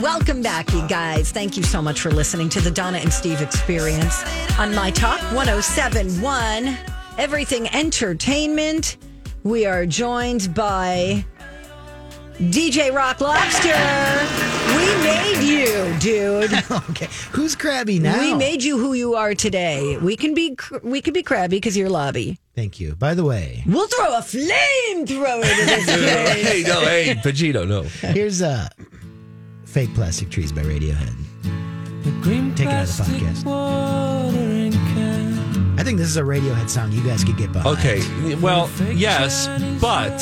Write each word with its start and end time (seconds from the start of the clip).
Welcome 0.00 0.42
back, 0.42 0.72
you 0.72 0.86
guys. 0.86 1.32
Thank 1.32 1.56
you 1.56 1.62
so 1.64 1.82
much 1.82 2.00
for 2.00 2.10
listening 2.12 2.48
to 2.50 2.60
the 2.60 2.70
Donna 2.70 2.98
and 2.98 3.12
Steve 3.12 3.40
experience 3.42 4.22
on 4.58 4.72
My 4.74 4.92
Talk 4.92 5.20
1071, 5.34 6.76
Everything 7.18 7.68
Entertainment. 7.74 8.96
We 9.42 9.66
are 9.66 9.86
joined 9.86 10.54
by 10.54 11.24
DJ 12.38 12.94
Rock 12.94 13.20
Lobster. 13.20 13.74
We 14.76 15.02
made 15.02 15.42
you, 15.42 15.98
dude. 15.98 16.52
okay, 16.90 17.08
who's 17.32 17.56
crabby 17.56 17.98
now? 17.98 18.20
We 18.20 18.34
made 18.34 18.62
you 18.62 18.78
who 18.78 18.92
you 18.92 19.14
are 19.16 19.34
today. 19.34 19.96
We 19.96 20.14
can 20.16 20.32
be 20.34 20.54
cr- 20.54 20.78
we 20.84 21.00
can 21.00 21.12
be 21.12 21.24
crabby 21.24 21.56
because 21.56 21.76
you're 21.76 21.88
lobby. 21.90 22.38
Thank 22.54 22.78
you. 22.78 22.94
By 22.94 23.14
the 23.14 23.24
way, 23.24 23.64
We'll 23.66 23.88
throw 23.88 24.14
a 24.16 24.20
flamethrower 24.20 25.42
to 25.42 25.64
this 25.66 25.84
place. 25.86 26.48
hey, 26.48 26.62
no, 26.66 26.80
hey, 26.82 27.14
Vegito, 27.16 27.66
no. 27.66 27.82
here's 28.12 28.42
uh, 28.42 28.68
"Fake 29.68 29.94
Plastic 29.94 30.30
Trees" 30.30 30.52
by 30.52 30.62
Radiohead. 30.62 31.14
Take 32.56 32.66
it 32.68 32.72
out 32.72 32.88
of 32.88 32.96
the 32.96 33.02
podcast. 33.02 33.44
I 35.78 35.82
think 35.84 35.98
this 35.98 36.08
is 36.08 36.16
a 36.16 36.22
Radiohead 36.22 36.68
song 36.68 36.90
you 36.92 37.02
guys 37.04 37.22
could 37.22 37.36
get 37.36 37.52
behind. 37.52 37.78
Okay, 37.78 38.34
well, 38.36 38.68
yes, 38.92 39.46
but 39.80 40.18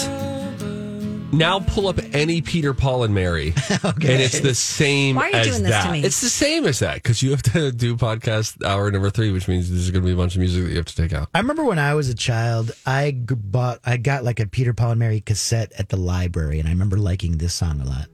now 1.33 1.61
pull 1.61 1.89
up 1.89 1.99
any 2.13 2.41
Peter, 2.43 2.75
Paul, 2.75 3.05
and 3.05 3.15
Mary, 3.15 3.49
and 3.83 4.03
it's 4.05 4.41
the 4.41 4.55
same 4.55 5.17
Why 5.17 5.27
are 5.27 5.31
you 5.31 5.37
as 5.37 5.47
doing 5.47 5.63
this 5.63 5.73
that. 5.73 5.87
to 5.87 5.93
me? 5.93 6.03
It's 6.05 6.21
the 6.21 6.29
same 6.29 6.67
as 6.67 6.81
that 6.81 6.95
because 6.97 7.23
you 7.23 7.31
have 7.31 7.43
to 7.45 7.73
do 7.73 7.97
podcast 7.97 8.65
hour 8.65 8.91
number 8.91 9.11
three, 9.11 9.31
which 9.33 9.49
means 9.49 9.71
there's 9.71 9.91
going 9.91 10.03
to 10.03 10.07
be 10.07 10.13
a 10.13 10.17
bunch 10.17 10.35
of 10.35 10.41
music 10.41 10.65
that 10.65 10.71
you 10.71 10.77
have 10.77 10.87
to 10.87 10.97
take 10.97 11.13
out. 11.13 11.29
I 11.35 11.39
remember 11.39 11.65
when 11.65 11.79
I 11.79 11.95
was 11.95 12.09
a 12.09 12.15
child, 12.15 12.73
I 12.85 13.13
bought, 13.13 13.81
I 13.85 13.97
got 13.97 14.25
like 14.25 14.41
a 14.41 14.47
Peter 14.47 14.75
Paul 14.75 14.91
and 14.93 14.99
Mary 14.99 15.21
cassette 15.21 15.73
at 15.79 15.89
the 15.89 15.97
library, 15.97 16.59
and 16.59 16.69
I 16.69 16.73
remember 16.73 16.97
liking 16.97 17.39
this 17.39 17.55
song 17.55 17.81
a 17.81 17.85
lot. 17.85 18.09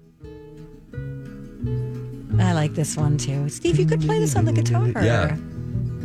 I 2.39 2.53
like 2.53 2.75
this 2.75 2.97
one 2.97 3.17
too. 3.19 3.49
Steve, 3.49 3.79
you 3.79 3.87
could 3.87 4.01
play 4.01 4.19
this 4.19 4.37
on 4.37 4.45
the 4.45 4.53
guitar. 4.53 4.89
Yeah. 5.03 5.35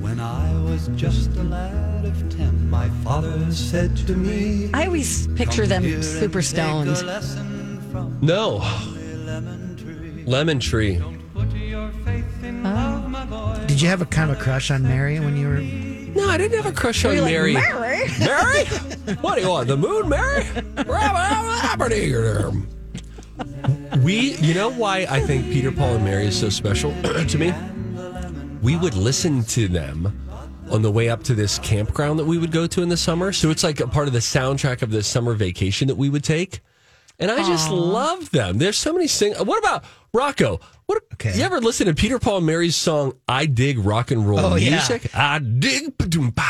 When 0.01 0.19
I 0.19 0.53
was 0.61 0.89
just 0.95 1.31
a 1.37 1.43
lad 1.43 2.05
of 2.05 2.35
ten, 2.35 2.69
my 2.69 2.89
father 3.03 3.51
said 3.51 3.95
to 4.07 4.15
me, 4.15 4.69
I 4.73 4.85
always 4.85 5.27
picture 5.35 5.65
them 5.65 6.01
super 6.03 6.41
take 6.41 6.49
stoned. 6.49 7.03
No, 8.21 8.57
lemon 9.25 9.75
tree. 9.77 10.23
Lemon 10.25 10.59
Tree. 10.59 11.01
Put 11.33 11.51
your 11.55 11.89
faith 12.05 12.43
in 12.43 12.65
Oh. 12.65 12.69
love, 12.69 13.09
my 13.09 13.25
boy. 13.25 13.57
Did 13.67 13.81
you 13.81 13.87
have 13.89 14.01
a 14.01 14.05
kind 14.05 14.29
of 14.31 14.37
a 14.37 14.41
crush 14.41 14.69
on 14.71 14.83
Mary 14.83 15.19
when 15.19 15.35
you 15.37 15.47
were? 15.47 15.59
No, 15.61 16.29
I 16.29 16.37
didn't 16.37 16.57
have 16.61 16.71
a 16.71 16.75
crush 16.75 17.03
on 17.05 17.13
You're 17.13 17.21
like, 17.23 17.31
Mary. 17.31 17.53
Mary? 17.53 18.07
Mary? 18.19 18.65
What 19.21 19.35
do 19.35 19.41
you 19.41 19.49
want? 19.49 19.67
The 19.67 19.77
moon, 19.77 20.09
Mary? 20.09 20.45
we, 24.03 24.35
you 24.37 24.53
know 24.53 24.69
why 24.71 25.05
I 25.09 25.19
think 25.19 25.45
Peter, 25.51 25.71
Paul, 25.71 25.95
and 25.95 26.03
Mary 26.03 26.27
is 26.27 26.39
so 26.39 26.49
special 26.49 26.91
to 27.27 27.37
me? 27.37 27.53
We 28.61 28.75
would 28.75 28.95
listen 28.95 29.43
to 29.45 29.67
them 29.67 30.23
on 30.69 30.81
the 30.81 30.91
way 30.91 31.09
up 31.09 31.23
to 31.23 31.33
this 31.35 31.59
campground 31.59 32.19
that 32.19 32.25
we 32.25 32.37
would 32.37 32.51
go 32.51 32.67
to 32.67 32.81
in 32.81 32.89
the 32.89 32.97
summer. 32.97 33.31
So 33.31 33.49
it's 33.49 33.63
like 33.63 33.79
a 33.79 33.87
part 33.87 34.07
of 34.07 34.13
the 34.13 34.19
soundtrack 34.19 34.81
of 34.81 34.91
the 34.91 35.03
summer 35.03 35.33
vacation 35.33 35.87
that 35.87 35.95
we 35.95 36.09
would 36.09 36.23
take. 36.23 36.59
And 37.19 37.31
I 37.31 37.37
just 37.47 37.71
love 37.71 38.29
them. 38.31 38.57
There's 38.59 38.77
so 38.77 38.93
many 38.93 39.07
sing. 39.07 39.33
What 39.33 39.57
about 39.59 39.83
Rocco? 40.13 40.59
What 40.85 41.01
Okay. 41.13 41.35
you 41.35 41.43
ever 41.43 41.59
listen 41.59 41.87
to 41.87 41.95
Peter 41.95 42.19
Paul 42.19 42.37
and 42.37 42.45
Mary's 42.45 42.75
song 42.75 43.13
"I 43.27 43.47
Dig 43.47 43.79
Rock 43.79 44.11
and 44.11 44.27
Roll 44.29 44.39
Oh, 44.39 44.55
yeah. 44.55 44.71
Music"? 44.71 45.09
I 45.15 45.39
dig 45.39 45.97
ba-doom-ba, 45.97 46.43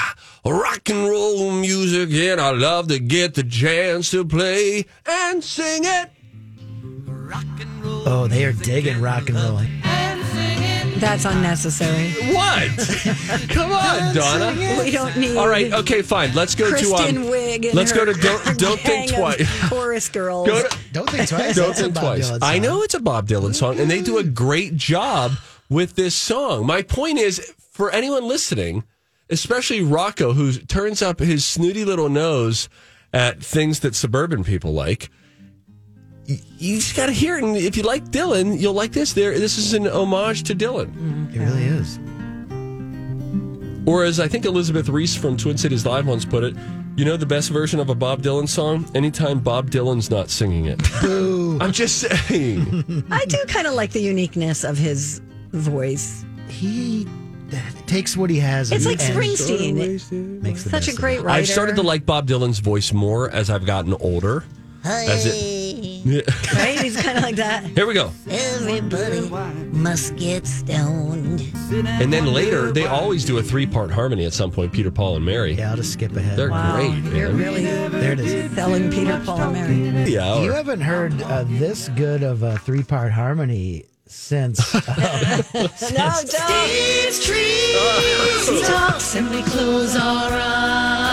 rock 0.46 0.90
and 0.90 1.08
roll 1.08 1.52
music, 1.54 2.10
and 2.12 2.42
I 2.42 2.52
love 2.52 2.90
to 2.90 3.00
get 3.00 3.34
the 3.36 3.44
chance 3.44 4.12
to 4.12 4.26
play 4.26 4.86
and 5.06 5.42
sing 5.44 5.84
it. 5.86 6.12
Oh, 8.06 8.28
they 8.28 8.46
are 8.46 8.54
digging 8.54 9.02
rock 9.02 9.30
and 9.30 9.38
roll. 9.38 9.62
That's 11.00 11.26
unnecessary. 11.26 12.12
What? 12.34 12.70
Come 13.50 13.72
on, 13.72 14.16
Donna. 14.16 14.56
We 14.84 14.90
don't 14.90 15.16
need. 15.16 15.38
All 15.38 15.48
right, 15.48 15.72
okay, 15.72 16.02
fine. 16.02 16.34
Let's 16.34 16.56
go 16.56 16.70
Kristen 16.70 17.16
to 17.16 17.22
um. 17.22 17.28
Wiig. 17.28 17.66
And 17.66 17.76
let's 17.76 17.92
her, 17.92 18.06
go 18.06 18.14
to 18.14 18.20
don't 18.20 18.44
don't 18.58 18.80
think 18.80 19.14
twice. 19.14 19.70
Chorus 19.70 20.10
girls. 20.10 20.48
Go 20.48 20.68
to, 20.68 20.78
Don't 20.94 21.10
think 21.10 21.30
twice. 21.30 21.56
Don't 21.56 21.76
think 21.76 21.94
twice. 21.96 22.32
I 22.42 22.58
know 22.58 22.82
it's 22.82 22.96
a 22.96 23.00
Bob 23.00 23.28
Dylan 23.28 23.54
song, 23.54 23.80
and 23.80 23.92
they 23.92 24.02
do 24.02 24.18
a 24.18 24.24
great 24.24 24.76
job 24.76 25.34
with 25.70 25.96
this 25.96 26.16
song. 26.16 26.66
My 26.66 26.82
point 26.82 27.20
is, 27.20 27.54
for 27.72 27.92
anyone 27.92 28.28
listening, 28.28 28.84
especially 29.30 29.82
Rocco, 29.82 30.34
who 30.34 30.54
turns 30.54 31.02
up 31.04 31.20
his 31.20 31.46
snooty 31.46 31.86
little 31.86 32.10
nose 32.10 32.70
at 33.14 33.44
things 33.44 33.82
that 33.82 33.96
suburban 33.96 34.44
people 34.44 34.74
like. 34.74 35.10
Y- 36.30 36.40
You 36.58 36.76
just 36.78 36.96
got 36.96 37.06
to 37.08 37.12
hear 37.12 37.38
it, 37.38 37.44
and 37.44 37.56
if 37.56 37.78
you 37.78 37.84
like 37.84 38.06
Dylan, 38.06 38.60
you'll 38.60 38.74
like 38.74 38.92
this. 38.92 39.14
There, 39.14 39.38
this 39.40 39.58
is 39.58 39.74
an 39.74 39.88
homage 39.88 40.44
to 40.44 40.56
Dylan, 40.56 40.88
mm-hmm. 40.88 41.34
It 41.34 41.40
really 41.40 41.64
is. 41.66 42.00
or 43.88 44.04
as 44.04 44.20
I 44.20 44.28
think 44.28 44.46
Elizabeth 44.46 44.90
Ries 44.90 45.16
from 45.16 45.38
Twin 45.38 45.58
Cities 45.58 45.86
Live 45.86 46.06
once 46.08 46.26
put 46.26 46.44
it, 46.44 46.56
you 46.98 47.06
know 47.06 47.16
the 47.16 47.26
best 47.28 47.50
version 47.52 47.80
of 47.80 47.90
a 47.90 47.96
Bob 47.96 48.22
Dylan 48.22 48.50
song? 48.50 48.90
Anytime 48.96 49.40
Bob 49.40 49.70
Dylan's 49.72 50.10
not 50.10 50.30
singing 50.30 50.66
it. 50.66 50.82
I'm 51.62 51.72
just 51.72 52.00
saying. 52.00 53.06
I 53.12 53.24
do 53.26 53.38
kind 53.48 53.68
of 53.68 53.74
like 53.76 53.92
the 53.92 54.02
uniqueness 54.02 54.64
of 54.64 54.78
his 54.78 55.22
voice. 55.52 56.26
He 56.50 57.08
takes 57.86 58.18
what 58.18 58.30
he 58.30 58.40
has. 58.40 58.72
It's 58.72 58.86
and- 58.86 58.98
like 59.00 59.08
and 59.10 59.18
Springsteen. 59.18 60.42
Makes 60.42 60.64
the 60.64 60.70
Such 60.72 60.88
a 60.90 60.94
great 60.96 61.20
it. 61.20 61.22
writer. 61.22 61.40
I've 61.40 61.48
started 61.48 61.76
to 61.78 61.84
like 61.84 62.06
Bob 62.06 62.28
Dylan's 62.28 62.60
voice 62.60 62.92
more 62.92 63.30
as 63.30 63.50
I've 63.50 63.66
gotten 63.66 63.94
older. 63.94 64.44
As 64.84 65.26
it, 65.26 65.34
Right? 66.08 66.80
He's 66.80 66.96
kind 67.02 67.18
of 67.18 67.24
like 67.24 67.36
that. 67.36 67.64
here 67.66 67.86
we 67.86 67.94
go. 67.94 68.12
Everybody 68.30 69.30
must 69.72 70.16
get 70.16 70.48
stoned. 70.48 71.42
And 71.72 72.12
then 72.14 72.28
later, 72.34 72.72
they 72.72 72.86
always 72.86 73.26
do 73.26 73.38
a 73.40 73.44
three 73.44 73.66
part 73.68 73.92
harmony 73.92 74.26
at 74.26 74.34
some 74.34 74.52
point 74.52 74.72
Peter, 74.72 74.90
Paul, 74.92 75.18
and 75.18 75.26
Mary. 75.26 75.54
Yeah, 75.54 75.72
I'll 75.72 75.76
just 75.78 75.94
skip 75.94 76.16
ahead. 76.16 76.38
They're 76.38 76.50
Wow, 76.50 76.76
great, 76.76 77.04
you're 77.14 77.32
really 77.32 77.66
there 77.66 78.14
it 78.14 78.20
is. 78.20 78.52
selling 78.56 78.90
Peter, 78.90 79.22
Paul, 79.26 79.42
and 79.42 79.54
Mary. 79.54 80.12
Yeah. 80.12 80.42
You 80.42 80.52
haven't 80.54 80.82
heard 80.82 81.22
uh, 81.24 81.44
this 81.48 81.90
good 81.90 82.24
of 82.24 82.44
a 82.44 82.58
three-part 82.60 83.12
harmony 83.12 83.86
since. 84.06 84.74
uh, 84.74 85.44
No, 85.54 85.68
don't. 85.68 86.28
Steve's 86.30 87.26
trees 87.26 88.68
talk, 88.68 89.02
simply 89.02 89.44
close 89.44 89.96
our 89.96 90.30
eyes. 90.32 91.07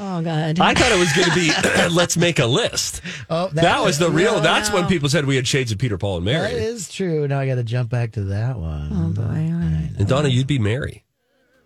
Oh 0.00 0.22
God. 0.22 0.58
I 0.60 0.74
thought 0.74 0.92
it 0.92 0.98
was 0.98 1.12
going 1.12 1.28
to 1.28 1.34
be 1.34 1.88
let's 1.94 2.16
make 2.16 2.38
a 2.38 2.46
list. 2.46 3.00
oh, 3.28 3.48
That 3.48 3.82
was 3.82 3.98
the 3.98 4.10
real, 4.10 4.34
no, 4.36 4.40
that's 4.40 4.72
when 4.72 4.86
people 4.86 5.08
said 5.08 5.24
we 5.26 5.36
had 5.36 5.46
shades 5.46 5.72
of 5.72 5.78
Peter, 5.78 5.98
Paul, 5.98 6.16
and 6.16 6.24
Mary. 6.24 6.52
is 6.52 6.88
true. 6.88 7.26
Now 7.28 7.40
I 7.40 7.46
got 7.46 7.56
to 7.56 7.64
jump 7.64 7.90
back 7.90 8.12
to 8.12 8.24
that 8.24 8.58
one. 8.58 8.90
Oh 8.92 9.08
boy. 9.12 9.22
All 9.22 9.28
right. 9.60 9.90
And 9.98 10.06
Donna, 10.08 10.28
you'd 10.28 10.46
be 10.46 10.58
Mary. 10.58 11.04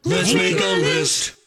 Let's 0.04 0.34
make 0.34 0.58
a 0.60 0.76
list. 0.80 1.36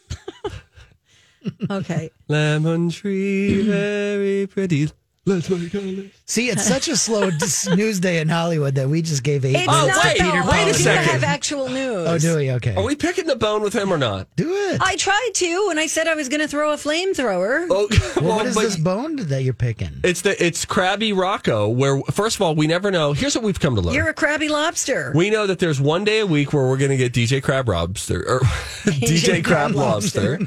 Okay. 1.70 2.10
Lemon 2.28 2.90
tree, 2.90 3.62
very 3.62 4.48
pretty. 4.48 4.90
Let's 5.28 5.50
make 5.50 5.74
a 5.74 5.78
list. 5.80 6.14
See, 6.30 6.48
it's 6.50 6.64
such 6.64 6.86
a 6.86 6.96
slow 6.96 7.32
dis- 7.32 7.66
news 7.68 7.98
day 7.98 8.20
in 8.20 8.28
Hollywood 8.28 8.76
that 8.76 8.88
we 8.88 9.02
just 9.02 9.24
gave 9.24 9.44
eight 9.44 9.56
It's 9.56 9.66
Oh, 9.68 9.86
not 9.88 10.04
wait, 10.04 10.16
to 10.18 10.22
though. 10.22 10.30
Peter 10.30 10.42
wait 10.44 10.48
a 10.48 10.52
I 10.52 10.62
Paul. 10.64 10.66
do 10.66 10.72
second. 10.74 11.10
have 11.10 11.24
actual 11.24 11.68
news. 11.68 12.06
Oh, 12.08 12.18
do 12.18 12.36
we? 12.36 12.52
Okay. 12.52 12.76
Are 12.76 12.84
we 12.84 12.94
picking 12.94 13.26
the 13.26 13.34
bone 13.34 13.60
with 13.62 13.74
him 13.74 13.92
or 13.92 13.98
not? 13.98 14.28
do 14.36 14.48
it. 14.52 14.80
I 14.80 14.94
tried 14.94 15.30
to, 15.34 15.66
and 15.70 15.80
I 15.80 15.88
said 15.88 16.06
I 16.06 16.14
was 16.14 16.28
going 16.28 16.42
to 16.42 16.46
throw 16.48 16.72
a 16.72 16.76
flamethrower. 16.76 17.66
Oh, 17.68 17.88
well, 18.22 18.36
what 18.36 18.46
is 18.46 18.54
but 18.54 18.62
this 18.62 18.76
bone 18.76 19.16
that 19.16 19.42
you're 19.42 19.52
picking? 19.52 20.00
It's 20.04 20.20
the 20.20 20.40
it's 20.44 20.64
Krabby 20.64 21.16
Rocco. 21.16 21.68
Where 21.68 22.00
first 22.12 22.36
of 22.36 22.42
all, 22.42 22.54
we 22.54 22.68
never 22.68 22.92
know. 22.92 23.12
Here's 23.12 23.34
what 23.34 23.42
we've 23.42 23.58
come 23.58 23.74
to 23.74 23.80
learn. 23.80 23.94
You're 23.94 24.08
a 24.08 24.14
crabby 24.14 24.48
lobster. 24.48 25.12
we 25.14 25.30
know 25.30 25.48
that 25.48 25.58
there's 25.58 25.80
one 25.80 26.04
day 26.04 26.20
a 26.20 26.26
week 26.26 26.52
where 26.52 26.66
we're 26.68 26.76
going 26.76 26.92
to 26.92 26.96
get 26.96 27.12
DJ 27.12 27.42
Crab 27.42 27.68
Lobster 27.68 28.22
or 28.28 28.38
DJ 28.84 29.44
Crab 29.44 29.72
Lobster, 29.72 30.38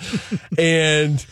and 0.57 1.25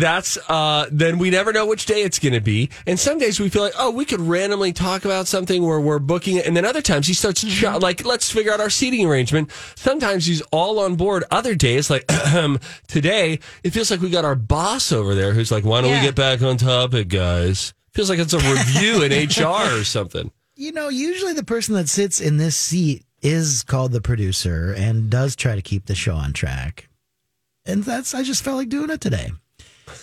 that's 0.00 0.36
uh 0.48 0.86
then 0.90 1.18
we 1.18 1.30
never 1.30 1.52
know 1.52 1.66
which 1.66 1.86
day 1.86 2.02
it's 2.02 2.18
going 2.18 2.32
to 2.34 2.40
be. 2.40 2.70
And 2.86 2.98
some 2.98 3.18
days 3.18 3.40
we 3.40 3.48
feel 3.48 3.62
like 3.62 3.74
oh 3.78 3.90
we 3.90 4.04
could 4.04 4.20
randomly 4.20 4.72
talk 4.72 5.04
about 5.04 5.26
something 5.26 5.62
where 5.64 5.80
we're 5.80 5.98
booking 5.98 6.36
it, 6.36 6.46
and 6.46 6.56
then 6.56 6.64
other 6.64 6.82
times 6.82 7.06
he 7.06 7.14
starts 7.14 7.42
ch- 7.44 7.62
like 7.62 8.04
let's 8.04 8.30
figure 8.30 8.52
out 8.52 8.60
our 8.60 8.70
seating 8.70 9.06
arrangement. 9.06 9.50
Sometimes 9.76 10.26
he's 10.26 10.40
all 10.52 10.78
on 10.80 10.96
board. 10.96 11.24
Other 11.30 11.54
days 11.54 11.90
like 11.90 12.06
today 12.88 13.38
it 13.62 13.70
feels 13.70 13.90
like 13.90 14.00
we 14.00 14.10
got 14.10 14.24
our 14.24 14.34
boss 14.36 14.92
over 14.92 15.14
there 15.14 15.32
who's 15.32 15.50
like 15.50 15.64
why 15.64 15.80
don't 15.80 15.90
Yeah. 15.90 16.00
we 16.00 16.06
get 16.06 16.14
back 16.14 16.42
on 16.42 16.56
topic 16.56 17.08
guys. 17.08 17.74
Feels 17.92 18.10
like 18.10 18.18
it's 18.18 18.32
a 18.32 18.38
review 18.38 19.02
in 19.02 19.12
HR 19.28 19.80
or 19.80 19.84
something. 19.84 20.30
You 20.56 20.72
know, 20.72 20.88
usually 20.88 21.32
the 21.32 21.44
person 21.44 21.74
that 21.74 21.88
sits 21.88 22.20
in 22.20 22.36
this 22.36 22.56
seat 22.56 23.04
is 23.22 23.62
called 23.64 23.92
the 23.92 24.00
producer 24.00 24.72
and 24.76 25.10
does 25.10 25.34
try 25.34 25.54
to 25.54 25.62
keep 25.62 25.86
the 25.86 25.94
show 25.94 26.14
on 26.14 26.32
track. 26.32 26.88
And 27.64 27.82
that's, 27.82 28.14
I 28.14 28.22
just 28.22 28.44
felt 28.44 28.58
like 28.58 28.68
doing 28.68 28.90
it 28.90 29.00
today. 29.00 29.32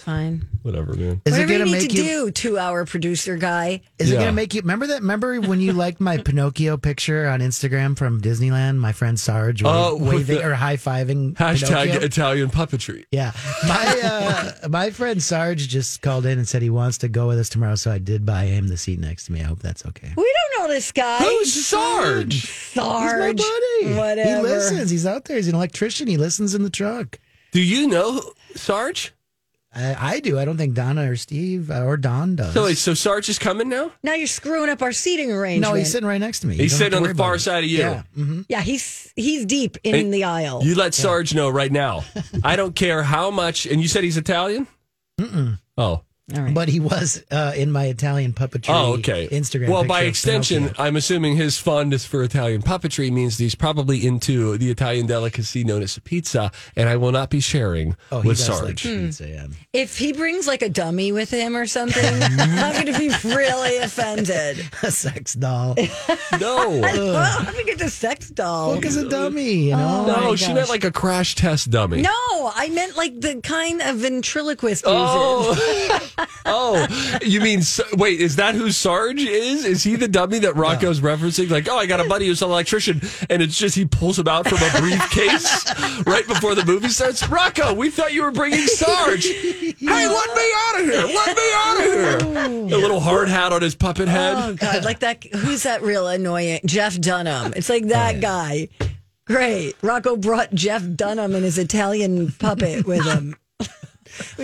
Fine. 0.03 0.48
Whatever, 0.63 0.94
man. 0.94 1.21
Is 1.25 1.33
Whatever 1.33 1.38
it 1.38 1.39
you 1.42 1.48
going 1.48 1.59
to 1.59 1.65
need 1.65 1.81
make 1.83 1.89
to 1.92 1.95
you? 2.03 2.25
do, 2.25 2.31
two-hour 2.31 2.86
producer 2.86 3.38
guy. 3.38 3.81
Is 4.00 4.09
it 4.09 4.13
Yeah. 4.13 4.19
going 4.21 4.27
to 4.30 4.36
make 4.36 4.53
you 4.56 4.62
remember 4.62 4.88
that? 4.88 5.01
Remember 5.01 5.39
when 5.42 5.59
you 5.62 5.74
liked 5.74 6.01
my 6.01 6.18
Pinocchio 6.25 6.77
picture 6.77 7.27
on 7.27 7.39
Instagram 7.39 7.98
from 7.98 8.19
Disneyland? 8.19 8.77
My 8.77 8.92
friend 8.94 9.19
Sarge 9.19 9.62
wa- 9.63 9.89
Oh, 9.89 9.95
with 9.95 10.09
waving 10.27 10.38
the- 10.39 10.48
or 10.48 10.53
high 10.56 10.77
fiving. 10.77 11.36
Hashtag 11.36 12.01
Italian 12.01 12.50
puppetry. 12.50 13.06
Yeah, 13.12 13.31
my 13.68 14.01
uh, 14.63 14.68
my 14.69 14.89
friend 14.89 15.21
Sarge 15.21 15.68
just 15.68 16.01
called 16.01 16.25
in 16.25 16.38
and 16.39 16.48
said 16.48 16.62
he 16.62 16.69
wants 16.71 16.98
to 17.00 17.07
go 17.07 17.27
with 17.27 17.38
us 17.39 17.50
tomorrow, 17.50 17.75
so 17.75 17.92
I 17.92 18.00
did 18.00 18.25
buy 18.25 18.45
him 18.45 18.68
the 18.69 18.77
seat 18.77 19.00
next 19.00 19.25
to 19.25 19.31
me. 19.33 19.42
I 19.42 19.44
hope 19.44 19.59
that's 19.59 19.86
okay. 19.86 20.12
We 20.18 20.33
don't 20.56 20.63
know 20.68 20.74
this 20.74 20.92
guy. 20.92 21.19
Who's 21.19 21.65
Sarge? 21.65 22.45
Sarge? 22.48 23.39
He's 23.39 23.48
my 23.50 23.89
buddy. 23.92 23.95
Whatever. 23.98 24.48
He 24.48 24.53
listens. 24.53 24.89
He's 24.89 25.06
out 25.06 25.25
there. 25.25 25.38
He's 25.38 25.48
an 25.48 25.56
electrician. 25.56 26.07
He 26.07 26.18
listens 26.18 26.56
in 26.56 26.63
the 26.63 26.69
truck. 26.71 27.19
Do 27.51 27.62
you 27.62 27.88
know 27.88 28.21
Sarge? 28.56 29.13
I, 29.73 30.15
I 30.15 30.19
do. 30.19 30.38
I 30.38 30.44
don't 30.44 30.57
think 30.57 30.73
Donna 30.73 31.09
or 31.09 31.15
Steve 31.15 31.71
uh, 31.71 31.83
or 31.83 31.95
Don 31.95 32.35
does. 32.35 32.53
So 32.53 32.71
so 32.73 32.94
Sarge 32.94 33.29
is 33.29 33.39
coming 33.39 33.69
now? 33.69 33.91
Now 34.03 34.15
you're 34.15 34.27
screwing 34.27 34.69
up 34.69 34.81
our 34.81 34.91
seating 34.91 35.31
arrangement. 35.31 35.71
no, 35.71 35.77
he's 35.77 35.91
sitting 35.91 36.07
right 36.07 36.19
next 36.19 36.41
to 36.41 36.47
me. 36.47 36.56
You 36.56 36.63
He's 36.63 36.75
sitting 36.77 36.97
on 36.97 37.03
the 37.03 37.15
far 37.15 37.38
side 37.38 37.63
of 37.63 37.69
you. 37.69 37.77
Yeah. 37.79 38.03
mhm. 38.18 38.45
Yeah, 38.50 38.62
he's 38.62 39.13
he's 39.15 39.45
deep 39.45 39.77
in 39.83 39.95
And 39.95 40.13
the 40.13 40.25
aisle. 40.25 40.62
You 40.63 40.75
let 40.75 40.94
Sarge 40.94 41.33
know 41.33 41.47
right 41.50 41.71
now. 41.71 42.03
I 42.44 42.57
don't 42.57 42.75
care 42.75 43.01
how 43.03 43.31
much. 43.31 43.65
And 43.65 43.81
you 43.81 43.88
said 43.88 44.03
he's 44.03 44.18
Italian. 44.18 44.68
Mm-mm. 45.19 45.57
Oh, 45.77 45.83
All 45.83 46.06
right. 46.29 46.53
But 46.53 46.69
he 46.69 46.79
was 46.79 47.23
uh, 47.31 47.53
in 47.56 47.71
my 47.71 47.85
Italian 47.85 48.33
puppetry. 48.33 48.69
oh, 48.69 48.94
okay. 48.94 49.27
Instagram. 49.27 49.69
Well, 49.69 49.83
by 49.83 50.01
extension, 50.03 50.63
Pinocchio. 50.63 50.83
I'm 50.83 50.95
assuming 50.95 51.35
his 51.35 51.57
fondness 51.57 52.06
for 52.06 52.23
Italian 52.23 52.62
puppetry 52.62 53.12
means 53.12 53.38
that 53.38 53.44
he's 53.44 53.56
probably 53.56 54.06
into 54.06 54.57
the 54.57 54.69
Italian 54.71 55.07
delicacy 55.07 55.63
known 55.63 55.81
as 55.81 55.97
pizza, 56.00 56.51
and 56.75 56.89
I 56.89 56.95
will 56.97 57.12
not 57.12 57.29
be 57.29 57.39
sharing 57.39 57.95
oh, 58.12 58.21
he 58.21 58.29
with 58.29 58.38
does 58.38 58.47
Sarge. 58.47 58.63
like 58.63 58.77
pizza. 58.77 59.27
Yeah. 59.27 59.47
if 59.73 59.97
he 59.97 60.13
brings 60.13 60.47
like 60.47 60.62
a 60.62 60.69
dummy 60.69 61.12
with 61.12 61.31
him 61.31 61.56
or 61.56 61.65
something, 61.65 62.03
I'm 62.24 62.74
going 62.74 62.94
to 62.94 63.00
be 63.00 63.09
really 63.27 63.77
offended. 63.77 64.69
A 64.83 64.91
sex 64.91 65.33
doll. 65.33 65.75
no, 66.39 66.69
well, 66.69 67.38
I'm 67.39 67.45
going 67.45 67.57
to 67.57 67.63
get 67.63 67.79
the 67.79 67.89
sex 67.89 68.29
doll. 68.29 68.75
Look 68.75 68.85
as 68.85 68.97
a 68.97 69.07
dummy, 69.07 69.53
you 69.53 69.71
know. 69.71 70.06
no, 70.06 70.35
she 70.35 70.47
gosh. 70.47 70.56
meant 70.56 70.69
like 70.69 70.83
a 70.83 70.91
crash 70.91 71.35
test 71.35 71.69
dummy. 71.69 72.01
No, 72.01 72.12
I 72.56 72.69
meant 72.71 72.95
like 72.97 73.19
the 73.19 73.41
kind 73.41 73.81
of 73.81 73.97
ventriloquist 73.97 74.83
uses. 74.83 74.97
Oh, 74.97 76.15
oh! 76.45 76.88
You 77.21 77.41
mean 77.41 77.62
wait? 77.94 78.19
Is 78.19 78.38
that 78.38 78.56
who 78.56 78.71
Sarge 78.71 79.23
is? 79.23 79.65
Is 79.65 79.83
he 79.83 79.95
the 79.95 80.07
dummy 80.07 80.39
that 80.39 80.56
Rocco's 80.56 81.00
referencing? 81.00 81.50
Like, 81.50 81.68
oh, 81.69 81.77
I 81.77 81.85
got 81.85 82.00
a 82.00 82.06
buddy 82.06 82.27
who's 82.27 82.41
an 82.41 82.50
electrician, 82.50 83.01
and 83.29 83.41
it's 83.41 83.57
just 83.57 83.75
he 83.75 83.85
pulls 83.85 84.18
him 84.19 84.27
out 84.27 84.47
from 84.47 84.57
a 84.57 84.81
briefcase 84.81 85.65
right 86.06 86.27
before 86.27 86.56
the 86.56 86.65
movie 86.65 86.89
starts. 86.89 87.27
Rocco, 87.27 87.73
we 87.73 87.89
thought 87.89 88.13
you 88.13 88.23
were 88.23 88.31
bringing 88.31 88.65
Sarge. 88.68 89.25
hey, 89.25 89.73
let 89.79 90.35
me 90.35 90.51
out 90.57 90.79
of 90.79 90.85
here! 90.85 91.15
Let 91.15 91.38
me 91.38 91.51
out 91.53 91.77
of 91.77 91.83
here! 91.83 92.77
A 92.77 92.79
little 92.79 93.00
hard 93.00 93.29
hat 93.29 93.53
on 93.53 93.62
his 93.62 93.75
puppet 93.75 94.07
head. 94.07 94.35
Oh 94.38 94.53
God, 94.56 94.83
like 94.83 95.00
that. 95.00 95.24
Who's 95.24 95.63
that 95.63 95.81
real 95.81 96.07
annoying? 96.07 96.62
Jeff 96.65 97.00
Dunham. 97.00 97.53
It's 97.56 97.69
like 97.69 97.88
that 97.88 98.15
oh, 98.17 98.21
guy. 98.21 98.67
Great. 99.25 99.75
Rocco 99.81 100.17
brought 100.17 100.53
Jeff 100.53 100.83
Dunham 100.95 101.35
and 101.35 101.44
his 101.44 101.57
Italian 101.57 102.31
puppet 102.33 102.85
with 102.85 103.06
him. 103.06 103.35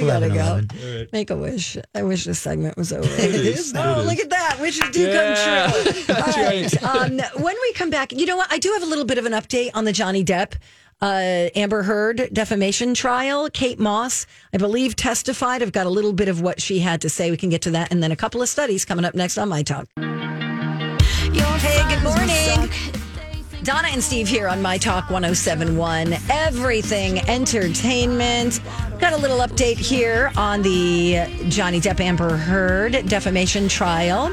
We 0.02 0.08
gotta 0.08 0.28
11, 0.28 0.68
go. 0.68 0.78
11. 0.82 1.08
Make 1.14 1.30
a 1.30 1.36
wish. 1.36 1.78
I 1.96 2.04
wish 2.04 2.26
this 2.26 2.40
segment 2.40 2.78
was 2.78 2.92
over. 2.94 3.08
is, 3.08 3.74
Oh, 3.76 4.04
look 4.06 4.20
at 4.20 4.30
that. 4.30 4.58
Wishes 4.60 4.90
do 4.92 5.02
Yeah. 5.02 5.72
come 5.72 5.94
true. 5.94 6.16
All 6.16 6.46
right. 6.46 6.84
Um, 6.84 7.20
when 7.42 7.56
we 7.62 7.74
come 7.74 7.90
back, 7.90 8.12
you 8.12 8.26
know 8.26 8.38
what? 8.38 8.52
I 8.52 8.58
do 8.60 8.72
have 8.74 8.84
a 8.84 8.88
little 8.88 9.06
bit 9.06 9.18
of 9.18 9.26
an 9.26 9.34
update 9.34 9.72
on 9.74 9.86
the 9.86 9.92
Johnny 9.94 10.24
Depp 10.24 10.54
uh, 11.02 11.50
Amber 11.56 11.84
Heard 11.84 12.30
defamation 12.34 12.94
trial. 12.96 13.50
Kate 13.52 13.80
Moss, 13.80 14.26
I 14.54 14.58
believe, 14.58 14.96
testified. 14.96 15.62
I've 15.62 15.72
got 15.72 15.86
a 15.86 15.92
little 15.92 16.14
bit 16.14 16.28
of 16.28 16.42
what 16.42 16.60
she 16.62 16.80
had 16.80 17.02
to 17.02 17.10
say. 17.10 17.30
We 17.30 17.38
can 17.38 17.50
get 17.50 17.62
to 17.64 17.72
that. 17.72 17.92
And 17.92 18.02
then 18.02 18.12
a 18.12 18.16
couple 18.16 18.42
of 18.42 18.50
studies 18.50 18.84
coming 18.86 19.06
up 19.06 19.14
next 19.14 19.38
on 19.38 19.48
My 19.50 19.62
Talk. 19.64 19.88
Hey, 21.60 21.84
good 21.96 22.04
morning. 22.04 22.97
Donna 23.68 23.90
and 23.92 24.02
Steve 24.02 24.30
here 24.30 24.48
on 24.48 24.62
My 24.62 24.78
Talk 24.78 25.10
1071. 25.10 26.16
Everything 26.30 27.20
entertainment. 27.28 28.62
Got 28.98 29.12
a 29.12 29.18
little 29.18 29.40
update 29.40 29.76
here 29.76 30.32
on 30.38 30.62
the 30.62 31.26
Johnny 31.50 31.82
Depp 31.82 32.00
Amber 32.00 32.38
Heard 32.38 32.94
defamation 33.10 33.68
trial. 33.68 34.32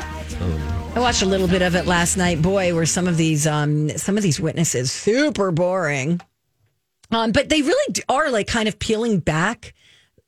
I 0.95 1.01
watched 1.01 1.23
a 1.23 1.27
little 1.27 1.49
bit 1.49 1.63
of 1.63 1.75
it 1.75 1.85
last 1.85 2.17
night. 2.17 2.43
Boy, 2.43 2.73
were 2.75 2.87
some 2.87 3.09
of 3.09 3.17
these 3.17 3.45
um 3.45 3.89
some 3.99 4.17
of 4.17 4.23
these 4.23 4.39
witnesses 4.39 4.93
super 4.93 5.51
boring. 5.51 6.21
Um, 7.11 7.33
but 7.33 7.49
they 7.49 7.61
really 7.61 8.03
are 8.09 8.31
like 8.31 8.47
kind 8.47 8.69
of 8.69 8.79
peeling 8.79 9.19
back 9.19 9.75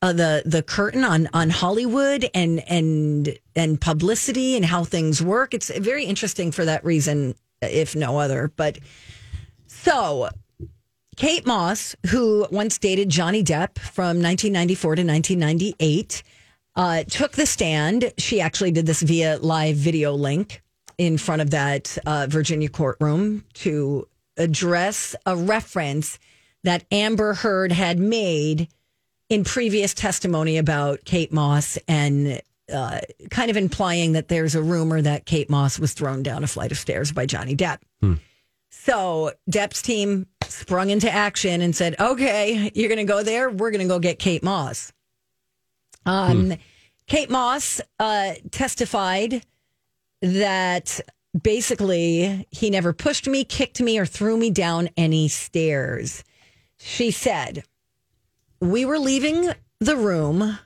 uh, 0.03 0.15
the 0.15 0.43
the 0.45 0.65
curtain 0.65 1.05
on 1.05 1.29
on 1.33 1.51
Hollywood 1.51 2.29
and 2.35 2.61
and 2.69 3.39
and 3.55 3.81
publicity 3.81 4.57
and 4.57 4.65
how 4.65 4.83
things 4.83 5.23
work. 5.23 5.55
It's 5.55 5.71
very 5.79 6.07
interesting 6.07 6.51
for 6.51 6.65
that 6.65 6.85
reason, 6.85 7.37
if 7.63 7.97
no 7.97 8.19
other. 8.19 8.53
But 8.57 8.79
so 9.67 10.29
Kate 11.17 11.47
Moss, 11.47 11.97
who 12.11 12.47
once 12.51 12.79
dated 12.79 13.09
Johnny 13.09 13.43
Depp 13.43 13.79
from 13.79 14.23
1994 14.23 14.97
to 14.97 15.03
1998, 15.03 16.23
uh, 16.77 17.05
took 17.05 17.33
the 17.33 17.47
stand. 17.47 18.13
She 18.19 18.41
actually 18.41 18.71
did 18.71 18.87
this 18.87 19.03
via 19.03 19.39
live 19.39 19.77
video 19.77 20.13
link 20.13 20.63
in 20.99 21.17
front 21.19 21.43
of 21.43 21.51
that 21.51 21.97
uh, 22.07 22.27
Virginia 22.29 22.69
courtroom 22.69 23.45
to 23.55 24.07
address 24.37 25.17
a 25.25 25.37
reference 25.37 26.19
that 26.65 26.85
Amber 26.91 27.33
Heard 27.33 27.73
had 27.73 27.99
made 27.99 28.69
in 29.29 29.45
previous 29.45 29.95
testimony 29.95 30.59
about 30.59 31.05
Kate 31.05 31.33
Moss 31.33 31.79
and 31.89 32.41
uh, 32.73 33.01
kind 33.31 33.51
of 33.51 33.57
implying 33.57 34.13
that 34.13 34.29
there's 34.29 34.55
a 34.55 34.63
rumor 34.63 35.01
that 35.01 35.25
Kate 35.27 35.49
Moss 35.49 35.79
was 35.79 35.93
thrown 35.93 36.23
down 36.23 36.43
a 36.45 36.47
flight 36.47 36.73
of 36.73 36.79
stairs 36.79 37.13
by 37.13 37.27
Johnny 37.27 37.55
Depp. 37.57 37.79
So 38.71 39.33
Depp's 39.51 39.83
team 39.83 40.27
sprung 40.45 40.91
into 40.91 41.11
action 41.11 41.61
and 41.61 41.75
said, 41.75 41.97
"Okay, 41.99 42.71
you're 42.75 42.89
going 42.89 42.99
to 42.99 43.05
go 43.05 43.23
there. 43.23 43.51
We're 43.51 43.71
going 43.71 43.87
to 43.87 43.89
go 43.89 43.99
get 43.99 44.19
Kate 44.19 44.43
Moss." 44.43 44.93
Um, 46.05 46.55
Kate 47.07 47.31
Moss 47.31 47.81
uh, 47.99 48.35
testified 48.51 49.45
that 50.23 51.01
basically 51.41 52.47
he 52.51 52.71
never 52.71 52.93
pushed 52.93 53.27
me, 53.27 53.45
kicked 53.45 53.81
me, 53.81 53.99
or 53.99 54.07
threw 54.07 54.37
me 54.37 54.51
down 54.51 54.89
any 54.97 55.29
stairs. 55.29 56.23
She 56.79 57.11
said, 57.11 57.65
"We 58.61 58.85
were 58.85 58.99
leaving 58.99 59.53
the 59.81 59.97
room." 59.97 60.59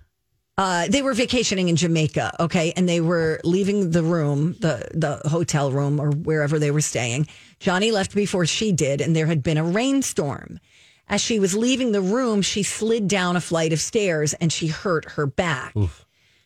Uh, 0.59 0.87
they 0.89 1.01
were 1.01 1.15
vacationing 1.15 1.69
in 1.69 1.77
Jamaica, 1.77 2.37
okay, 2.39 2.73
and 2.77 2.87
they 2.89 3.01
were 3.01 3.41
leaving 3.45 3.93
the 3.93 4.03
room, 4.03 4.57
the 4.61 4.87
the 4.93 5.17
hotel 5.29 5.73
room 5.73 5.99
or 5.99 6.11
wherever 6.11 6.59
they 6.59 6.71
were 6.71 6.83
staying. 6.83 7.27
Johnny 7.61 7.91
left 7.91 8.15
before 8.15 8.45
she 8.45 8.71
did, 8.71 9.01
and 9.01 9.17
there 9.17 9.27
had 9.27 9.43
been 9.43 9.57
a 9.57 9.65
rainstorm. 9.65 10.61
As 11.09 11.21
she 11.21 11.41
was 11.41 11.57
leaving 11.57 11.91
the 11.91 12.01
room, 12.01 12.41
she 12.41 12.63
slid 12.63 13.09
down 13.09 13.37
a 13.37 13.41
flight 13.41 13.73
of 13.73 13.81
stairs 13.81 14.33
and 14.35 14.53
she 14.53 14.69
hurt 14.69 15.13
her 15.13 15.27
back. 15.27 15.75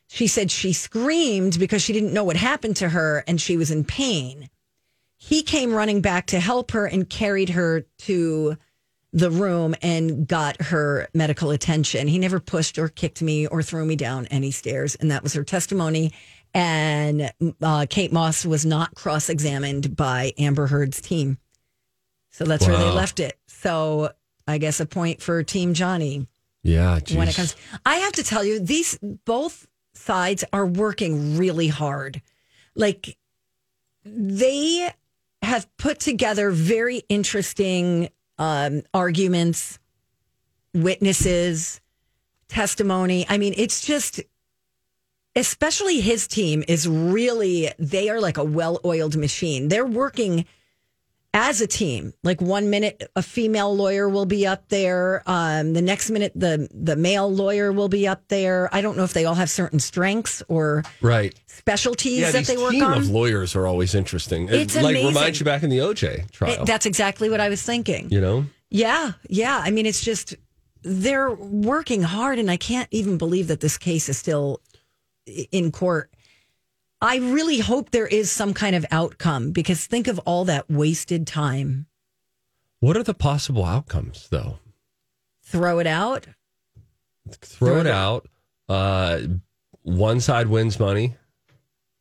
She 0.06 0.26
said 0.26 0.50
she 0.50 0.72
screamed 0.72 1.58
because 1.58 1.82
she 1.82 1.92
didn't 1.92 2.14
know 2.14 2.24
what 2.24 2.36
happened 2.36 2.76
to 2.76 2.88
her 2.88 3.24
and 3.26 3.38
she 3.38 3.58
was 3.58 3.70
in 3.70 3.84
pain. 3.84 4.48
He 5.18 5.42
came 5.42 5.74
running 5.74 6.00
back 6.00 6.26
to 6.28 6.40
help 6.40 6.70
her 6.70 6.86
and 6.86 7.10
carried 7.10 7.50
her 7.50 7.84
to 8.00 8.56
the 9.14 9.30
room 9.30 9.76
and 9.80 10.26
got 10.26 10.60
her 10.60 11.08
medical 11.14 11.50
attention. 11.52 12.08
He 12.08 12.18
never 12.18 12.40
pushed 12.40 12.78
or 12.78 12.88
kicked 12.88 13.22
me 13.22 13.46
or 13.46 13.62
threw 13.62 13.86
me 13.86 13.94
down 13.94 14.26
any 14.26 14.50
stairs. 14.50 14.96
And 14.96 15.12
that 15.12 15.22
was 15.22 15.32
her 15.34 15.44
testimony. 15.44 16.12
And 16.52 17.32
uh, 17.62 17.86
Kate 17.88 18.12
Moss 18.12 18.44
was 18.44 18.66
not 18.66 18.94
cross 18.94 19.28
examined 19.28 19.96
by 19.96 20.32
Amber 20.36 20.66
Heard's 20.66 21.00
team. 21.00 21.38
So 22.32 22.44
that's 22.44 22.66
where 22.66 22.76
they 22.76 22.90
left 22.90 23.20
it. 23.20 23.38
So 23.46 24.10
I 24.48 24.58
guess 24.58 24.80
a 24.80 24.86
point 24.86 25.22
for 25.22 25.44
Team 25.44 25.74
Johnny 25.74 26.26
Yeah, 26.64 26.98
when 27.12 27.28
it 27.28 27.36
comes. 27.36 27.54
I 27.86 27.96
have 27.96 28.12
to 28.14 28.24
tell 28.24 28.44
you, 28.44 28.58
these 28.58 28.98
both 29.24 29.68
sides 29.94 30.44
are 30.52 30.66
working 30.66 31.36
really 31.36 31.68
hard. 31.68 32.20
Like 32.74 33.16
they 34.04 34.90
have 35.42 35.68
put 35.76 36.00
together 36.00 36.50
very 36.50 37.02
interesting 37.08 38.08
um, 38.38 38.82
arguments, 38.92 39.78
witnesses, 40.72 41.80
testimony. 42.48 43.26
I 43.28 43.38
mean, 43.38 43.54
it's 43.56 43.84
just. 43.84 44.20
Especially 45.36 46.00
his 46.00 46.28
team 46.28 46.62
is 46.68 46.86
really, 46.86 47.68
they 47.76 48.08
are 48.08 48.20
like 48.20 48.36
a 48.36 48.44
well 48.44 48.78
oiled 48.84 49.16
machine. 49.16 49.66
They're 49.66 49.84
working 49.84 50.46
as 51.34 51.60
a 51.60 51.66
team. 51.66 52.14
Like 52.22 52.40
one 52.40 52.70
minute 52.70 53.02
a 53.16 53.20
female 53.22 53.74
lawyer 53.76 54.08
will 54.08 54.24
be 54.24 54.46
up 54.46 54.68
there, 54.68 55.22
um, 55.26 55.72
the 55.74 55.82
next 55.82 56.08
minute 56.10 56.32
the 56.34 56.68
the 56.72 56.96
male 56.96 57.30
lawyer 57.30 57.72
will 57.72 57.88
be 57.88 58.06
up 58.08 58.22
there. 58.28 58.70
I 58.72 58.80
don't 58.80 58.96
know 58.96 59.04
if 59.04 59.12
they 59.12 59.24
all 59.26 59.34
have 59.34 59.50
certain 59.50 59.80
strengths 59.80 60.42
or 60.48 60.84
right. 61.02 61.34
specialties 61.46 62.20
Yeah, 62.20 62.30
that 62.30 62.46
they 62.46 62.56
work 62.56 62.70
team 62.70 62.84
on. 62.84 62.96
of 62.98 63.10
lawyers 63.10 63.54
are 63.56 63.66
always 63.66 63.94
interesting. 63.94 64.48
It, 64.48 64.54
It's 64.54 64.76
like 64.76 64.84
amazing. 64.94 65.08
reminds 65.08 65.40
you 65.40 65.44
back 65.44 65.62
in 65.64 65.70
the 65.70 65.78
OJ 65.78 66.30
trial. 66.30 66.62
It- 66.62 66.66
that's 66.66 66.86
exactly 66.86 67.28
what 67.28 67.40
I 67.40 67.48
was 67.48 67.60
thinking. 67.62 68.08
you 68.10 68.20
know, 68.20 68.46
Yeah, 68.70 69.12
yeah. 69.28 69.60
I 69.62 69.70
mean, 69.72 69.86
it's 69.86 70.02
just 70.04 70.34
they're 70.82 71.30
working 71.32 72.02
hard, 72.02 72.38
and 72.38 72.50
I 72.50 72.56
can't 72.58 72.88
even 72.92 73.18
believe 73.18 73.48
that 73.48 73.60
this 73.60 73.76
case 73.76 74.08
is 74.08 74.18
still 74.18 74.60
in 75.50 75.72
court. 75.72 76.10
I 77.00 77.16
really 77.18 77.58
hope 77.58 77.90
there 77.90 78.06
is 78.06 78.30
some 78.30 78.54
kind 78.54 78.74
of 78.74 78.86
outcome 78.90 79.50
because 79.50 79.84
think 79.86 80.08
of 80.08 80.18
all 80.20 80.44
that 80.46 80.70
wasted 80.70 81.26
time. 81.26 81.86
what 82.80 82.96
are 82.96 83.02
the 83.02 83.14
possible 83.14 83.64
outcomes 83.64 84.28
though? 84.30 84.58
Throw 85.42 85.78
it 85.78 85.86
out. 85.86 86.26
Throw 87.30 87.68
Throw 87.68 87.80
it 87.80 87.86
it- 87.86 87.92
out. 87.92 88.28
Uh, 88.68 89.20
one 89.82 90.20
side 90.20 90.46
wins 90.48 90.78
money. 90.80 91.16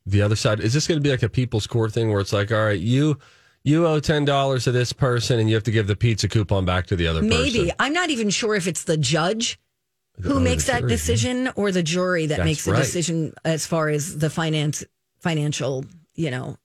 The 0.06 0.22
other 0.22 0.36
side 0.36 0.60
is 0.60 0.74
this 0.74 0.88
going 0.88 1.00
to 1.00 1.04
be 1.04 1.10
like 1.12 1.24
a 1.24 1.30
people's 1.30 1.68
court 1.68 1.92
thing 1.94 2.10
where 2.12 2.20
it's 2.20 2.34
like, 2.34 2.52
all 2.52 2.64
right, 2.66 2.80
you 2.80 3.18
you 3.64 3.86
owe 3.88 4.00
ten 4.02 4.26
dollars 4.26 4.66
to 4.66 4.72
this 4.74 4.92
person, 4.92 5.40
and 5.40 5.48
you 5.50 5.56
have 5.56 5.64
to 5.64 5.72
give 5.72 5.88
the 5.88 5.96
pizza 5.96 6.28
coupon 6.28 6.66
back 6.66 6.88
to 6.88 6.96
the 6.98 7.08
other 7.08 7.22
Maybe. 7.22 7.36
person. 7.36 7.60
Maybe 7.62 7.72
I'm 7.80 7.94
not 7.94 8.10
even 8.10 8.30
sure 8.30 8.56
if 8.56 8.68
it's 8.68 8.84
the 8.84 8.98
judge 8.98 9.58
who 10.22 10.40
makes 10.40 10.66
that 10.66 10.80
jury, 10.80 10.90
decision 10.90 11.50
or 11.56 11.72
the 11.72 11.84
jury 11.84 12.28
that 12.28 12.38
That's 12.38 12.46
makes 12.46 12.66
the 12.66 12.72
right. 12.74 12.80
decision 12.80 13.34
as 13.44 13.66
far 13.66 13.90
as 13.90 14.18
the 14.18 14.30
finance 14.30 14.84
financial, 15.20 15.86
you 16.16 16.30
know, 16.32 16.58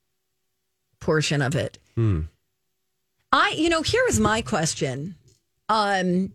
portion 0.99 1.41
of 1.41 1.55
it. 1.55 1.79
Hmm. 1.95 2.21
I, 3.31 3.51
you 3.51 3.69
know, 3.69 3.81
here 3.81 4.03
is 4.07 4.19
my 4.19 4.41
question. 4.41 5.15
Um, 5.67 6.33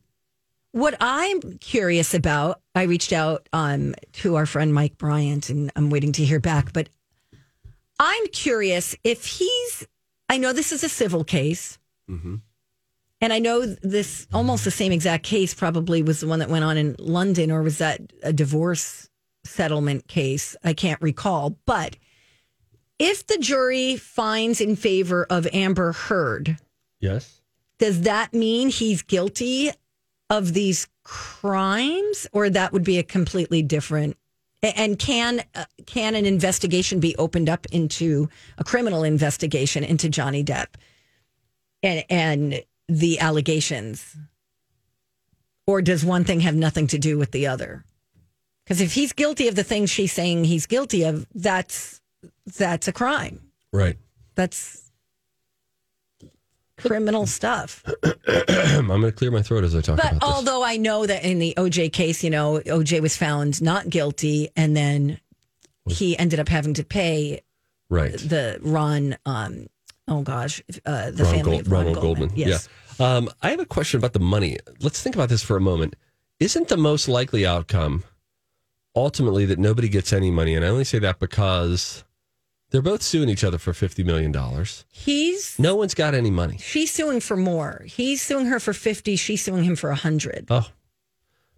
what 0.72 0.96
I'm 1.00 1.58
curious 1.58 2.14
about, 2.14 2.60
I 2.74 2.82
reached 2.82 3.12
out 3.12 3.48
um, 3.52 3.94
to 4.14 4.36
our 4.36 4.46
friend 4.46 4.74
Mike 4.74 4.98
Bryant, 4.98 5.50
and 5.50 5.70
I'm 5.76 5.90
waiting 5.90 6.12
to 6.12 6.24
hear 6.24 6.40
back. 6.40 6.72
But 6.72 6.88
I'm 7.98 8.26
curious 8.28 8.96
if 9.04 9.24
he's. 9.26 9.86
I 10.28 10.38
know 10.38 10.52
this 10.52 10.72
is 10.72 10.82
a 10.82 10.88
civil 10.88 11.22
case, 11.22 11.78
and 13.20 13.32
I 13.32 13.38
know 13.38 13.64
this 13.66 14.26
almost 14.32 14.64
the 14.64 14.70
same 14.70 14.92
exact 14.92 15.24
case 15.24 15.54
probably 15.54 16.02
was 16.02 16.20
the 16.20 16.26
one 16.28 16.38
that 16.40 16.50
went 16.50 16.64
on 16.64 16.76
in 16.76 16.96
London, 16.98 17.50
or 17.50 17.62
was 17.62 17.78
that 17.78 18.00
a 18.22 18.32
divorce 18.32 19.08
settlement 19.44 20.08
case? 20.08 20.56
I 20.64 20.72
can't 20.74 21.00
recall. 21.00 21.56
But 21.66 21.96
if 22.98 23.26
the 23.26 23.38
jury 23.38 23.96
finds 23.96 24.60
in 24.60 24.76
favor 24.76 25.26
of 25.28 25.46
Amber 25.52 25.92
Heard, 25.92 26.58
Yes. 27.00 27.40
does 27.78 28.02
that 28.02 28.32
mean 28.34 28.68
he's 28.70 29.02
guilty 29.02 29.70
of 30.30 30.54
these 30.54 30.86
crimes, 31.02 32.26
or 32.32 32.48
that 32.50 32.72
would 32.72 32.84
be 32.84 32.98
a 32.98 33.02
completely 33.02 33.62
different? 33.62 34.16
And 34.62 34.98
can 34.98 35.42
uh, 35.54 35.66
can 35.84 36.14
an 36.14 36.24
investigation 36.24 36.98
be 36.98 37.14
opened 37.16 37.50
up 37.50 37.66
into 37.70 38.30
a 38.56 38.64
criminal 38.64 39.02
investigation 39.04 39.84
into 39.84 40.08
Johnny 40.08 40.42
Depp 40.42 40.68
and 41.82 42.02
and 42.08 42.62
the 42.88 43.18
allegations, 43.20 44.16
or 45.66 45.80
does 45.82 46.04
one 46.04 46.24
thing 46.24 46.40
have 46.40 46.54
nothing 46.54 46.86
to 46.88 46.98
do 46.98 47.18
with 47.18 47.30
the 47.30 47.46
other? 47.46 47.84
Because 48.64 48.80
if 48.80 48.94
he's 48.94 49.12
guilty 49.12 49.48
of 49.48 49.56
the 49.56 49.64
things 49.64 49.90
she's 49.90 50.12
saying 50.12 50.44
he's 50.44 50.66
guilty 50.66 51.02
of, 51.04 51.26
that's 51.34 52.00
that's 52.58 52.88
a 52.88 52.92
crime. 52.92 53.40
Right. 53.72 53.96
That's 54.34 54.90
criminal 56.76 57.26
stuff. 57.26 57.84
I'm 58.28 58.86
going 58.88 59.02
to 59.02 59.12
clear 59.12 59.30
my 59.30 59.42
throat 59.42 59.64
as 59.64 59.74
I 59.74 59.80
talk 59.80 59.96
But 59.96 60.12
about 60.12 60.20
this. 60.20 60.30
although 60.30 60.64
I 60.64 60.76
know 60.76 61.06
that 61.06 61.24
in 61.24 61.38
the 61.38 61.54
OJ 61.56 61.92
case, 61.92 62.24
you 62.24 62.30
know, 62.30 62.58
OJ 62.60 63.00
was 63.00 63.16
found 63.16 63.62
not 63.62 63.88
guilty 63.90 64.48
and 64.56 64.76
then 64.76 65.20
he 65.88 66.18
ended 66.18 66.40
up 66.40 66.48
having 66.48 66.74
to 66.74 66.84
pay 66.84 67.42
Right. 67.90 68.12
the 68.12 68.58
Ron, 68.62 69.16
um, 69.26 69.66
oh 70.08 70.22
gosh, 70.22 70.62
uh, 70.86 71.10
the 71.10 71.24
Ron 71.24 71.32
family 71.34 71.50
Gold- 71.56 71.60
of 71.66 71.72
Ron 71.72 71.86
Ronald 71.86 72.02
Goldman. 72.02 72.30
Yes. 72.34 72.68
Yeah. 72.98 73.16
Um, 73.16 73.28
I 73.42 73.50
have 73.50 73.60
a 73.60 73.66
question 73.66 73.98
about 73.98 74.12
the 74.12 74.20
money. 74.20 74.58
Let's 74.80 75.02
think 75.02 75.14
about 75.16 75.28
this 75.28 75.42
for 75.42 75.56
a 75.56 75.60
moment. 75.60 75.96
Isn't 76.40 76.68
the 76.68 76.76
most 76.76 77.08
likely 77.08 77.44
outcome 77.46 78.04
ultimately 78.94 79.44
that 79.46 79.58
nobody 79.58 79.88
gets 79.88 80.12
any 80.12 80.30
money? 80.30 80.54
And 80.54 80.64
I 80.64 80.68
only 80.68 80.84
say 80.84 80.98
that 81.00 81.18
because 81.18 82.04
they're 82.70 82.82
both 82.82 83.02
suing 83.02 83.28
each 83.28 83.42
other 83.44 83.58
for 83.58 83.72
$50 83.72 84.04
million. 84.04 84.32
He's, 84.90 85.58
No 85.58 85.74
one's 85.76 85.94
got 85.94 86.14
any 86.14 86.30
money. 86.30 86.58
she's 86.58 86.92
suing 86.92 87.20
for 87.20 87.36
more. 87.36 87.82
He's 87.86 88.20
suing 88.22 88.46
her 88.46 88.60
for 88.60 88.72
50. 88.72 89.16
She's 89.16 89.42
suing 89.42 89.64
him 89.64 89.76
for 89.76 89.88
a 89.88 89.94
100. 89.94 90.46
Oh, 90.50 90.68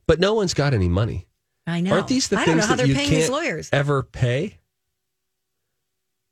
but 0.06 0.20
no 0.20 0.34
one's 0.34 0.54
got 0.54 0.72
any 0.74 0.88
money. 0.88 1.26
I 1.66 1.80
know. 1.80 1.92
Aren't 1.94 2.08
these 2.08 2.28
the 2.28 2.36
I 2.36 2.44
don't 2.44 2.54
things 2.56 2.60
know 2.62 2.66
how 2.68 2.76
that 2.76 2.78
they're 2.78 2.86
you 2.86 2.94
paying 2.94 3.10
can't 3.10 3.32
lawyers. 3.32 3.68
ever 3.72 4.02
pay? 4.04 4.58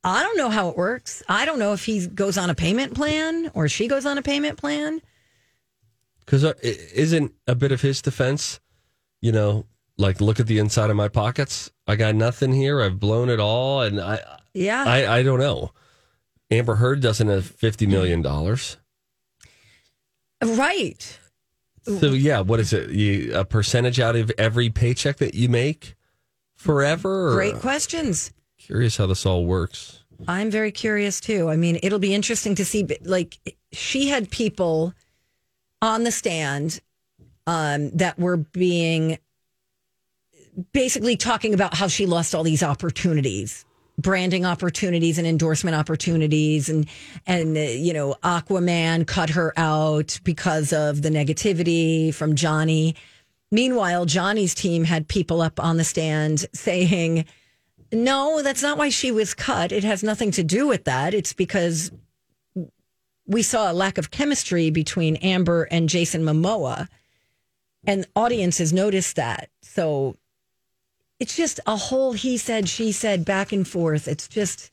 I 0.04 0.23
don't 0.23 0.37
know 0.37 0.50
how 0.50 0.68
it 0.68 0.76
works. 0.76 1.23
I 1.28 1.44
don't 1.46 1.58
know 1.58 1.73
if 1.73 1.84
he 1.84 2.06
goes 2.06 2.37
on 2.37 2.50
a 2.50 2.54
payment 2.54 2.94
plan 2.94 3.50
or 3.54 3.68
she 3.68 3.88
goes 3.88 4.04
on 4.04 4.18
a 4.18 4.23
payment 4.23 4.58
plan. 4.58 5.00
Because 6.20 6.44
uh, 6.44 6.52
isn't 6.62 7.32
a 7.46 7.54
bit 7.54 7.73
of 7.73 7.80
his 7.80 8.02
defense, 8.02 8.61
you 9.20 9.32
know, 9.32 9.66
like 9.96 10.20
look 10.20 10.40
at 10.40 10.46
the 10.46 10.58
inside 10.58 10.90
of 10.90 10.96
my 10.96 11.08
pockets. 11.08 11.70
I 11.87 11.96
got 11.96 12.14
nothing 12.14 12.52
here. 12.52 12.80
I've 12.82 12.99
blown 13.00 13.28
it 13.30 13.40
all, 13.40 13.82
and 13.82 14.00
I, 14.00 14.20
Yeah. 14.54 14.84
I, 14.87 15.18
I 15.18 15.23
don't 15.23 15.38
know. 15.38 15.73
Amber 16.50 16.75
Heard 16.76 17.00
doesn't 17.00 17.28
have 17.28 17.46
fifty 17.46 17.87
million 17.87 18.20
dollars. 18.23 18.76
right. 20.42 21.18
So 21.84 22.08
yeah, 22.08 22.40
what 22.40 22.61
is 22.61 22.73
it? 22.73 22.90
You, 22.90 23.34
a 23.37 23.44
percentage 23.44 24.00
out 24.00 24.16
of 24.16 24.30
every 24.38 24.70
paycheck 24.70 25.16
that 25.18 25.34
you 25.34 25.49
make 25.50 25.94
forever? 26.54 27.30
Or- 27.30 27.34
Great 27.34 27.56
questions. 27.56 28.32
Curious 28.64 28.97
how 28.97 29.06
this 29.06 29.26
all 29.26 29.44
works. 29.44 30.00
I'm 30.26 30.50
very 30.50 30.73
curious 30.73 31.21
too. 31.21 31.50
I 31.50 31.56
mean, 31.56 31.78
it'll 31.83 31.99
be 31.99 32.14
interesting 32.14 32.54
to 32.54 32.64
see. 32.64 32.87
Like, 33.02 33.38
she 33.73 34.09
had 34.09 34.30
people 34.30 34.94
on 35.83 36.04
the 36.04 36.11
stand 36.11 36.80
um, 37.47 37.90
that 37.90 38.18
were 38.18 38.38
being 38.38 39.18
basically 40.73 41.16
talking 41.16 41.52
about 41.52 41.75
how 41.75 41.88
she 41.88 42.06
lost 42.06 42.35
all 42.35 42.42
these 42.42 42.62
opportunities, 42.62 43.66
branding 43.99 44.47
opportunities 44.47 45.18
and 45.18 45.26
endorsement 45.26 45.76
opportunities, 45.76 46.71
and 46.71 46.88
and 47.26 47.59
uh, 47.59 47.61
you 47.61 47.92
know, 47.92 48.16
Aquaman 48.23 49.06
cut 49.06 49.28
her 49.28 49.52
out 49.59 50.18
because 50.25 50.73
of 50.73 51.02
the 51.02 51.11
negativity 51.11 52.14
from 52.14 52.35
Johnny. 52.35 52.94
Meanwhile, 53.50 54.06
Johnny's 54.06 54.54
team 54.54 54.85
had 54.85 55.06
people 55.06 55.42
up 55.42 55.61
on 55.61 55.76
the 55.76 55.85
stand 55.85 56.47
saying. 56.54 57.26
No, 57.94 58.42
that's 58.42 58.62
not 58.62 58.76
why 58.76 58.88
she 58.88 59.12
was 59.12 59.34
cut. 59.34 59.70
It 59.72 59.84
has 59.84 60.02
nothing 60.02 60.30
to 60.32 60.42
do 60.42 60.66
with 60.66 60.84
that. 60.84 61.14
It's 61.14 61.32
because 61.32 61.92
we 63.26 63.42
saw 63.42 63.70
a 63.70 63.72
lack 63.72 63.98
of 63.98 64.10
chemistry 64.10 64.70
between 64.70 65.16
Amber 65.16 65.64
and 65.64 65.88
Jason 65.88 66.22
Momoa, 66.22 66.88
and 67.86 68.06
audiences 68.16 68.72
noticed 68.72 69.16
that. 69.16 69.48
So 69.62 70.16
it's 71.20 71.36
just 71.36 71.60
a 71.66 71.76
whole 71.76 72.12
he 72.12 72.36
said, 72.36 72.68
she 72.68 72.92
said, 72.92 73.24
back 73.24 73.52
and 73.52 73.66
forth. 73.66 74.08
It's 74.08 74.28
just 74.28 74.70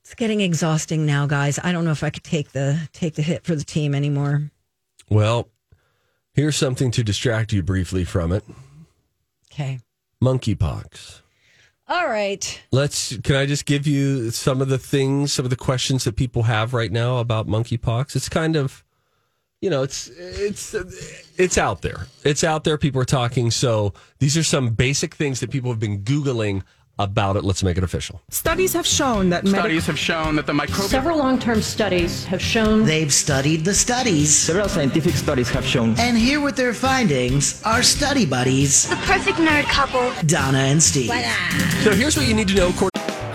it's 0.00 0.14
getting 0.14 0.40
exhausting 0.40 1.06
now, 1.06 1.26
guys. 1.26 1.58
I 1.62 1.70
don't 1.72 1.84
know 1.84 1.90
if 1.92 2.02
I 2.02 2.10
could 2.10 2.24
take 2.24 2.52
the 2.52 2.88
take 2.92 3.14
the 3.14 3.22
hit 3.22 3.44
for 3.44 3.54
the 3.54 3.64
team 3.64 3.94
anymore. 3.94 4.50
Well, 5.10 5.48
here's 6.32 6.56
something 6.56 6.90
to 6.92 7.04
distract 7.04 7.52
you 7.52 7.62
briefly 7.62 8.04
from 8.04 8.32
it: 8.32 8.44
Okay. 9.52 9.80
monkeypox. 10.22 11.20
All 11.88 12.06
right. 12.06 12.60
Let's. 12.70 13.16
Can 13.18 13.36
I 13.36 13.46
just 13.46 13.64
give 13.64 13.86
you 13.86 14.30
some 14.30 14.60
of 14.60 14.68
the 14.68 14.78
things, 14.78 15.32
some 15.32 15.46
of 15.46 15.50
the 15.50 15.56
questions 15.56 16.04
that 16.04 16.16
people 16.16 16.42
have 16.44 16.74
right 16.74 16.92
now 16.92 17.18
about 17.18 17.46
monkeypox? 17.46 18.14
It's 18.14 18.28
kind 18.28 18.56
of 18.56 18.84
you 19.60 19.70
know, 19.70 19.82
it's 19.82 20.08
it's 20.08 20.74
it's 21.36 21.58
out 21.58 21.82
there. 21.82 22.06
It's 22.24 22.44
out 22.44 22.64
there. 22.64 22.78
People 22.78 23.00
are 23.00 23.06
talking. 23.06 23.50
So 23.50 23.92
these 24.20 24.36
are 24.36 24.44
some 24.44 24.70
basic 24.70 25.14
things 25.14 25.40
that 25.40 25.50
people 25.50 25.70
have 25.70 25.80
been 25.80 26.02
googling 26.02 26.62
about 26.98 27.36
it. 27.36 27.44
Let's 27.44 27.62
make 27.62 27.78
it 27.78 27.84
official. 27.84 28.20
Studies 28.30 28.72
have 28.72 28.86
shown 28.86 29.30
that 29.30 29.44
medic- 29.44 29.60
Studies 29.60 29.86
have 29.86 29.98
shown 29.98 30.36
that 30.36 30.46
the 30.46 30.52
microbial 30.52 30.88
Several 30.88 31.18
long 31.18 31.38
term 31.38 31.62
studies 31.62 32.24
have 32.26 32.40
shown 32.42 32.84
They've 32.84 33.12
studied 33.12 33.64
the 33.64 33.74
studies. 33.74 34.34
Several 34.36 34.68
scientific 34.68 35.14
studies 35.14 35.48
have 35.50 35.64
shown. 35.64 35.94
And 35.98 36.16
here 36.18 36.40
with 36.40 36.56
their 36.56 36.74
findings 36.74 37.62
are 37.64 37.82
study 37.82 38.26
buddies, 38.26 38.88
The 38.88 38.96
perfect 38.96 39.38
nerd 39.38 39.64
couple. 39.64 40.12
Donna 40.26 40.58
and 40.58 40.82
Steve. 40.82 41.10
So 41.82 41.92
here's 41.92 42.16
what 42.16 42.26
you 42.26 42.34
need 42.34 42.48
to 42.48 42.54
know. 42.54 42.72
Cor- 42.72 42.90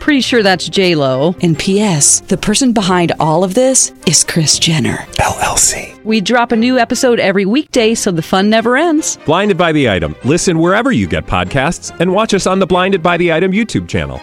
Pretty 0.00 0.20
sure 0.20 0.42
that's 0.42 0.68
J 0.68 0.94
Lo. 0.94 1.34
And 1.42 1.58
P.S. 1.58 2.20
The 2.20 2.36
person 2.36 2.72
behind 2.72 3.12
all 3.18 3.42
of 3.42 3.54
this 3.54 3.92
is 4.06 4.22
Kris 4.22 4.58
Jenner 4.58 4.98
LLC. 5.18 6.02
We 6.04 6.20
drop 6.20 6.52
a 6.52 6.56
new 6.56 6.78
episode 6.78 7.18
every 7.18 7.44
weekday, 7.44 7.94
so 7.94 8.12
the 8.12 8.22
fun 8.22 8.48
never 8.48 8.76
ends. 8.76 9.18
Blinded 9.26 9.58
by 9.58 9.72
the 9.72 9.90
item. 9.90 10.14
Listen 10.24 10.60
wherever 10.60 10.92
you 10.92 11.08
get 11.08 11.26
podcasts, 11.26 11.98
and 11.98 12.12
watch 12.12 12.34
us 12.34 12.46
on 12.46 12.60
the 12.60 12.66
Blinded 12.66 13.02
by 13.02 13.16
the 13.16 13.32
Item 13.32 13.50
YouTube 13.50 13.88
channel. 13.88 14.20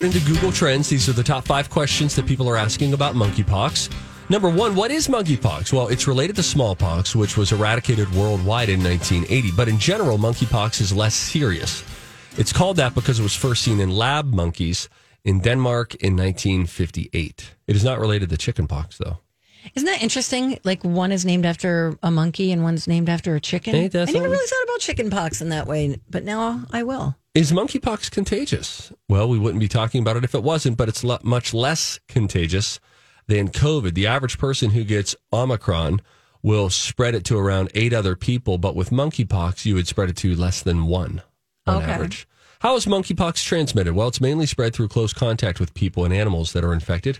into 0.00 0.20
Google 0.20 0.52
Trends, 0.52 0.90
these 0.90 1.08
are 1.08 1.12
the 1.14 1.22
top 1.22 1.44
five 1.44 1.70
questions 1.70 2.14
that 2.14 2.26
people 2.26 2.48
are 2.48 2.58
asking 2.58 2.92
about 2.92 3.14
monkeypox. 3.14 3.90
Number 4.30 4.48
one, 4.50 4.74
what 4.74 4.90
is 4.90 5.08
monkeypox? 5.08 5.72
Well, 5.72 5.88
it's 5.88 6.06
related 6.06 6.36
to 6.36 6.42
smallpox, 6.42 7.16
which 7.16 7.36
was 7.36 7.52
eradicated 7.52 8.10
worldwide 8.14 8.68
in 8.68 8.82
1980. 8.82 9.50
But 9.56 9.68
in 9.68 9.78
general, 9.78 10.18
monkeypox 10.18 10.80
is 10.80 10.92
less 10.92 11.14
serious. 11.14 11.82
It's 12.36 12.52
called 12.52 12.78
that 12.78 12.96
because 12.96 13.20
it 13.20 13.22
was 13.22 13.36
first 13.36 13.62
seen 13.62 13.78
in 13.78 13.90
lab 13.90 14.34
monkeys 14.34 14.88
in 15.24 15.38
Denmark 15.38 15.94
in 15.94 16.16
1958. 16.16 17.54
It 17.68 17.76
is 17.76 17.84
not 17.84 18.00
related 18.00 18.28
to 18.30 18.36
chickenpox, 18.36 18.98
though. 18.98 19.18
Isn't 19.76 19.86
that 19.86 20.02
interesting? 20.02 20.58
Like 20.64 20.82
one 20.82 21.12
is 21.12 21.24
named 21.24 21.46
after 21.46 21.96
a 22.02 22.10
monkey 22.10 22.50
and 22.50 22.64
one's 22.64 22.88
named 22.88 23.08
after 23.08 23.36
a 23.36 23.40
chicken. 23.40 23.76
I 23.76 23.78
never 23.78 24.28
really 24.28 24.46
thought 24.46 24.64
about 24.64 24.80
chickenpox 24.80 25.40
in 25.40 25.50
that 25.50 25.68
way, 25.68 26.00
but 26.10 26.24
now 26.24 26.64
I 26.72 26.82
will. 26.82 27.14
Is 27.36 27.52
monkeypox 27.52 28.10
contagious? 28.10 28.92
Well, 29.08 29.28
we 29.28 29.38
wouldn't 29.38 29.60
be 29.60 29.68
talking 29.68 30.02
about 30.02 30.16
it 30.16 30.24
if 30.24 30.34
it 30.34 30.42
wasn't, 30.42 30.76
but 30.76 30.88
it's 30.88 31.04
lo- 31.04 31.18
much 31.22 31.54
less 31.54 32.00
contagious 32.08 32.80
than 33.28 33.48
COVID. 33.48 33.94
The 33.94 34.08
average 34.08 34.38
person 34.38 34.70
who 34.70 34.82
gets 34.82 35.14
Omicron 35.32 36.00
will 36.42 36.68
spread 36.68 37.14
it 37.14 37.24
to 37.26 37.38
around 37.38 37.70
eight 37.74 37.92
other 37.92 38.16
people, 38.16 38.58
but 38.58 38.74
with 38.74 38.90
monkeypox, 38.90 39.64
you 39.64 39.76
would 39.76 39.86
spread 39.86 40.10
it 40.10 40.16
to 40.16 40.34
less 40.34 40.62
than 40.62 40.86
one 40.86 41.22
on 41.66 41.82
Okay. 41.82 41.92
average. 41.92 42.26
How 42.60 42.76
is 42.76 42.86
monkeypox 42.86 43.44
transmitted? 43.44 43.94
Well, 43.94 44.08
it's 44.08 44.20
mainly 44.20 44.46
spread 44.46 44.74
through 44.74 44.88
close 44.88 45.12
contact 45.12 45.60
with 45.60 45.74
people 45.74 46.04
and 46.04 46.14
animals 46.14 46.52
that 46.52 46.64
are 46.64 46.72
infected. 46.72 47.18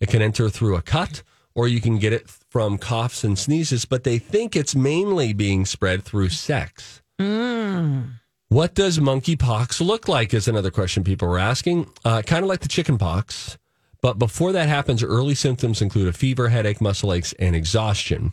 It 0.00 0.08
can 0.08 0.22
enter 0.22 0.48
through 0.48 0.76
a 0.76 0.82
cut, 0.82 1.22
or 1.54 1.68
you 1.68 1.80
can 1.80 1.98
get 1.98 2.12
it 2.12 2.28
from 2.28 2.78
coughs 2.78 3.22
and 3.22 3.38
sneezes, 3.38 3.84
but 3.84 4.02
they 4.04 4.18
think 4.18 4.56
it's 4.56 4.74
mainly 4.74 5.32
being 5.32 5.64
spread 5.66 6.02
through 6.04 6.30
sex. 6.30 7.02
What 8.48 8.74
does 8.74 8.98
monkeypox 8.98 9.84
look 9.84 10.08
like? 10.08 10.34
Is 10.34 10.48
another 10.48 10.70
question 10.72 11.04
people 11.04 11.28
were 11.28 11.38
asking. 11.38 11.86
Uh, 12.04 12.22
kind 12.22 12.42
of 12.42 12.48
like 12.48 12.60
the 12.60 12.68
chickenpox, 12.68 13.58
but 14.02 14.18
before 14.18 14.50
that 14.52 14.68
happens, 14.68 15.04
early 15.04 15.34
symptoms 15.36 15.80
include 15.80 16.08
a 16.08 16.12
fever, 16.12 16.48
headache, 16.48 16.80
muscle 16.80 17.12
aches, 17.12 17.32
and 17.34 17.54
exhaustion. 17.54 18.32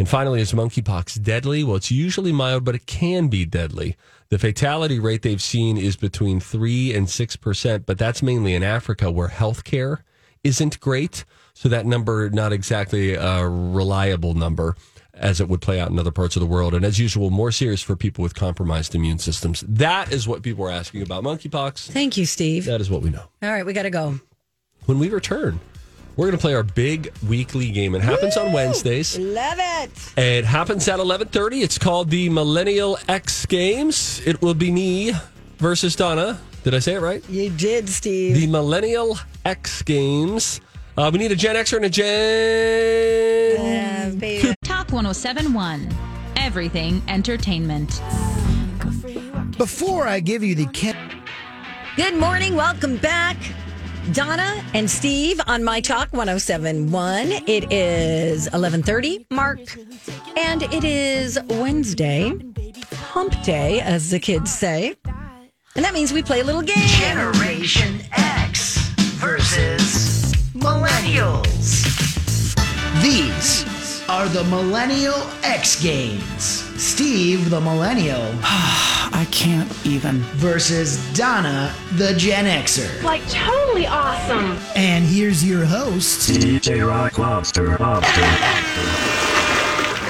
And 0.00 0.08
finally, 0.08 0.40
is 0.40 0.52
monkeypox 0.54 1.22
deadly? 1.22 1.62
Well, 1.62 1.76
it's 1.76 1.90
usually 1.90 2.32
mild, 2.32 2.64
but 2.64 2.74
it 2.74 2.86
can 2.86 3.28
be 3.28 3.44
deadly. 3.44 3.96
The 4.30 4.38
fatality 4.38 4.98
rate 4.98 5.20
they've 5.20 5.42
seen 5.42 5.76
is 5.76 5.94
between 5.94 6.40
3 6.40 6.94
and 6.94 7.06
6%, 7.06 7.84
but 7.84 7.98
that's 7.98 8.22
mainly 8.22 8.54
in 8.54 8.62
Africa 8.62 9.10
where 9.10 9.28
healthcare 9.28 9.98
isn't 10.42 10.80
great. 10.80 11.26
So 11.52 11.68
that 11.68 11.84
number, 11.84 12.30
not 12.30 12.50
exactly 12.50 13.12
a 13.12 13.46
reliable 13.46 14.32
number 14.32 14.74
as 15.12 15.38
it 15.38 15.50
would 15.50 15.60
play 15.60 15.78
out 15.78 15.90
in 15.90 15.98
other 15.98 16.10
parts 16.10 16.34
of 16.34 16.40
the 16.40 16.46
world. 16.46 16.72
And 16.72 16.82
as 16.82 16.98
usual, 16.98 17.28
more 17.28 17.52
serious 17.52 17.82
for 17.82 17.94
people 17.94 18.22
with 18.22 18.34
compromised 18.34 18.94
immune 18.94 19.18
systems. 19.18 19.62
That 19.68 20.10
is 20.10 20.26
what 20.26 20.42
people 20.42 20.64
are 20.64 20.70
asking 20.70 21.02
about 21.02 21.24
monkeypox. 21.24 21.90
Thank 21.90 22.16
you, 22.16 22.24
Steve. 22.24 22.64
That 22.64 22.80
is 22.80 22.88
what 22.88 23.02
we 23.02 23.10
know. 23.10 23.24
All 23.42 23.52
right, 23.52 23.66
we 23.66 23.74
got 23.74 23.82
to 23.82 23.90
go. 23.90 24.18
When 24.86 24.98
we 24.98 25.10
return, 25.10 25.60
we're 26.20 26.26
going 26.26 26.36
to 26.36 26.40
play 26.42 26.52
our 26.52 26.62
big 26.62 27.10
weekly 27.26 27.70
game. 27.70 27.94
It 27.94 28.02
happens 28.02 28.36
on 28.36 28.52
Wednesdays. 28.52 29.18
Love 29.18 29.56
it. 29.58 29.90
It 30.18 30.44
happens 30.44 30.86
at 30.86 30.98
11:30. 31.00 31.62
It's 31.62 31.78
called 31.78 32.10
the 32.10 32.28
Millennial 32.28 32.98
X 33.08 33.46
Games. 33.46 34.20
It 34.26 34.42
will 34.42 34.52
be 34.52 34.70
me 34.70 35.14
versus 35.56 35.96
Donna. 35.96 36.38
Did 36.62 36.74
I 36.74 36.78
say 36.80 36.96
it 36.96 37.00
right? 37.00 37.26
You 37.30 37.48
did, 37.48 37.88
Steve. 37.88 38.36
The 38.36 38.46
Millennial 38.46 39.18
X 39.46 39.80
Games. 39.80 40.60
Uh, 40.94 41.08
we 41.10 41.18
need 41.18 41.32
a 41.32 41.36
Gen 41.36 41.56
Xer 41.56 41.76
and 41.76 41.86
a 41.86 41.88
Gen. 44.20 44.56
Talk 44.62 44.92
1071. 44.92 45.88
Everything 46.36 47.00
entertainment. 47.08 48.02
Before 49.56 50.06
I 50.06 50.20
give 50.20 50.44
you 50.44 50.54
the 50.54 50.66
Ken- 50.66 51.22
Good 51.96 52.14
morning. 52.14 52.56
Welcome 52.56 52.98
back. 52.98 53.38
Donna 54.12 54.64
and 54.74 54.90
Steve 54.90 55.40
on 55.46 55.62
My 55.62 55.80
Talk 55.80 56.12
1071. 56.12 57.32
It 57.46 57.72
is 57.72 58.48
11:30 58.48 59.26
mark 59.30 59.60
and 60.36 60.62
it 60.62 60.84
is 60.84 61.38
Wednesday. 61.48 62.32
Hump 63.12 63.40
day 63.42 63.80
as 63.80 64.10
the 64.10 64.18
kids 64.18 64.52
say. 64.52 64.96
And 65.76 65.84
that 65.84 65.94
means 65.94 66.12
we 66.12 66.22
play 66.22 66.40
a 66.40 66.44
little 66.44 66.62
game. 66.62 66.86
Generation 66.86 68.00
X 68.12 68.78
versus 69.18 70.32
Millennials. 70.54 71.84
These 73.02 74.02
are 74.08 74.28
the 74.28 74.44
Millennial 74.44 75.22
X 75.44 75.80
Games. 75.80 76.69
Steve, 76.80 77.50
the 77.50 77.60
Millennial, 77.60 78.22
I 78.42 79.26
can't 79.30 79.70
even. 79.86 80.20
versus 80.40 80.96
Donna, 81.12 81.74
the 81.96 82.14
Gen 82.14 82.46
Xer. 82.46 83.02
Like 83.02 83.20
totally 83.28 83.86
awesome. 83.86 84.56
And 84.74 85.04
here's 85.04 85.44
your 85.46 85.66
host, 85.66 86.30
DJ 86.30 86.86
Rock 86.88 87.18
Lobster. 87.18 87.76
Lobster. 87.76 88.20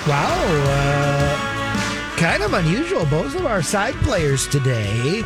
Wow, 0.09 0.45
uh, 0.69 2.17
kind 2.17 2.43
of 2.45 2.55
unusual. 2.55 3.05
Both 3.07 3.35
of 3.35 3.47
our 3.47 3.63
side 3.63 3.95
players 3.97 4.47
today 4.47 5.23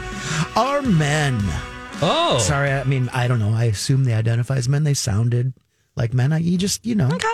are 0.56 0.80
men. 0.80 1.38
Oh, 2.00 2.38
Sorry, 2.40 2.72
I 2.72 2.84
mean, 2.84 3.10
I 3.12 3.28
don't 3.28 3.38
know. 3.38 3.52
I 3.52 3.64
assume 3.64 4.04
they 4.04 4.14
identify 4.14 4.56
as 4.56 4.68
men. 4.68 4.84
They 4.84 4.94
sounded 4.94 5.52
like 5.94 6.12
men. 6.14 6.32
I, 6.32 6.38
you 6.38 6.56
just, 6.56 6.84
you 6.86 6.94
know. 6.94 7.08
Okay. 7.12 7.28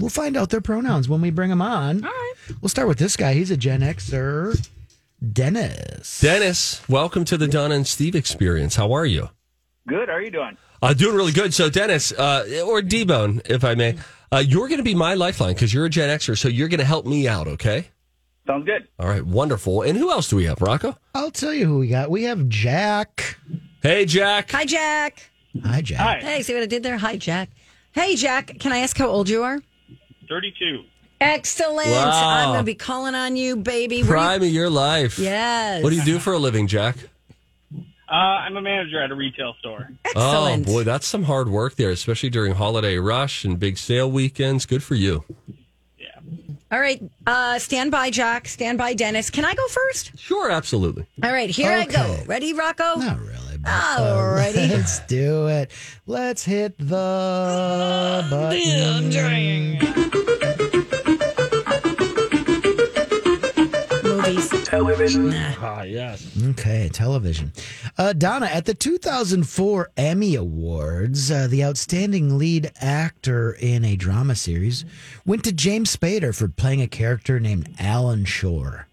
We'll 0.00 0.10
find 0.10 0.36
out 0.36 0.50
their 0.50 0.60
pronouns 0.60 1.08
when 1.08 1.20
we 1.20 1.30
bring 1.30 1.50
them 1.50 1.62
on. 1.62 2.04
All 2.04 2.10
right. 2.10 2.23
We'll 2.60 2.68
start 2.68 2.88
with 2.88 2.98
this 2.98 3.16
guy. 3.16 3.34
He's 3.34 3.50
a 3.50 3.56
Gen 3.56 3.80
Xer. 3.80 4.68
Dennis. 5.32 6.20
Dennis, 6.20 6.86
welcome 6.88 7.24
to 7.24 7.36
the 7.36 7.48
Donna 7.48 7.74
and 7.76 7.86
Steve 7.86 8.14
experience. 8.14 8.76
How 8.76 8.92
are 8.92 9.06
you? 9.06 9.30
Good. 9.88 10.08
How 10.08 10.14
are 10.14 10.22
you 10.22 10.30
doing? 10.30 10.56
Uh, 10.82 10.92
doing 10.92 11.16
really 11.16 11.32
good. 11.32 11.54
So, 11.54 11.70
Dennis, 11.70 12.12
uh, 12.12 12.62
or 12.66 12.82
D 12.82 13.04
Bone, 13.04 13.40
if 13.46 13.64
I 13.64 13.74
may, 13.74 13.96
uh, 14.32 14.38
you're 14.38 14.68
going 14.68 14.78
to 14.78 14.84
be 14.84 14.94
my 14.94 15.14
lifeline 15.14 15.54
because 15.54 15.72
you're 15.72 15.86
a 15.86 15.90
Gen 15.90 16.10
Xer. 16.18 16.36
So, 16.36 16.48
you're 16.48 16.68
going 16.68 16.80
to 16.80 16.86
help 16.86 17.06
me 17.06 17.26
out, 17.26 17.46
okay? 17.48 17.88
Sounds 18.46 18.66
good. 18.66 18.86
All 18.98 19.08
right, 19.08 19.24
wonderful. 19.24 19.80
And 19.82 19.96
who 19.96 20.10
else 20.10 20.28
do 20.28 20.36
we 20.36 20.44
have, 20.44 20.60
Rocco? 20.60 20.98
I'll 21.14 21.30
tell 21.30 21.54
you 21.54 21.64
who 21.66 21.78
we 21.78 21.88
got. 21.88 22.10
We 22.10 22.24
have 22.24 22.48
Jack. 22.48 23.38
Hey, 23.82 24.04
Jack. 24.04 24.50
Hi, 24.50 24.66
Jack. 24.66 25.30
Hi, 25.64 25.80
Jack. 25.80 25.98
Hi. 26.00 26.18
Hey, 26.20 26.42
see 26.42 26.52
what 26.52 26.62
I 26.62 26.66
did 26.66 26.82
there? 26.82 26.98
Hi, 26.98 27.16
Jack. 27.16 27.48
Hey, 27.92 28.16
Jack. 28.16 28.58
Can 28.58 28.72
I 28.72 28.78
ask 28.80 28.98
how 28.98 29.08
old 29.08 29.28
you 29.30 29.42
are? 29.42 29.62
32. 30.28 30.82
Excellent. 31.20 31.88
Wow. 31.90 32.10
I'm 32.12 32.48
going 32.48 32.58
to 32.58 32.64
be 32.64 32.74
calling 32.74 33.14
on 33.14 33.36
you, 33.36 33.56
baby. 33.56 34.02
Where 34.02 34.04
do 34.04 34.08
you- 34.08 34.12
Prime 34.12 34.42
of 34.42 34.48
your 34.48 34.68
life. 34.70 35.18
Yes. 35.18 35.82
What 35.82 35.90
do 35.90 35.96
you 35.96 36.04
do 36.04 36.18
for 36.18 36.32
a 36.32 36.38
living, 36.38 36.66
Jack? 36.66 36.96
Uh, 36.96 37.80
Uh, 38.06 38.16
I'm 38.16 38.56
a 38.56 38.60
manager 38.62 39.00
at 39.02 39.10
a 39.10 39.14
retail 39.14 39.54
store. 39.60 39.88
Excellent. 40.04 40.68
Oh 40.68 40.72
boy, 40.72 40.84
that's 40.84 41.06
some 41.06 41.22
hard 41.24 41.48
work 41.48 41.76
there, 41.76 41.90
especially 41.90 42.28
during 42.30 42.54
holiday 42.54 42.98
rush 42.98 43.44
and 43.44 43.58
big 43.58 43.78
sale 43.78 44.10
weekends. 44.10 44.66
Good 44.66 44.82
for 44.82 44.94
you. 44.94 45.24
Yeah. 45.98 46.08
All 46.70 46.78
right. 46.80 47.02
Uh, 47.26 47.58
stand 47.58 47.90
by, 47.90 48.10
Jack. 48.10 48.46
Stand 48.46 48.76
by, 48.78 48.92
Dennis. 48.92 49.30
Can 49.30 49.44
I 49.46 49.54
go 49.54 49.66
first? 49.68 50.12
Sure, 50.18 50.50
absolutely. 50.50 51.06
All 51.22 51.32
right. 51.32 51.48
Here 51.48 51.72
I 51.72 51.86
go. 51.86 52.02
Okay. 52.02 52.24
Ready, 52.26 52.52
Rocco? 52.52 52.96
Not 52.96 53.18
really. 53.20 53.56
But, 53.58 53.72
All 54.00 54.28
righty. 54.32 54.68
Let's 54.68 55.00
do 55.06 55.46
it. 55.48 55.70
Let's 56.06 56.44
hit 56.44 56.76
the 56.78 58.26
button. 58.30 59.04
Movies. 59.04 60.73
Television. 64.78 65.32
Ah, 65.60 65.82
yes. 65.82 66.36
Okay, 66.50 66.88
television. 66.92 67.52
Uh, 67.96 68.12
Donna, 68.12 68.46
at 68.46 68.64
the 68.64 68.74
2004 68.74 69.90
Emmy 69.96 70.34
Awards, 70.34 71.30
uh, 71.30 71.46
the 71.48 71.64
outstanding 71.64 72.38
lead 72.38 72.72
actor 72.80 73.52
in 73.52 73.84
a 73.84 73.94
drama 73.94 74.34
series 74.34 74.84
went 75.24 75.44
to 75.44 75.52
James 75.52 75.94
Spader 75.94 76.36
for 76.36 76.48
playing 76.48 76.82
a 76.82 76.88
character 76.88 77.38
named 77.38 77.72
Alan 77.78 78.24
Shore. 78.24 78.88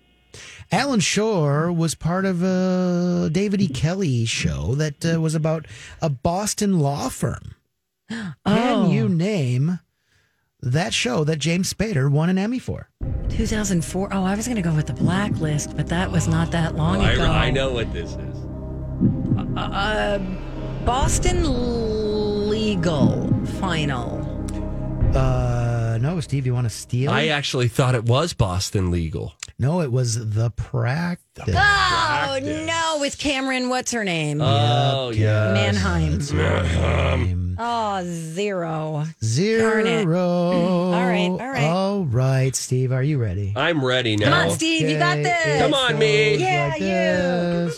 Alan 0.72 1.00
Shore 1.00 1.72
was 1.72 1.96
part 1.96 2.26
of 2.26 2.44
a 2.44 3.30
David 3.32 3.60
E. 3.62 3.68
Kelley 3.68 4.26
show 4.26 4.76
that 4.76 5.04
uh, 5.04 5.20
was 5.20 5.34
about 5.34 5.66
a 6.02 6.10
Boston 6.10 6.78
law 6.80 7.10
firm. 7.10 7.56
Can 8.08 8.36
Oh. 8.46 8.92
you 8.92 9.10
name 9.10 9.80
that 10.62 10.94
show 10.94 11.24
that 11.24 11.38
James 11.38 11.74
Spader 11.74 12.10
won 12.10 12.30
an 12.30 12.38
Emmy 12.38 12.60
for? 12.60 12.90
2004. 13.30 14.14
Oh, 14.14 14.24
I 14.24 14.36
was 14.36 14.48
going 14.48 14.58
to 14.58 14.62
go 14.62 14.74
with 14.74 14.88
the 14.88 14.94
blacklist, 14.94 15.76
but 15.76 15.88
that 15.88 16.12
was 16.12 16.28
not 16.28 16.52
that 16.52 16.76
long 16.76 17.02
I, 17.02 17.14
ago. 17.14 17.26
I 17.26 17.50
know 17.50 17.72
what 17.72 17.92
this 17.94 18.12
is. 18.12 18.38
Uh, 19.58 20.20
Boston 20.86 22.50
Legal 22.50 23.30
Final. 23.60 24.31
Uh, 25.16 25.98
no, 26.02 26.20
Steve, 26.22 26.46
you 26.46 26.54
want 26.54 26.66
to 26.66 26.70
steal? 26.70 27.12
I 27.12 27.28
actually 27.28 27.68
thought 27.68 27.96
it 27.96 28.06
was 28.06 28.34
Boston 28.34 28.92
legal. 28.92 29.34
No, 29.60 29.82
it 29.82 29.92
was 29.92 30.34
the 30.34 30.50
practice. 30.52 31.54
Oh, 31.56 32.40
no, 32.42 32.98
with 33.00 33.18
Camryn, 33.18 33.70
what's 33.70 33.92
her 33.92 34.04
name? 34.04 34.42
Oh, 34.42 35.12
yeah. 35.12 35.54
Manheim. 35.54 36.20
Oh, 37.60 38.02
zero. 38.04 39.06
Zero. 39.24 39.84
Darn 39.84 39.86
it. 39.86 40.08
All 40.08 40.92
right, 40.92 41.30
all 41.30 41.38
right. 41.38 41.64
All 41.64 42.06
right, 42.06 42.56
Steve, 42.56 42.92
are 42.92 43.04
you 43.04 43.18
ready? 43.20 43.54
I'm 43.56 43.86
ready 43.86 44.16
now. 44.16 44.32
Come 44.32 44.50
on, 44.50 44.56
Steve, 44.56 44.90
you 44.90 44.98
got 44.98 45.18
this. 45.18 45.62
Come 45.62 45.74
on, 45.74 46.00
me. 46.00 46.38
Yeah, 46.38 46.70
like 46.72 46.82
you. 46.82 46.88
this. 46.88 47.78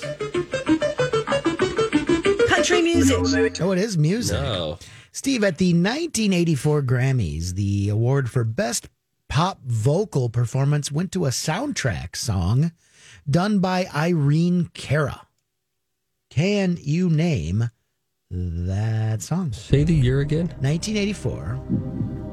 Country 2.50 2.82
music. 2.84 3.60
Oh, 3.60 3.72
it 3.72 3.80
is 3.80 3.98
music. 3.98 4.40
No. 4.40 4.78
Steve, 5.16 5.44
at 5.44 5.60
the 5.60 5.74
1984 5.74 6.82
Grammys, 6.82 7.54
the 7.54 7.88
award 7.88 8.32
for 8.32 8.44
Best 8.44 8.90
Pop 9.30 9.60
Vocal 9.64 10.28
Performance 10.28 10.92
went 10.92 11.12
to 11.12 11.28
a 11.28 11.30
soundtrack 11.30 12.16
song 12.16 12.72
done 13.30 13.60
by 13.60 13.86
Irene 13.96 14.72
Cara. 14.74 15.28
Can 16.32 16.80
you 16.82 17.12
name 17.12 17.70
that 18.32 19.22
song? 19.22 19.52
Say 19.54 19.84
the 19.84 19.94
year 19.94 20.22
again. 20.22 20.48
1984. 20.62 21.62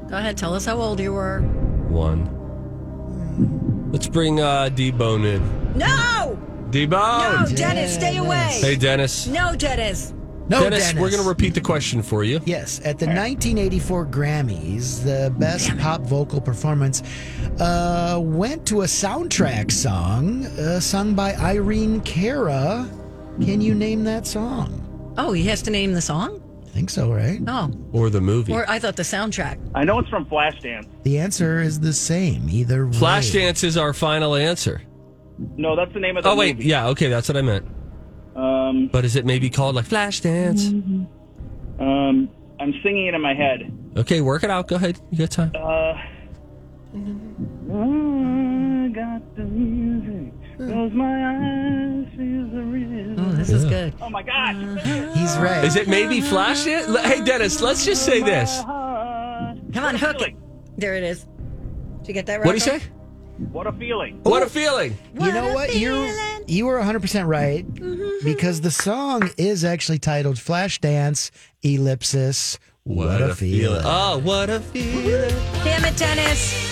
Go 0.09 0.17
ahead, 0.17 0.35
tell 0.35 0.55
us 0.55 0.65
how 0.65 0.81
old 0.81 0.99
you 0.99 1.13
were. 1.13 1.41
One. 1.87 2.25
Let's 3.91 4.07
bring 4.07 4.39
uh, 4.39 4.69
D-Bone 4.69 5.25
in. 5.25 5.77
No! 5.77 6.39
D-Bone. 6.71 7.43
No, 7.43 7.55
Dennis, 7.55 7.93
stay 7.93 8.17
away. 8.17 8.57
Hey, 8.59 8.75
Dennis. 8.75 9.27
No, 9.27 9.55
Dennis. 9.55 10.15
No, 10.51 10.61
Dennis, 10.63 10.87
Dennis. 10.87 11.01
we're 11.01 11.09
going 11.09 11.21
to 11.23 11.27
repeat 11.27 11.53
the 11.53 11.61
question 11.61 12.01
for 12.01 12.23
you. 12.23 12.39
Yes, 12.45 12.79
at 12.79 12.99
the 12.99 13.05
1984 13.07 14.05
Grammys, 14.07 15.03
the 15.03 15.33
best 15.39 15.75
pop 15.79 16.01
vocal 16.01 16.41
performance 16.41 17.01
uh, 17.59 18.19
went 18.21 18.65
to 18.67 18.81
a 18.81 18.85
soundtrack 18.85 19.71
song 19.71 20.45
uh, 20.45 20.79
sung 20.79 21.15
by 21.15 21.33
Irene 21.35 22.01
Cara. 22.01 22.89
Can 23.41 23.61
you 23.61 23.73
name 23.73 24.03
that 24.03 24.27
song? 24.27 25.13
Oh, 25.17 25.31
he 25.33 25.43
has 25.45 25.61
to 25.63 25.71
name 25.71 25.93
the 25.93 26.01
song? 26.01 26.37
I 26.65 26.69
think 26.73 26.89
so, 26.89 27.11
right? 27.13 27.39
Oh. 27.47 27.71
Or 27.91 28.09
the 28.09 28.21
movie. 28.21 28.53
Or 28.53 28.69
I 28.69 28.79
thought 28.79 28.95
the 28.95 29.03
soundtrack. 29.03 29.57
I 29.75 29.83
know 29.83 29.99
it's 29.99 30.09
from 30.09 30.25
Flashdance. 30.25 30.85
The 31.03 31.17
answer 31.19 31.59
is 31.61 31.79
the 31.81 31.91
same. 31.93 32.47
Either 32.49 32.85
way. 32.87 32.93
Flashdance 32.93 33.63
is 33.63 33.75
our 33.77 33.93
final 33.93 34.35
answer. 34.35 34.81
No, 35.57 35.75
that's 35.75 35.91
the 35.93 35.99
name 35.99 36.17
of 36.17 36.23
the 36.23 36.29
Oh, 36.29 36.35
wait. 36.35 36.57
movie. 36.57 36.69
Yeah, 36.69 36.87
okay, 36.89 37.09
that's 37.09 37.27
what 37.27 37.35
I 37.37 37.41
meant. 37.41 37.65
Um, 38.35 38.87
But 38.91 39.03
is 39.05 39.15
it 39.15 39.25
maybe 39.25 39.49
called 39.49 39.75
like 39.75 39.85
Flashdance? 39.85 40.67
um, 41.79 42.29
I'm 42.59 42.73
singing 42.83 43.07
it 43.07 43.13
in 43.13 43.21
my 43.21 43.33
head. 43.33 43.71
Okay, 43.97 44.21
work 44.21 44.43
it 44.43 44.49
out. 44.49 44.67
Go 44.67 44.75
ahead. 44.77 44.99
You 45.11 45.17
got 45.19 45.31
time. 45.31 45.51
Uh, 45.55 45.93
I 47.73 48.87
got 48.93 49.35
the 49.35 49.43
music. 49.43 50.33
Close 50.57 50.91
my 50.93 51.05
eyes, 51.05 52.05
feel 52.15 52.45
the 52.47 52.61
rhythm. 52.61 53.15
Oh, 53.17 53.31
this 53.31 53.49
is 53.49 53.65
good. 53.65 53.93
Oh 54.01 54.09
my 54.09 54.21
God! 54.21 54.55
He's 55.15 55.35
right. 55.37 55.63
Is 55.63 55.75
it 55.75 55.87
maybe 55.87 56.21
Flash? 56.21 56.65
Le- 56.67 56.99
Hey, 57.01 57.23
Dennis, 57.23 57.61
let's 57.61 57.83
just 57.83 58.05
say 58.05 58.21
this. 58.21 58.59
Come 58.61 59.83
on, 59.83 59.95
hook 59.95 60.21
it. 60.21 60.35
There 60.77 60.93
it 60.95 61.03
is. 61.03 61.25
Did 61.99 62.07
you 62.09 62.13
get 62.13 62.25
that 62.27 62.35
right? 62.41 62.45
What 62.45 62.51
do 62.51 62.57
you 62.57 62.59
say? 62.79 62.81
What 63.49 63.67
a 63.67 63.71
feeling! 63.71 64.19
What 64.23 64.43
a 64.43 64.49
feeling. 64.49 64.97
You 65.19 65.31
know 65.31 65.53
what? 65.53 65.75
You 65.75 66.13
you 66.47 66.65
were 66.65 66.79
100% 66.79 67.27
right 67.27 67.65
because 68.23 68.61
the 68.61 68.71
song 68.71 69.29
is 69.37 69.63
actually 69.63 69.99
titled 69.99 70.35
Flashdance 70.35 71.31
Ellipsis. 71.63 72.59
What, 72.83 73.21
a, 73.21 73.35
feeling. 73.35 73.81
Oh, 73.85 74.19
what 74.19 74.49
a 74.49 74.59
feeling. 74.59 75.29
Damn 75.63 75.85
it, 75.85 75.95
Dennis. 75.97 76.71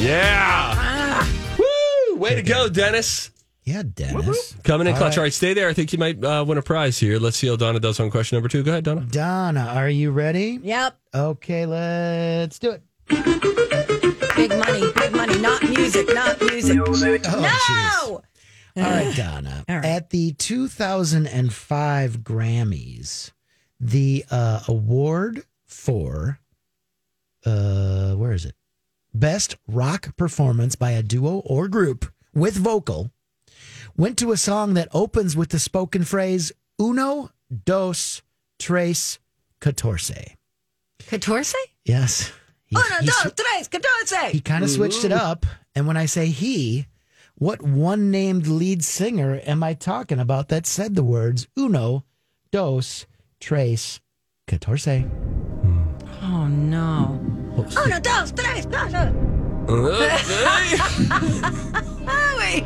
Yeah. 0.00 1.24
Woo! 1.58 2.16
Way 2.16 2.34
to 2.34 2.42
go, 2.42 2.68
Dennis. 2.68 3.30
Yeah, 3.64 3.82
Dennis. 3.84 4.56
Coming 4.64 4.88
in 4.88 4.94
All 4.94 4.98
clutch. 4.98 5.12
right. 5.12 5.18
All 5.18 5.24
right, 5.24 5.32
stay 5.32 5.54
there. 5.54 5.68
I 5.68 5.72
think 5.72 5.92
you 5.92 5.98
might 5.98 6.22
uh, 6.24 6.44
win 6.46 6.58
a 6.58 6.62
prize 6.62 6.98
here. 6.98 7.18
Let's 7.18 7.36
see 7.36 7.46
how 7.46 7.56
Donna 7.56 7.78
does 7.78 8.00
on 8.00 8.10
question 8.10 8.36
number 8.36 8.48
two. 8.48 8.62
Go 8.64 8.72
ahead, 8.72 8.84
Donna. 8.84 9.02
Donna, 9.02 9.72
are 9.74 9.88
you 9.88 10.10
ready? 10.10 10.58
Yep. 10.62 10.98
Okay, 11.14 11.66
let's 11.66 12.58
do 12.58 12.70
it. 12.72 12.82
Big 13.10 14.50
money, 14.50 14.92
big 14.92 15.12
money. 15.12 15.38
Not 15.38 15.62
music, 15.68 16.08
not 16.14 16.40
music. 16.40 16.80
Oh, 16.80 18.22
no! 18.76 18.82
All 18.82 18.90
right, 18.90 19.14
Donna. 19.16 19.64
All 19.68 19.76
right. 19.76 19.84
At 19.84 20.10
the 20.10 20.32
2005 20.32 22.18
Grammys, 22.18 23.32
the 23.80 24.24
uh, 24.30 24.60
award 24.68 25.42
for 25.66 26.38
uh, 27.44 28.14
where 28.14 28.32
is 28.32 28.44
it? 28.44 28.54
Best 29.12 29.56
rock 29.66 30.16
performance 30.16 30.76
by 30.76 30.92
a 30.92 31.02
duo 31.02 31.38
or 31.44 31.68
group 31.68 32.12
with 32.32 32.56
vocal 32.56 33.10
went 33.96 34.16
to 34.18 34.30
a 34.30 34.36
song 34.36 34.74
that 34.74 34.88
opens 34.92 35.36
with 35.36 35.48
the 35.50 35.58
spoken 35.58 36.04
phrase 36.04 36.52
"Uno, 36.80 37.30
dos, 37.64 38.22
tres, 38.58 39.18
catorce." 39.60 40.36
Catorce? 41.00 41.54
Yes. 41.84 42.30
He, 42.70 42.76
Uno, 42.76 42.84
he 43.00 43.06
dos, 43.06 43.16
sw- 43.16 43.34
tres, 43.36 43.68
catorce. 43.68 44.30
he 44.30 44.40
kind 44.40 44.62
of 44.64 44.70
switched 44.70 45.04
it 45.04 45.12
up. 45.12 45.44
And 45.74 45.86
when 45.86 45.96
I 45.96 46.06
say 46.06 46.26
he, 46.26 46.86
what 47.34 47.62
one 47.62 48.10
named 48.10 48.46
lead 48.46 48.84
singer 48.84 49.40
am 49.44 49.62
I 49.62 49.74
talking 49.74 50.18
about 50.20 50.48
that 50.48 50.66
said 50.66 50.94
the 50.94 51.02
words 51.02 51.48
uno, 51.56 52.04
dos, 52.52 53.06
tres, 53.40 54.00
catorce? 54.46 55.04
Oh, 56.22 56.46
no. 56.46 57.18
Uno, 57.56 58.00
dos, 58.00 58.30
tres, 58.32 58.66
catorce. 58.66 59.14
Ah, 60.92 62.34
wait. 62.38 62.64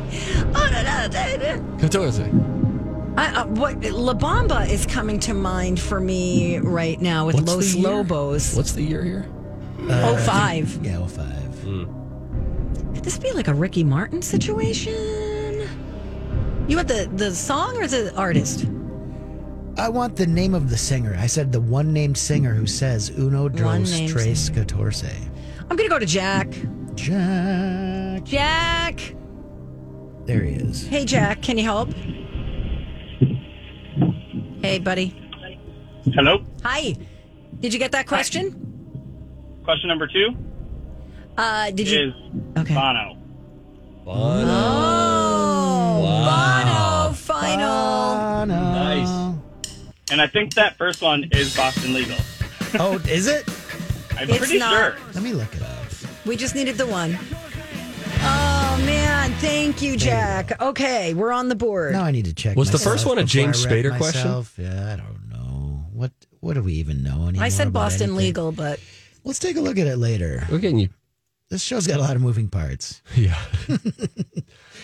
Uno, 0.49 0.83
dos, 0.83 1.09
tres. 1.09 1.61
Catorce. 1.79 2.29
I, 3.17 3.27
uh, 3.33 3.45
what 3.47 3.81
La 3.81 4.13
Bamba 4.13 4.67
is 4.69 4.85
coming 4.85 5.19
to 5.21 5.33
mind 5.33 5.79
for 5.79 5.99
me 6.01 6.57
right 6.57 6.99
now 6.99 7.25
with 7.25 7.35
What's 7.35 7.47
Los 7.47 7.71
the 7.73 7.79
year? 7.79 7.89
Lobos. 7.89 8.55
What's 8.55 8.73
the 8.73 8.83
year 8.83 9.03
here? 9.03 9.25
Uh, 9.89 10.13
oh 10.13 10.17
five. 10.17 10.83
Yeah, 10.83 10.99
oh 10.99 11.07
five. 11.07 11.59
Hmm. 11.61 12.93
Could 12.93 13.03
this 13.03 13.17
be 13.17 13.31
like 13.33 13.47
a 13.47 13.53
Ricky 13.53 13.83
Martin 13.83 14.21
situation? 14.21 15.67
You 16.67 16.77
want 16.77 16.87
the 16.87 17.09
the 17.15 17.31
song 17.31 17.77
or 17.77 17.87
the 17.87 18.13
artist? 18.15 18.65
I 19.77 19.89
want 19.89 20.15
the 20.15 20.25
name 20.25 20.55
of 20.55 20.69
the 20.69 20.77
singer. 20.77 21.15
I 21.19 21.27
said 21.27 21.51
the 21.51 21.59
one 21.61 21.91
named 21.93 22.17
singer 22.17 22.53
who 22.53 22.65
says 22.65 23.09
uno, 23.09 23.43
One 23.43 23.81
dos, 23.81 23.91
named 23.91 24.09
tres, 24.09 24.49
catorce. 24.49 25.03
I'm 25.69 25.75
gonna 25.75 25.89
go 25.89 25.99
to 25.99 26.05
Jack. 26.05 26.49
Jack. 26.95 28.23
Jack. 28.23 29.15
There 30.25 30.41
he 30.43 30.55
is. 30.55 30.87
Hey 30.87 31.05
Jack, 31.05 31.41
can 31.41 31.57
you 31.57 31.63
help? 31.65 31.93
Hey 34.63 34.79
buddy. 34.79 35.13
Hello. 36.13 36.43
Hi. 36.63 36.95
Did 37.59 37.73
you 37.73 37.79
get 37.79 37.91
that 37.91 38.07
question? 38.07 38.74
Question 39.65 39.87
number 39.89 40.07
two 40.07 40.29
Uh 41.37 41.71
did 41.71 41.89
you 41.89 42.09
is 42.09 42.13
Okay. 42.57 42.73
Bono. 42.73 43.17
Oh, 44.07 46.01
Wow. 46.03 47.07
Bono 47.07 47.13
final. 47.13 48.45
Bono. 48.45 49.41
and 50.11 50.21
I 50.21 50.27
think 50.27 50.53
that 50.53 50.77
first 50.77 51.01
one 51.01 51.27
is 51.31 51.55
Boston 51.55 51.93
Legal. 51.93 52.15
Oh, 52.79 52.99
is 53.09 53.27
it? 53.27 53.47
I'm 54.17 54.29
It's 54.29 54.37
pretty 54.37 54.59
not. 54.59 54.71
sure. 54.73 54.95
Let 55.13 55.23
me 55.23 55.33
look 55.33 55.53
it 55.55 55.61
up. 55.63 55.69
We 56.25 56.35
just 56.35 56.53
needed 56.55 56.77
the 56.77 56.85
one. 56.85 57.17
Oh 58.27 58.81
man, 58.85 59.31
thank 59.39 59.81
you, 59.81 59.97
Jack. 59.97 60.59
Okay, 60.61 61.13
we're 61.13 61.31
on 61.31 61.49
the 61.49 61.55
board. 61.55 61.93
Now 61.93 62.03
I 62.03 62.11
need 62.11 62.25
to 62.25 62.33
check. 62.33 62.55
Was 62.57 62.71
the 62.71 62.79
first 62.79 63.05
one 63.05 63.17
a 63.17 63.23
James 63.23 63.65
I 63.65 63.69
wreck 63.69 63.85
Spader 63.85 63.97
question? 63.97 64.45
Yeah, 64.63 64.93
I 64.93 64.95
don't 64.97 65.29
know. 65.29 65.85
What 65.93 66.11
What 66.39 66.53
do 66.53 66.61
we 66.63 66.73
even 66.73 67.01
know 67.03 67.27
anymore? 67.27 67.43
I 67.43 67.49
said 67.49 67.71
Boston 67.73 68.09
anything? 68.11 68.17
legal, 68.27 68.51
but 68.51 68.79
Let's 69.25 69.39
take 69.39 69.57
a 69.57 69.61
look 69.61 69.77
at 69.77 69.87
it 69.87 69.97
later. 69.97 70.45
We're 70.49 70.59
getting 70.59 70.77
you. 70.79 70.89
This 71.49 71.61
show's 71.61 71.85
got 71.87 71.97
a 71.97 72.01
lot 72.01 72.15
of 72.15 72.21
moving 72.21 72.47
parts. 72.47 73.01
Yeah. 73.15 73.37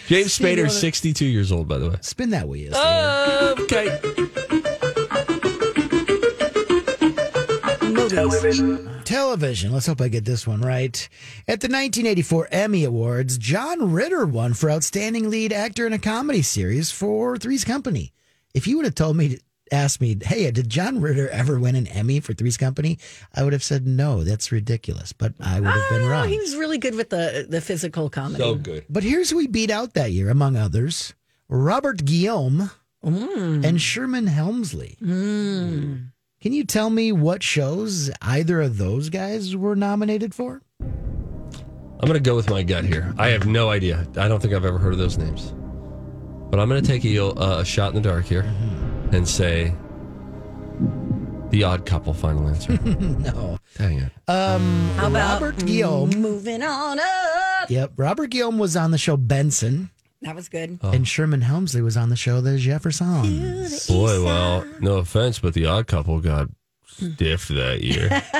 James 0.08 0.39
you 0.39 0.45
Spader, 0.45 0.58
wanna- 0.63 0.69
62 0.71 1.25
years 1.25 1.51
old, 1.51 1.67
by 1.67 1.77
the 1.77 1.89
way. 1.91 1.95
Spin 2.01 2.32
that 2.32 2.47
wheel. 2.47 2.73
Steve. 2.73 3.65
Okay. 3.65 3.99
Television. 8.10 8.89
Television. 9.06 9.71
Let's 9.71 9.86
hope 9.86 10.01
I 10.01 10.08
get 10.10 10.25
this 10.25 10.45
one 10.45 10.62
right. 10.62 10.97
At 11.47 11.62
the 11.62 11.67
1984 11.67 12.49
Emmy 12.51 12.84
Awards, 12.84 13.38
John 13.38 13.91
Ritter 13.93 14.25
won 14.25 14.54
for 14.54 14.69
Outstanding 14.69 15.30
Lead 15.30 15.54
Actor 15.54 15.88
in 15.88 15.93
a 15.93 15.99
Comedy 15.99 16.41
Series 16.41 16.91
for 16.91 17.38
Three's 17.38 17.63
Company. 17.63 18.12
If 18.54 18.67
you 18.67 18.75
would 18.77 18.86
have 18.86 18.95
told 18.95 19.15
me, 19.15 19.38
asked 19.71 20.01
me, 20.01 20.17
hey, 20.21 20.49
did 20.51 20.69
John 20.69 20.99
Ritter 21.01 21.29
ever 21.29 21.60
win 21.60 21.75
an 21.75 21.88
Emmy 21.88 22.19
for 22.19 22.34
Three's 22.34 22.57
Company? 22.57 22.99
I 23.34 23.43
would 23.43 23.53
have 23.53 23.63
said 23.63 23.88
no, 23.88 24.23
that's 24.23 24.51
ridiculous. 24.51 25.13
But 25.13 25.34
I 25.39 25.60
would 25.60 25.69
have 25.69 25.89
been 25.89 26.01
Oh, 26.03 26.10
wrong. 26.10 26.27
he 26.29 26.38
was 26.39 26.55
really 26.55 26.77
good 26.77 26.95
with 26.95 27.10
the 27.10 27.45
the 27.49 27.62
physical 27.62 28.10
comedy. 28.10 28.43
So 28.43 28.55
good. 28.55 28.86
But 28.89 29.03
here's 29.03 29.29
who 29.29 29.39
he 29.39 29.47
beat 29.47 29.71
out 29.71 29.93
that 29.93 30.12
year, 30.12 30.29
among 30.29 30.55
others 30.57 31.13
Robert 31.49 32.03
Guillaume 32.05 32.71
and 33.03 33.81
Sherman 33.81 34.27
Hemsley. 34.27 34.97
Can 34.99 36.53
you 36.53 36.63
tell 36.63 36.89
me 36.89 37.12
what 37.12 37.43
shows 37.43 38.10
either 38.21 38.62
of 38.62 38.77
those 38.77 39.10
guys 39.10 39.55
were 39.55 39.75
nominated 39.75 40.34
for? 40.34 40.62
I'm 40.79 42.07
going 42.07 42.13
to 42.13 42.19
go 42.19 42.36
with 42.36 42.49
my 42.49 42.63
gut 42.63 42.84
here. 42.84 43.13
I 43.19 43.27
have 43.29 43.45
no 43.45 43.69
idea. 43.69 44.07
I 44.17 44.27
don't 44.27 44.39
think 44.41 44.53
I've 44.55 44.65
ever 44.65 44.79
heard 44.79 44.93
of 44.93 44.97
those 44.99 45.19
names. 45.19 45.53
But 46.49 46.60
I'm 46.60 46.67
going 46.67 46.81
to 46.81 46.88
take 46.88 47.05
a, 47.05 47.23
uh, 47.25 47.60
a 47.60 47.65
shot 47.65 47.89
in 47.89 48.01
the 48.01 48.07
dark 48.10 48.25
here 48.25 48.41
and 49.12 49.28
say 49.28 49.74
the 51.50 51.63
odd 51.63 51.86
couple 51.86 52.13
final 52.13 52.47
answer. 52.47 52.74
no. 52.84 53.58
Dang 53.78 54.00
it. 54.00 54.12
Um, 54.28 54.89
How 54.95 55.08
about 55.08 55.41
Robert 55.41 55.65
Guillaume. 55.65 56.10
moving 56.12 56.63
on 56.63 57.00
up? 57.00 57.69
Yep. 57.69 57.93
Robert 57.97 58.28
Guillaume 58.30 58.58
was 58.58 58.76
on 58.78 58.91
the 58.91 58.97
show 58.97 59.17
Benson, 59.17 59.89
That 60.21 60.36
was 60.36 60.47
good. 60.50 60.80
and 60.82 61.08
Sherman 61.08 61.41
Hemsley 61.41 61.84
was 61.84 61.97
on 61.97 62.10
the 62.10 62.15
show 62.15 62.39
The 62.41 62.58
Jeffersons. 62.58 63.86
Boy, 63.88 64.24
well, 64.24 64.65
no 64.80 64.97
offense, 64.97 65.39
but 65.39 65.54
the 65.54 65.65
odd 65.65 65.88
couple 65.88 66.19
got 66.21 66.47
stiff 66.97 67.47
that 67.49 67.84
year. 67.84 68.21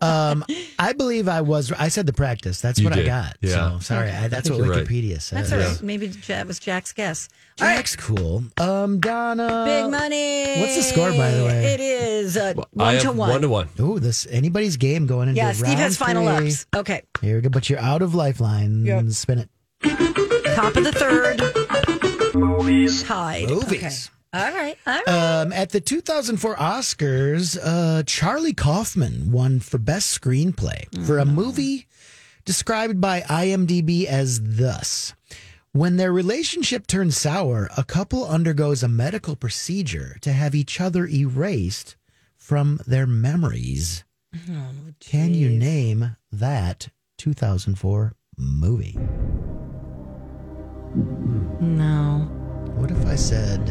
Um, 0.00 0.44
I 0.80 0.92
believe 0.92 1.28
I 1.28 1.40
was. 1.42 1.70
I 1.72 1.86
said 1.88 2.06
the 2.06 2.12
practice. 2.12 2.60
That's 2.60 2.78
You 2.80 2.88
what 2.88 2.98
I 2.98 3.04
got. 3.04 3.36
Yeah. 3.40 3.78
So 3.78 3.78
sorry. 3.80 4.10
I, 4.10 4.26
that's 4.28 4.50
I 4.50 4.52
what 4.52 4.58
think 4.62 4.66
you're 4.66 4.76
right. 4.76 4.86
Wikipedia 4.86 5.20
says. 5.20 5.50
That's 5.50 5.52
all 5.52 5.58
right. 5.70 5.82
Maybe 5.82 6.08
that 6.08 6.46
was 6.46 6.58
Jack's 6.58 6.92
guess. 6.92 7.28
Jack's 7.56 7.94
cool. 7.94 8.42
Um, 8.58 8.98
Donna. 8.98 9.62
Big 9.64 9.90
money. 9.90 10.60
What's 10.60 10.76
the 10.76 10.82
score, 10.82 11.10
by 11.12 11.30
the 11.30 11.44
way? 11.44 11.74
It 11.74 11.80
is 11.80 12.36
uh, 12.36 12.54
one 12.72 12.88
I 12.88 12.98
to 12.98 13.06
have 13.06 13.16
one. 13.16 13.30
one 13.30 13.40
to 13.42 13.48
one. 13.48 13.68
Oh, 13.78 13.98
this 14.00 14.26
anybody's 14.28 14.76
game 14.76 15.06
going 15.06 15.28
into 15.28 15.40
Yeah, 15.40 15.52
Steve 15.52 15.68
round 15.68 15.78
has 15.78 15.96
final 15.96 16.36
three. 16.36 16.48
ups. 16.48 16.66
Okay. 16.74 17.02
Here 17.20 17.36
we 17.36 17.42
go. 17.42 17.48
But 17.48 17.70
you're 17.70 17.78
out 17.80 18.02
of 18.02 18.14
lifeline. 18.14 18.84
Yep. 18.84 19.08
Spin 19.10 19.38
it. 19.38 19.50
Top 20.56 20.74
of 20.76 20.82
the 20.84 20.92
third. 20.92 22.34
Movies. 22.34 23.04
Tied. 23.04 23.48
Movies. 23.48 24.10
All 24.34 24.50
right. 24.52 24.76
All 24.86 24.94
right. 25.06 25.08
Um, 25.08 25.52
at 25.52 25.70
the 25.70 25.80
2004 25.80 26.56
Oscars, 26.56 27.58
uh, 27.62 28.02
Charlie 28.06 28.54
Kaufman 28.54 29.30
won 29.30 29.60
for 29.60 29.76
Best 29.78 30.18
Screenplay 30.18 30.84
for 31.06 31.16
Mm. 31.18 31.22
a 31.22 31.24
movie 31.26 31.86
described 32.46 33.00
by 33.00 33.20
IMDb 33.22 34.06
as 34.06 34.40
thus. 34.42 35.12
When 35.72 35.96
their 35.96 36.12
relationship 36.12 36.86
turns 36.86 37.16
sour, 37.16 37.68
a 37.76 37.84
couple 37.84 38.26
undergoes 38.26 38.82
a 38.82 38.88
medical 38.88 39.36
procedure 39.36 40.16
to 40.22 40.32
have 40.32 40.54
each 40.54 40.80
other 40.80 41.06
erased 41.06 41.96
from 42.36 42.80
their 42.86 43.06
memories. 43.06 44.04
Oh, 44.50 44.64
Can 45.00 45.34
you 45.34 45.50
name 45.50 46.16
that 46.30 46.88
2004 47.18 48.14
movie? 48.38 48.98
no. 51.60 52.11
What 53.12 53.18
if 53.18 53.24
I 53.26 53.28
said 53.28 53.66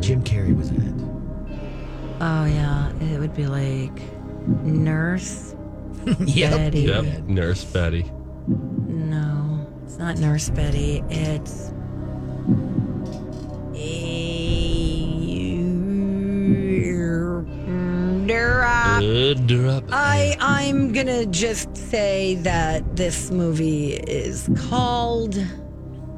Jim 0.00 0.24
Carrey 0.24 0.56
was 0.56 0.70
in 0.70 0.80
it? 0.80 0.94
Oh 2.22 2.46
yeah, 2.46 2.90
it 3.12 3.20
would 3.20 3.34
be 3.34 3.46
like 3.46 3.92
nurse. 4.64 5.54
Yep. 6.24 6.50
Betty. 6.50 6.80
Yep. 6.80 7.24
Nurse 7.24 7.62
Betty. 7.64 8.10
No, 8.48 9.66
it's 9.84 9.98
not 9.98 10.16
Nurse 10.16 10.48
Betty. 10.48 11.04
It's. 11.10 11.72
Uh, 18.96 19.34
drop. 19.44 19.84
I 19.92 20.36
I'm 20.40 20.92
gonna 20.92 21.26
just 21.26 21.76
say 21.76 22.36
that 22.36 22.96
this 22.96 23.30
movie 23.30 23.92
is 23.92 24.48
called 24.70 25.34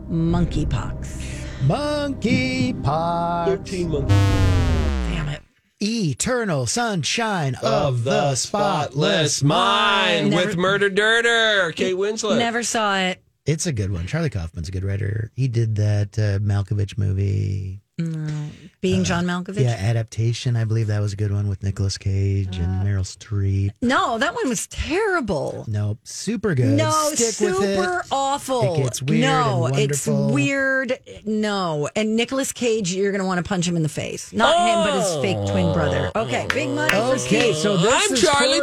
Monkeypox. 0.09 1.26
Monkeypox. 1.67 3.47
13 3.47 3.89
months. 3.91 4.09
Damn 4.15 5.29
it! 5.29 5.43
Eternal 5.83 6.67
sunshine 6.67 7.57
of, 7.63 8.05
the 8.05 8.35
spotless 8.37 9.43
mind 9.43 10.31
Never- 10.31 10.47
with 10.47 10.57
Murder 10.57 10.89
Dirter, 10.91 11.73
Kate 11.75 11.97
Winslet. 11.97 12.39
Never 12.39 12.63
saw 12.63 12.97
it. 12.97 13.21
It's 13.45 13.67
a 13.67 13.73
good 13.73 13.93
one. 13.93 14.07
Charlie 14.07 14.31
Kaufman's 14.31 14.69
a 14.69 14.73
good 14.73 14.85
writer. 14.85 15.31
He 15.35 15.49
did 15.49 15.77
that 15.77 16.19
uh, 16.19 16.39
Malkovich 16.39 16.97
movie. 16.99 17.81
No. 17.99 18.51
Being 18.83 19.01
uh, 19.01 19.05
John 19.05 19.25
Malkovich. 19.25 19.59
Yeah, 19.63 19.71
adaptation. 19.71 20.55
I 20.55 20.65
believe 20.65 20.89
that 20.89 21.01
was 21.01 21.15
a 21.15 21.17
good 21.17 21.33
one 21.33 21.49
with 21.49 21.63
Nicolas 21.63 21.97
Cage 21.97 22.59
and 22.59 22.83
uh. 22.83 22.85
Meryl 22.85 23.05
Streep. 23.07 23.71
No, 23.81 24.19
that 24.19 24.35
one 24.35 24.51
was 24.51 24.67
terrible. 24.67 25.65
Nope, 25.67 25.99
super 26.05 26.55
good. 26.55 26.67
No, 26.77 26.91
Stick 27.15 27.41
with 27.49 27.57
super 27.57 28.01
it. 28.01 28.07
awful. 28.13 28.75
It 28.75 28.83
gets 28.83 29.01
weird 29.01 29.23
No, 29.23 29.65
and 29.67 29.79
it's 29.79 30.07
weird. 30.07 30.99
No, 31.25 31.89
and 31.97 32.17
Nicolas 32.17 32.53
Cage, 32.53 32.93
you're 32.93 33.13
going 33.13 33.23
to 33.23 33.27
want 33.27 33.43
to 33.43 33.49
punch 33.49 33.67
him 33.67 33.77
in 33.77 33.83
the 33.83 33.89
face. 33.89 34.31
Not 34.31 34.55
him, 34.59 34.85
but 34.93 34.95
his 35.03 35.17
fake 35.23 35.39
twin 35.51 35.73
brother. 35.73 36.13
Okay, 36.15 36.47
big 36.53 36.69
money 36.69 36.91
for 36.91 36.97
Okay, 37.15 37.53
Steve. 37.53 37.57
so 37.57 37.79
this 37.79 37.95
I'm 38.11 38.15
is 38.15 38.21
Charlie 38.21 38.61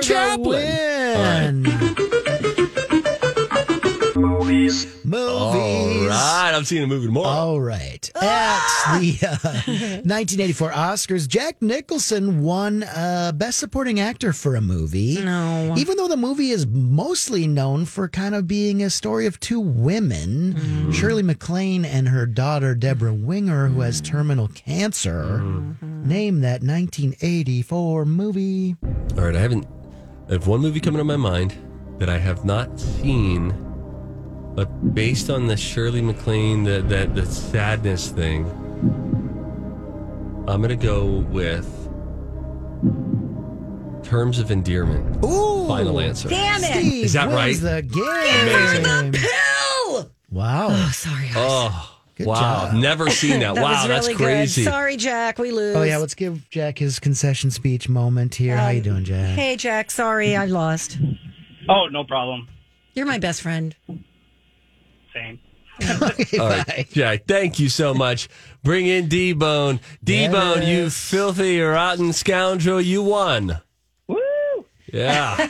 Chaplin. 1.63 2.52
Win. 4.23 4.31
Movies. 4.39 4.85
Movies. 5.05 6.01
All 6.03 6.07
right, 6.07 6.51
I'm 6.55 6.63
seeing 6.63 6.83
a 6.83 6.87
movie 6.87 7.07
tomorrow. 7.07 7.27
All 7.27 7.61
right. 7.61 8.09
At 8.15 8.99
the 8.99 9.17
uh, 9.27 9.37
1984 10.05 10.71
Oscars, 10.71 11.27
Jack 11.27 11.61
Nicholson 11.61 12.41
won 12.41 12.83
uh, 12.83 13.31
Best 13.35 13.57
Supporting 13.59 13.99
Actor 13.99 14.33
for 14.33 14.55
a 14.55 14.61
movie. 14.61 15.21
No. 15.23 15.73
Even 15.77 15.97
though 15.97 16.07
the 16.07 16.17
movie 16.17 16.49
is 16.51 16.65
mostly 16.67 17.47
known 17.47 17.85
for 17.85 18.07
kind 18.07 18.35
of 18.35 18.47
being 18.47 18.81
a 18.83 18.89
story 18.89 19.25
of 19.25 19.39
two 19.39 19.59
women, 19.59 20.53
Mm. 20.53 20.93
Shirley 20.93 21.23
MacLaine 21.23 21.83
and 21.85 22.07
her 22.07 22.25
daughter 22.25 22.75
Debra 22.75 23.13
Winger, 23.13 23.67
who 23.67 23.81
has 23.81 23.99
terminal 24.01 24.47
cancer. 24.49 25.39
Mm-hmm. 25.41 26.07
Name 26.07 26.41
that 26.41 26.61
1984 26.61 28.05
movie. 28.05 28.75
All 29.17 29.23
right, 29.25 29.35
I 29.35 29.39
haven't. 29.39 29.65
I 30.29 30.33
have 30.33 30.47
one 30.47 30.61
movie 30.61 30.79
coming 30.79 30.99
to 30.99 31.03
my 31.03 31.17
mind 31.17 31.55
that 31.99 32.09
I 32.09 32.17
have 32.17 32.45
not 32.45 32.79
seen, 32.79 33.51
but 34.55 34.93
based 34.93 35.29
on 35.29 35.47
the 35.47 35.57
Shirley 35.57 36.01
MacLaine, 36.01 36.63
the 36.63 36.81
that 36.83 37.15
the 37.15 37.25
sadness 37.25 38.09
thing, 38.09 38.45
I'm 40.47 40.61
gonna 40.61 40.75
go 40.75 41.05
with 41.05 41.67
Terms 44.03 44.39
of 44.39 44.51
Endearment. 44.51 45.23
Ooh. 45.23 45.67
Final 45.67 45.99
answer. 45.99 46.29
Damn 46.29 46.63
it. 46.63 46.71
Steve 46.73 47.05
Is 47.05 47.13
that 47.13 47.29
wins 47.29 47.63
right? 47.63 47.75
the 47.75 47.81
game. 47.81 48.03
Amazing. 48.03 49.11
Pill! 49.13 50.11
Wow. 50.29 50.67
Oh, 50.71 50.91
sorry. 50.93 51.29
Oh, 51.35 51.97
Good 52.15 52.27
wow! 52.27 52.35
job. 52.69 52.73
Never 52.75 53.09
seen 53.09 53.39
that. 53.39 53.55
that 53.55 53.63
wow, 53.63 53.71
was 53.71 53.87
that's 53.87 54.07
really 54.07 54.17
crazy. 54.17 54.63
good. 54.65 54.69
Sorry, 54.69 54.97
Jack. 54.97 55.39
We 55.39 55.51
lose. 55.51 55.75
Oh 55.75 55.83
yeah, 55.83 55.97
let's 55.97 56.15
give 56.15 56.49
Jack 56.49 56.77
his 56.77 56.99
concession 56.99 57.49
speech 57.49 57.87
moment 57.87 58.35
here. 58.35 58.57
How 58.57 58.69
you 58.69 58.79
Um, 58.79 58.83
doing, 58.83 59.03
Jack? 59.05 59.35
Hey, 59.35 59.55
Jack. 59.55 59.89
Sorry, 59.89 60.35
I 60.35 60.45
lost. 60.45 60.97
Oh, 61.69 61.87
no 61.87 62.03
problem. 62.03 62.49
You're 62.93 63.05
my 63.07 63.17
best 63.19 63.41
friend. 63.41 63.75
Same. 65.13 65.39
Okay, 65.81 66.37
All 66.37 66.49
bye. 66.49 66.63
right, 66.67 66.87
Jack, 66.91 67.23
thank 67.27 67.59
you 67.59 67.67
so 67.67 67.93
much. 67.95 68.29
Bring 68.63 68.85
in 68.85 69.07
D 69.09 69.33
Bone. 69.33 69.79
D 70.03 70.27
Bone, 70.27 70.61
you 70.61 70.89
filthy, 70.91 71.59
rotten 71.61 72.13
scoundrel, 72.13 72.79
you 72.79 73.01
won. 73.01 73.59
Woo! 74.07 74.17
Yeah. 74.93 75.47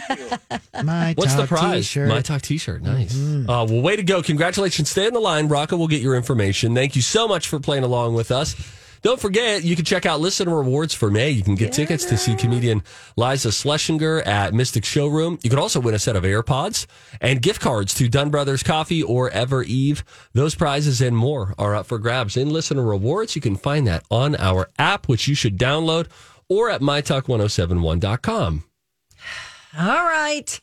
My 0.84 1.13
What's 1.17 1.34
the 1.34 1.41
talk 1.41 1.49
prize? 1.49 1.86
T-shirt. 1.86 2.08
My 2.08 2.21
Talk 2.21 2.41
t 2.41 2.58
shirt. 2.58 2.82
Nice. 2.82 3.13
Uh, 3.15 3.45
well, 3.69 3.82
way 3.82 3.97
to 3.97 4.04
go. 4.04 4.21
Congratulations. 4.23 4.89
Stay 4.89 5.06
on 5.08 5.13
the 5.13 5.19
line. 5.19 5.49
Rocco 5.49 5.76
will 5.76 5.89
get 5.89 6.02
your 6.02 6.15
information. 6.15 6.73
Thank 6.73 6.95
you 6.95 7.02
so 7.02 7.28
much 7.28 7.47
for 7.49 7.60
playing 7.60 7.84
along 7.84 8.13
with 8.13 8.32
us. 8.32 8.56
Don't 9.04 9.20
forget, 9.20 9.66
you 9.66 9.76
can 9.76 9.84
check 9.84 10.06
out 10.06 10.22
listener 10.22 10.56
rewards 10.56 10.94
for 10.94 11.12
May. 11.12 11.30
You 11.30 11.44
can 11.44 11.56
get 11.56 11.74
tickets 11.74 12.06
to 12.06 12.16
see 12.16 12.36
comedian 12.36 12.84
Liza 13.18 13.50
Shlesinger 13.50 14.26
at 14.26 14.54
Mystic 14.54 14.86
Showroom. 14.86 15.38
You 15.44 15.50
can 15.50 15.60
also 15.60 15.82
win 15.82 15.94
a 15.94 16.00
set 16.00 16.16
of 16.16 16.24
AirPods 16.24 16.86
and 17.20 17.42
gift 17.42 17.60
cards 17.60 17.94
to 17.96 18.08
Dunn 18.08 18.30
Brothers 18.30 18.63
Coffee 18.63 19.04
or 19.04 19.30
Evereve. 19.30 20.04
Those 20.32 20.56
prizes 20.56 21.02
and 21.02 21.18
more 21.18 21.54
are 21.58 21.76
up 21.76 21.86
for 21.86 22.00
grabs 22.00 22.38
in 22.38 22.50
listener 22.50 22.82
rewards. 22.82 23.36
You 23.36 23.42
can 23.42 23.58
find 23.58 23.86
that 23.88 24.06
on 24.10 24.38
our 24.38 24.70
app, 24.80 25.10
which 25.10 25.28
you 25.28 25.36
should 25.36 25.58
download, 25.58 26.08
or 26.48 26.70
at 26.70 26.80
mytalk1071.com. 26.80 28.63
All 29.78 30.04
right. 30.06 30.62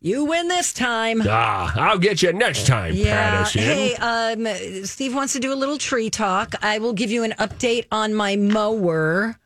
You 0.00 0.24
win 0.26 0.46
this 0.46 0.72
time. 0.72 1.22
Ah, 1.26 1.72
I'll 1.76 1.98
get 1.98 2.22
you 2.22 2.32
next 2.32 2.66
time, 2.68 2.94
Yeah. 2.94 3.30
Patterson. 3.44 3.62
Hey, 3.62 3.94
um, 3.96 4.84
Steve 4.84 5.12
wants 5.14 5.32
to 5.32 5.40
do 5.40 5.52
a 5.52 5.56
little 5.56 5.76
tree 5.76 6.08
talk. 6.08 6.54
I 6.62 6.78
will 6.78 6.92
give 6.92 7.10
you 7.10 7.24
an 7.24 7.32
update 7.32 7.86
on 7.90 8.14
my 8.14 8.36
mower, 8.36 9.36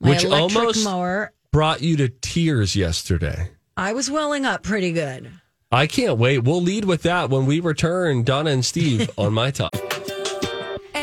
my 0.00 0.10
Which 0.10 0.24
electric 0.24 0.56
almost 0.58 0.84
mower. 0.84 1.32
brought 1.50 1.80
you 1.80 1.96
to 1.96 2.08
tears 2.10 2.76
yesterday. 2.76 3.52
I 3.78 3.94
was 3.94 4.10
welling 4.10 4.44
up 4.44 4.62
pretty 4.62 4.92
good. 4.92 5.30
I 5.72 5.86
can't 5.86 6.18
wait. 6.18 6.40
We'll 6.44 6.62
lead 6.62 6.84
with 6.84 7.02
that 7.02 7.30
when 7.30 7.46
we 7.46 7.60
return, 7.60 8.22
Donna 8.22 8.50
and 8.50 8.64
Steve 8.64 9.10
on 9.18 9.32
My 9.32 9.50
Talk. 9.50 9.74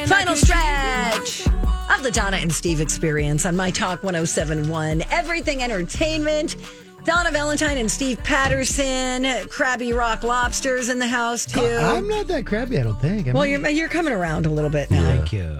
Final 0.05 0.35
stretch 0.35 1.47
of 1.47 2.03
the 2.03 2.11
Donna 2.13 2.37
and 2.37 2.53
Steve 2.53 2.79
experience 2.79 3.45
on 3.47 3.55
My 3.55 3.71
Talk 3.71 4.03
1071. 4.03 5.03
Everything 5.09 5.63
Entertainment. 5.63 6.55
Donna 7.05 7.31
Valentine 7.31 7.77
and 7.77 7.91
Steve 7.91 8.23
Patterson. 8.23 9.23
Krabby 9.49 9.95
Rock 9.95 10.23
Lobsters 10.23 10.87
in 10.89 10.99
the 10.99 11.07
house, 11.07 11.45
too. 11.45 11.59
I'm 11.59 12.07
not 12.07 12.27
that 12.27 12.45
crabby, 12.45 12.79
I 12.79 12.83
don't 12.83 12.99
think. 13.01 13.27
I 13.27 13.31
well, 13.33 13.43
mean- 13.43 13.51
you're, 13.61 13.69
you're 13.69 13.89
coming 13.89 14.13
around 14.13 14.45
a 14.45 14.49
little 14.49 14.69
bit 14.69 14.89
now. 14.89 15.01
Thank 15.01 15.33
you. 15.33 15.59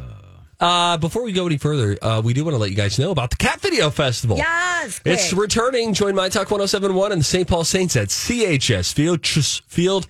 Uh, 0.59 0.95
before 0.97 1.23
we 1.23 1.33
go 1.33 1.45
any 1.45 1.57
further, 1.57 1.97
uh, 2.01 2.21
we 2.23 2.33
do 2.33 2.45
want 2.45 2.53
to 2.55 2.57
let 2.57 2.69
you 2.69 2.75
guys 2.77 2.97
know 2.97 3.11
about 3.11 3.29
the 3.31 3.35
Cat 3.35 3.59
Video 3.59 3.89
Festival. 3.89 4.37
Yes, 4.37 5.01
It's 5.03 5.29
quick. 5.33 5.41
returning. 5.41 5.93
Join 5.93 6.15
My 6.15 6.29
Talk 6.29 6.49
1071 6.49 7.11
and 7.11 7.19
the 7.19 7.25
St. 7.25 7.45
Paul 7.45 7.65
Saints 7.65 7.97
at 7.97 8.07
CHS 8.07 8.93
Field, 8.93 9.21
Chus- 9.23 9.61
Field 9.67 10.05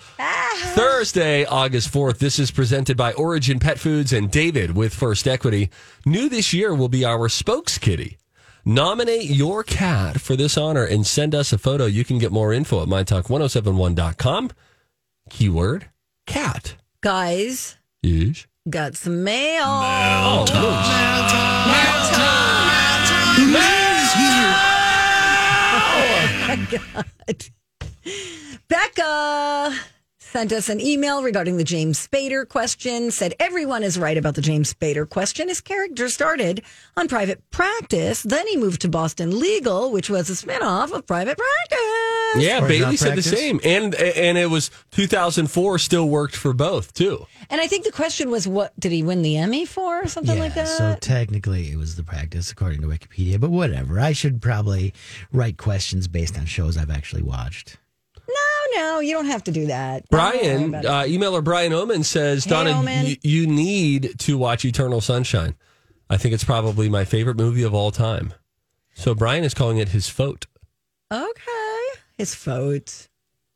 Thursday, 0.75 1.45
August 1.45 1.91
4th. 1.91 2.19
This 2.19 2.37
is 2.37 2.51
presented 2.51 2.95
by 2.95 3.13
Origin 3.13 3.57
Pet 3.57 3.79
Foods 3.79 4.13
and 4.13 4.29
David 4.29 4.75
with 4.75 4.93
First 4.93 5.27
Equity. 5.27 5.71
New 6.05 6.29
this 6.29 6.53
year 6.53 6.75
will 6.75 6.89
be 6.89 7.03
our 7.03 7.27
spokes 7.29 7.79
kitty. 7.79 8.17
Nominate 8.65 9.25
your 9.29 9.63
cat 9.63 10.21
for 10.21 10.35
this 10.37 10.57
honor 10.57 10.83
and 10.85 11.05
send 11.05 11.35
us 11.35 11.51
a 11.51 11.57
photo. 11.57 11.85
You 11.85 12.05
can 12.05 12.17
get 12.17 12.31
more 12.31 12.53
info 12.53 12.81
at 12.81 12.87
mytalk1071.com. 12.87 14.51
Keyword 15.29 15.89
cat. 16.25 16.75
Guys, 17.01 17.75
Yes. 18.01 18.47
got 18.69 18.95
some 18.95 19.23
mail. 19.23 19.63
Oh, 19.65 20.45
Oh 25.75 26.47
my 26.47 26.55
God. 26.71 27.05
Becca 28.69 29.75
sent 30.33 30.51
us 30.51 30.67
an 30.67 30.81
email 30.81 31.21
regarding 31.21 31.57
the 31.57 31.63
James 31.63 32.07
Spader 32.07 32.49
question. 32.49 33.11
Said 33.11 33.35
everyone 33.39 33.83
is 33.83 33.99
right 33.99 34.17
about 34.17 34.33
the 34.33 34.41
James 34.41 34.73
Spader 34.73 35.07
question. 35.07 35.47
His 35.47 35.61
character 35.61 36.09
started 36.09 36.63
on 36.97 37.07
Private 37.07 37.47
Practice, 37.51 38.23
then 38.23 38.47
he 38.47 38.57
moved 38.57 38.81
to 38.81 38.89
Boston 38.89 39.39
Legal, 39.39 39.91
which 39.91 40.09
was 40.09 40.31
a 40.31 40.33
spinoff 40.33 40.91
of 40.91 41.05
Private 41.05 41.37
Practice. 41.37 42.43
Yeah, 42.43 42.63
Or 42.63 42.67
Bailey 42.67 42.79
not 42.79 42.97
said 42.97 43.15
the 43.15 43.21
same, 43.21 43.59
and 43.63 43.93
and 43.93 44.39
it 44.39 44.49
was 44.49 44.71
2004. 44.89 45.77
Still 45.77 46.09
worked 46.09 46.35
for 46.35 46.51
both 46.51 46.95
too. 46.95 47.27
And 47.51 47.61
I 47.61 47.67
think 47.67 47.85
the 47.85 47.91
question 47.91 48.31
was, 48.31 48.47
what 48.47 48.73
did 48.79 48.91
he 48.91 49.03
win 49.03 49.21
the 49.21 49.37
Emmy 49.37 49.67
for, 49.67 50.01
or 50.01 50.07
something 50.07 50.39
like 50.39 50.55
that? 50.55 50.67
So 50.67 50.97
technically, 50.99 51.71
it 51.71 51.77
was 51.77 51.95
the 51.95 52.03
practice, 52.03 52.49
according 52.49 52.81
to 52.81 52.87
Wikipedia. 52.87 53.39
But 53.39 53.51
whatever. 53.51 53.99
I 53.99 54.13
should 54.13 54.41
probably 54.41 54.95
write 55.31 55.57
questions 55.57 56.07
based 56.07 56.39
on 56.39 56.47
shows 56.47 56.75
I've 56.75 56.89
actually 56.89 57.21
watched. 57.21 57.77
No, 58.75 58.81
no, 58.81 58.99
you 58.99 59.13
don't 59.13 59.25
have 59.27 59.43
to 59.45 59.51
do 59.51 59.67
that. 59.67 60.03
Brian, 60.09 60.73
uh, 60.75 61.03
emailer 61.03 61.43
Brian 61.43 61.73
Oman 61.73 62.03
says, 62.03 62.43
Hey, 62.45 62.49
Donna, 62.51 62.71
Oman. 62.71 63.05
y- 63.05 63.17
you 63.21 63.47
need 63.47 64.17
to 64.19 64.37
watch 64.37 64.65
Eternal 64.65 65.01
Sunshine. 65.01 65.55
I 66.09 66.17
think 66.17 66.33
it's 66.33 66.43
probably 66.43 66.89
my 66.89 67.05
favorite 67.05 67.37
movie 67.37 67.63
of 67.63 67.73
all 67.73 67.91
time. 67.91 68.33
So 68.93 69.15
Brian 69.15 69.43
is 69.43 69.53
calling 69.53 69.77
it 69.77 69.89
his 69.89 70.07
faute. 70.09 70.45
okay, 71.11 71.99
his 72.17 72.35
vote. 72.35 73.07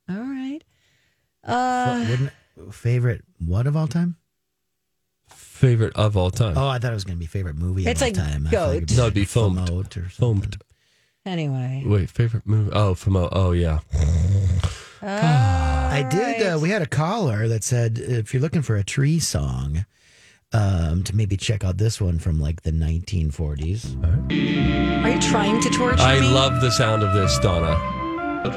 All 0.10 0.16
right. 0.18 0.60
Uh, 1.44 2.06
Wouldn't 2.10 2.32
favorite 2.74 3.24
what 3.40 3.68
of 3.68 3.76
all 3.78 3.88
time? 3.88 4.16
Favorite 5.30 5.96
of 5.96 6.16
all 6.18 6.32
time. 6.32 6.58
Oh, 6.58 6.68
I 6.68 6.80
thought 6.80 6.92
it 6.92 6.96
was 6.96 7.04
going 7.04 7.18
to 7.18 7.20
be 7.20 7.26
favorite 7.26 7.56
movie 7.56 7.86
It's 7.86 8.02
of 8.02 8.08
all 8.08 8.14
like 8.24 8.32
time. 8.32 8.48
I 8.48 8.52
goat. 8.52 8.66
thought 8.66 8.76
it 8.92 8.98
No, 8.98 9.02
it'd 9.04 9.14
be 9.14 9.22
was 9.22 9.32
foamed. 9.32 9.68
Foamed 9.68 9.98
or 9.98 10.04
Foamed. 10.10 10.62
anyway. 11.26 11.84
Wait, 11.86 12.10
favorite 12.10 12.46
movie? 12.46 12.72
Oh, 12.74 12.94
Famo. 12.96 13.30
Oh, 13.32 13.52
yeah. 13.52 13.80
I 15.08 16.08
did. 16.10 16.42
Uh, 16.42 16.60
we 16.60 16.70
had 16.70 16.82
a 16.82 16.86
caller 16.88 17.48
that 17.48 17.64
said 17.64 17.98
if 17.98 18.34
you're 18.34 18.42
looking 18.42 18.62
for 18.62 18.76
a 18.76 18.84
tree 18.84 19.20
song, 19.20 19.86
um, 20.54 21.04
to 21.04 21.16
maybe 21.16 21.38
check 21.38 21.64
out 21.64 21.78
this 21.78 22.00
one 22.00 22.20
from 22.20 22.40
like 22.40 22.62
the 22.64 22.72
1940s. 22.72 23.96
Are 25.04 25.10
you 25.10 25.20
trying 25.20 25.62
to 25.62 25.70
torture 25.70 26.02
I 26.02 26.20
me? 26.20 26.34
love 26.34 26.62
the 26.62 26.72
sound 26.72 27.04
of 27.04 27.14
this, 27.14 27.38
Donna. 27.40 27.94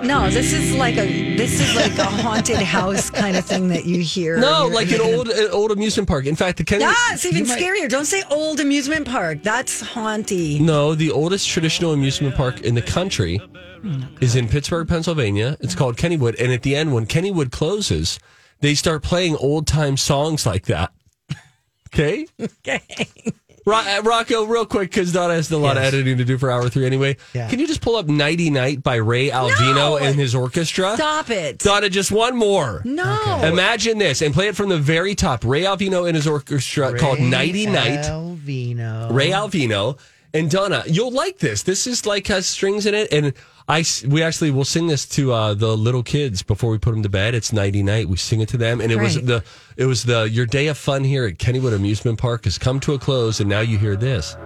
No, 0.05 0.31
this 0.31 0.53
is 0.53 0.77
like 0.77 0.97
a 0.97 1.35
this 1.37 1.61
is 1.61 1.75
like 1.75 1.97
a 1.99 2.05
haunted 2.05 2.57
house 2.59 3.11
kind 3.11 3.37
of 3.37 3.45
thing 3.45 3.69
that 3.69 3.87
you 3.87 4.03
hear. 4.03 4.39
No, 4.39 4.69
like 4.69 4.93
an 4.93 5.01
old 5.01 5.29
an 5.31 5.49
old 5.51 5.73
amusement 5.73 6.09
park. 6.09 6.27
In 6.27 6.37
fact, 6.37 6.59
the 6.59 6.65
Kenny. 6.65 6.85
Yeah, 6.85 6.95
it's 7.13 7.25
even 7.25 7.39
you 7.41 7.47
might- 7.47 7.61
scarier. 7.61 7.89
Don't 7.89 8.05
say 8.05 8.23
old 8.31 8.61
amusement 8.61 9.07
park. 9.09 9.43
That's 9.43 9.81
haunty. 9.81 10.61
No, 10.61 10.95
the 10.95 11.11
oldest 11.11 11.49
traditional 11.49 11.93
amusement 11.93 12.37
park 12.37 12.61
in 12.61 12.77
the 12.77 12.83
country 12.83 13.41
is 14.21 14.37
in 14.37 14.49
Pittsburgh, 14.49 14.88
Pennsylvania. 14.88 15.57
It's 15.61 15.75
called 15.75 15.97
Kennywood. 15.97 16.40
And 16.40 16.53
at 16.53 16.62
the 16.62 16.77
end, 16.77 16.93
when 16.95 17.07
Kennywood 17.07 17.51
closes, 17.51 18.19
they 18.61 18.75
start 18.75 19.03
playing 19.03 19.37
old 19.37 19.66
time 19.66 19.97
songs 19.97 20.47
like 20.47 20.66
that. 20.66 20.93
Okay? 21.93 22.27
Okay. 22.40 22.81
Ro- 23.66 23.77
uh, 23.77 24.01
Rocco, 24.03 24.45
real 24.45 24.64
quick, 24.64 24.90
because 24.90 25.12
Donna 25.12 25.35
has 25.35 25.51
a 25.51 25.59
lot 25.59 25.77
of 25.77 25.83
editing 25.83 26.16
to 26.19 26.25
do 26.25 26.38
for 26.38 26.51
hour 26.51 26.69
three 26.71 26.87
anyway. 26.87 27.16
Yeah. 27.35 27.49
Can 27.51 27.59
you 27.59 27.66
just 27.66 27.83
pull 27.83 27.97
up 27.97 28.07
Nighty 28.07 28.49
Night 28.49 28.83
by 28.83 28.97
Ray 28.97 29.29
Alvino 29.29 29.75
No! 29.75 29.97
and 29.99 30.19
his 30.19 30.35
orchestra? 30.35 30.95
Stop 30.95 31.31
it. 31.31 31.59
Donna, 31.59 31.90
just 31.90 32.11
one 32.11 32.37
more. 32.37 32.81
No. 32.85 33.40
Imagine 33.45 33.99
this 33.99 34.23
and 34.23 34.33
play 34.33 34.49
it 34.49 34.57
from 34.57 34.71
the 34.71 34.79
very 34.79 35.14
top. 35.14 35.45
Ray 35.45 35.62
Alvino 35.62 36.07
and 36.07 36.16
his 36.16 36.27
orchestra 36.27 36.97
called 36.99 37.19
Ray 37.19 37.29
Nighty 37.29 37.66
Night. 37.66 38.05
Alvino. 38.05 39.12
Ray 39.12 39.31
Alvino 39.31 39.99
and 40.35 40.51
Donna. 40.51 40.83
You'll 40.87 41.11
like 41.12 41.38
this. 41.38 41.62
This 41.62 41.87
is 41.87 42.07
like 42.07 42.27
has 42.29 42.47
strings 42.47 42.87
in 42.87 42.95
it, 42.95 43.12
and 43.12 43.33
I 43.69 43.81
s- 43.81 44.05
we 44.05 44.23
actually 44.23 44.51
will 44.51 44.64
sing 44.64 44.87
this 44.88 45.07
to 45.11 45.33
uh, 45.33 45.55
the 45.55 45.77
little 45.77 46.03
kids 46.03 46.43
before 46.43 46.71
we 46.71 46.79
put 46.79 46.93
them 46.93 47.03
to 47.03 47.09
bed. 47.09 47.35
It's 47.35 47.53
nighty 47.53 47.83
night. 47.83 48.09
We 48.09 48.16
sing 48.16 48.40
it 48.40 48.49
to 48.51 48.57
them, 48.57 48.81
and 48.81 48.90
it 48.93 48.97
was 49.05 49.16
the 49.27 49.45
it 49.77 49.85
was 49.87 50.05
the 50.05 50.29
your 50.31 50.47
day 50.47 50.69
of 50.69 50.79
fun 50.79 51.05
here 51.05 51.25
at 51.27 51.38
Kennywood 51.38 51.75
Amusement 51.75 52.19
Park 52.19 52.45
has 52.45 52.59
come 52.59 52.81
to 52.81 52.95
a 52.95 52.99
close, 52.99 53.40
and 53.40 53.49
now 53.49 53.61
you 53.61 53.79
hear 53.79 53.97
this. 53.97 54.37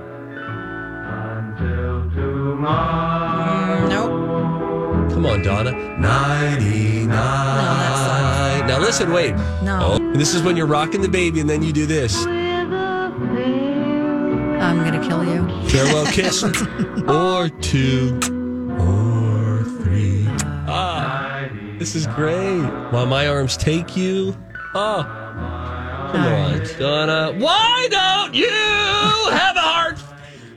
Nope. 3.88 4.11
Come 5.12 5.27
on, 5.27 5.42
Donna. 5.42 5.73
Nighty 5.99 7.07
night. 7.07 8.64
Now 8.66 8.79
listen, 8.81 9.12
wait. 9.12 9.35
No. 9.62 9.79
Oh, 10.01 10.12
this 10.14 10.35
is 10.35 10.42
when 10.42 10.57
you're 10.57 10.66
rocking 10.66 11.03
the 11.03 11.09
baby, 11.09 11.40
and 11.40 11.49
then 11.49 11.62
you 11.62 11.73
do 11.73 11.87
this. 11.87 12.25
I'm 14.61 14.79
gonna 14.85 15.07
kill 15.07 15.25
you. 15.25 15.69
Farewell 15.69 16.07
kiss. 16.07 16.43
or 17.09 17.49
two. 17.61 18.19
Or 18.79 19.62
three. 19.83 20.25
Ah, 20.67 21.49
this 21.79 21.95
is 21.95 22.07
great. 22.09 22.62
While 22.90 23.07
my 23.07 23.27
arms 23.29 23.57
take 23.57 23.97
you. 23.97 24.37
Oh. 24.75 25.03
Come 26.12 26.23
on, 26.27 26.67
Donna. 26.79 27.33
Why 27.38 27.88
don't 27.90 28.35
you 28.35 28.49
have 28.49 29.57
a 29.57 29.61
heart? 29.61 29.99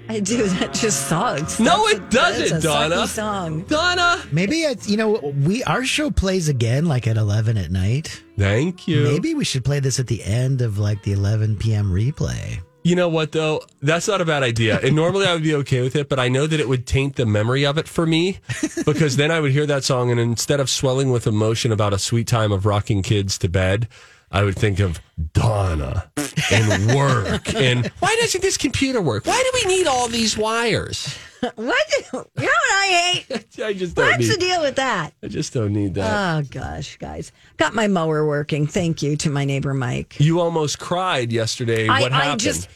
I 0.10 0.20
do. 0.22 0.44
That 0.48 0.74
just 0.74 1.08
sucks. 1.10 1.60
No, 1.60 1.84
That's 1.86 1.94
it 1.94 1.98
a- 1.98 2.10
doesn't, 2.10 2.50
that's 2.50 2.64
a 2.66 2.68
Donna. 2.68 2.96
sucky 2.96 3.08
Song. 3.08 3.62
Donna. 3.64 4.24
Maybe 4.32 4.62
it's 4.62 4.88
you 4.88 4.96
know 4.98 5.34
we 5.46 5.64
our 5.66 5.84
show 5.84 6.12
plays 6.12 6.48
again 6.48 6.86
like 6.86 7.08
at 7.08 7.18
11 7.18 7.58
at 7.58 7.72
night. 7.72 8.22
Thank 8.38 8.88
you. 8.88 9.04
Maybe 9.04 9.34
we 9.34 9.44
should 9.44 9.66
play 9.66 9.80
this 9.80 10.00
at 10.00 10.08
the 10.08 10.24
end 10.24 10.62
of 10.62 10.78
like 10.78 11.04
the 11.04 11.12
11 11.12 11.58
p.m. 11.58 11.92
replay. 11.92 12.60
You 12.88 12.95
know 12.95 13.10
what 13.10 13.34
though? 13.34 13.63
That's 13.82 14.08
not 14.08 14.21
a 14.21 14.26
bad 14.26 14.43
idea. 14.43 14.80
And 14.80 14.95
normally 14.95 15.26
I 15.26 15.34
would 15.34 15.43
be 15.43 15.54
okay 15.56 15.82
with 15.82 15.97
it, 15.97 16.08
but 16.08 16.19
I 16.19 16.30
know 16.30 16.47
that 16.47 16.58
it 16.58 16.69
would 16.69 16.88
taint 16.88 17.17
the 17.17 17.26
memory 17.26 17.65
of 17.65 17.78
it 17.78 17.86
for 17.86 18.06
me 18.06 18.39
because 18.86 19.17
then 19.17 19.30
I 19.30 19.41
would 19.41 19.52
hear 19.52 19.65
that 19.65 19.84
song 19.84 20.10
and 20.10 20.17
instead 20.17 20.62
of 20.62 20.69
swelling 20.69 21.12
with 21.12 21.28
emotion 21.28 21.74
about 21.74 21.91
a 21.91 21.99
sweet 21.99 22.28
time 22.28 22.53
of 22.53 22.66
rocking 22.66 23.03
kids 23.03 23.38
to 23.39 23.49
bed, 23.49 23.89
I 24.32 24.43
would 24.43 24.55
think 24.55 24.80
of 24.80 25.01
Donna 25.34 26.09
and 26.49 26.95
work 26.95 27.53
and 27.53 27.88
why 27.99 28.16
doesn't 28.22 28.39
this 28.39 28.55
computer 28.55 29.01
work? 29.01 29.26
Why 29.26 29.43
do 29.43 29.68
we 29.68 29.76
need 29.76 29.86
all 29.86 30.07
these 30.07 30.38
wires? 30.38 31.14
what? 31.56 31.86
You 31.94 32.04
know 32.14 32.26
what 32.36 32.72
I 32.72 33.24
hate? 33.30 33.46
I 33.64 33.74
just 33.74 33.96
don't 33.96 34.06
What's 34.06 34.30
the 34.30 34.38
deal 34.38 34.62
with 34.62 34.76
that? 34.76 35.14
I 35.24 35.28
just 35.28 35.54
don't 35.54 35.74
need 35.74 35.96
that. 35.96 36.40
Oh 36.40 36.48
gosh, 36.50 36.98
guys, 36.98 37.32
got 37.58 37.74
my 37.74 37.88
mower 37.88 38.26
working. 38.26 38.68
Thank 38.68 39.02
you 39.02 39.16
to 39.18 39.30
my 39.30 39.46
neighbor 39.46 39.74
Mike. 39.74 40.20
you 40.20 40.40
almost 40.40 40.80
cried 40.80 41.32
yesterday. 41.32 41.88
I, 41.88 42.02
what 42.02 42.12
I 42.12 42.24
happened? 42.24 42.42
just, 42.42 42.70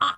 uh, 0.00 0.12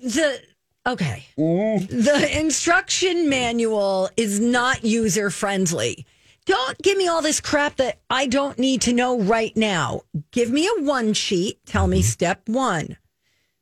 the 0.00 0.40
okay. 0.86 1.24
The 1.36 2.28
instruction 2.32 3.28
manual 3.28 4.10
is 4.16 4.40
not 4.40 4.84
user 4.84 5.30
friendly. 5.30 6.06
Don't 6.44 6.76
give 6.82 6.98
me 6.98 7.06
all 7.06 7.22
this 7.22 7.40
crap 7.40 7.76
that 7.76 8.00
I 8.10 8.26
don't 8.26 8.58
need 8.58 8.82
to 8.82 8.92
know 8.92 9.20
right 9.20 9.56
now. 9.56 10.02
Give 10.32 10.50
me 10.50 10.66
a 10.66 10.82
one 10.82 11.12
sheet. 11.12 11.64
Tell 11.66 11.86
me 11.86 12.02
step 12.02 12.48
one. 12.48 12.96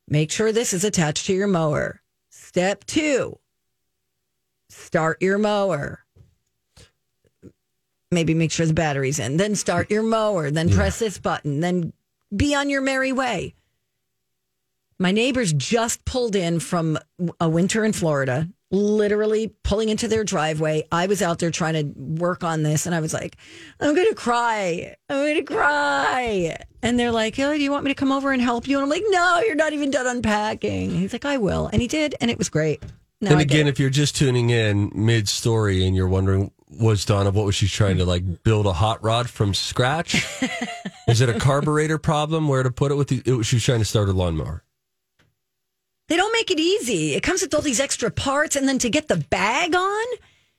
Make 0.07 0.31
sure 0.31 0.51
this 0.51 0.73
is 0.73 0.83
attached 0.83 1.27
to 1.27 1.33
your 1.33 1.47
mower. 1.47 2.01
Step 2.31 2.85
two. 2.85 3.37
Start 4.71 5.21
your 5.21 5.37
mower. 5.37 6.05
Maybe 8.09 8.33
make 8.33 8.51
sure 8.51 8.65
the 8.65 8.73
battery's 8.73 9.19
in. 9.19 9.37
Then 9.37 9.55
start 9.55 9.91
your 9.91 10.03
mower. 10.03 10.49
Then 10.49 10.69
press 10.69 10.99
this 10.99 11.17
button. 11.17 11.59
Then 11.59 11.93
be 12.35 12.55
on 12.55 12.69
your 12.69 12.81
merry 12.81 13.11
way. 13.11 13.53
My 14.97 15.11
neighbors 15.11 15.51
just 15.51 16.05
pulled 16.05 16.35
in 16.35 16.59
from 16.59 16.97
a 17.39 17.49
winter 17.49 17.83
in 17.83 17.91
Florida, 17.91 18.47
literally 18.69 19.53
pulling 19.63 19.89
into 19.89 20.07
their 20.07 20.23
driveway. 20.23 20.87
I 20.91 21.07
was 21.07 21.21
out 21.21 21.39
there 21.39 21.51
trying 21.51 21.73
to 21.73 21.99
work 21.99 22.43
on 22.43 22.63
this 22.63 22.85
and 22.85 22.95
I 22.95 23.01
was 23.01 23.13
like, 23.13 23.35
I'm 23.79 23.95
going 23.95 24.07
to 24.07 24.15
cry. 24.15 24.95
I'm 25.09 25.17
going 25.17 25.35
to 25.35 25.43
cry. 25.43 26.55
And 26.81 26.99
they're 26.99 27.11
like, 27.11 27.37
Oh, 27.39 27.53
do 27.53 27.61
you 27.61 27.71
want 27.71 27.83
me 27.83 27.91
to 27.91 27.95
come 27.95 28.11
over 28.11 28.31
and 28.31 28.41
help 28.41 28.67
you? 28.67 28.77
And 28.77 28.83
I'm 28.83 28.89
like, 28.89 29.03
No, 29.07 29.39
you're 29.39 29.55
not 29.55 29.73
even 29.73 29.91
done 29.91 30.07
unpacking. 30.07 30.91
He's 30.91 31.13
like, 31.13 31.25
I 31.25 31.37
will. 31.37 31.69
And 31.73 31.81
he 31.81 31.87
did. 31.87 32.15
And 32.21 32.29
it 32.31 32.37
was 32.37 32.49
great. 32.49 32.81
Now 33.21 33.31
and 33.33 33.41
again, 33.41 33.67
if 33.67 33.79
you're 33.79 33.89
just 33.91 34.15
tuning 34.15 34.49
in 34.49 34.91
mid 34.95 35.29
story 35.29 35.85
and 35.85 35.95
you're 35.95 36.07
wondering, 36.07 36.51
was 36.79 37.05
Donna, 37.05 37.29
what 37.31 37.45
was 37.45 37.53
she 37.55 37.67
trying 37.67 37.97
to 37.97 38.05
like 38.05 38.43
build 38.43 38.65
a 38.65 38.73
hot 38.73 39.03
rod 39.03 39.29
from 39.29 39.53
scratch? 39.53 40.25
Is 41.07 41.21
it 41.21 41.29
a 41.29 41.37
carburetor 41.37 41.97
problem? 41.97 42.47
Where 42.47 42.63
to 42.63 42.71
put 42.71 42.91
it 42.91 42.95
with 42.95 43.09
the, 43.09 43.21
it, 43.25 43.43
she 43.43 43.57
was 43.57 43.63
trying 43.63 43.79
to 43.79 43.85
start 43.85 44.07
a 44.09 44.13
lawnmower. 44.13 44.63
they 46.07 46.15
don't 46.17 46.31
make 46.33 46.49
it 46.49 46.59
easy. 46.59 47.13
It 47.13 47.21
comes 47.23 47.41
with 47.41 47.53
all 47.53 47.61
these 47.61 47.79
extra 47.79 48.09
parts. 48.09 48.55
And 48.55 48.67
then 48.67 48.79
to 48.79 48.89
get 48.89 49.07
the 49.07 49.17
bag 49.17 49.75
on, 49.75 50.05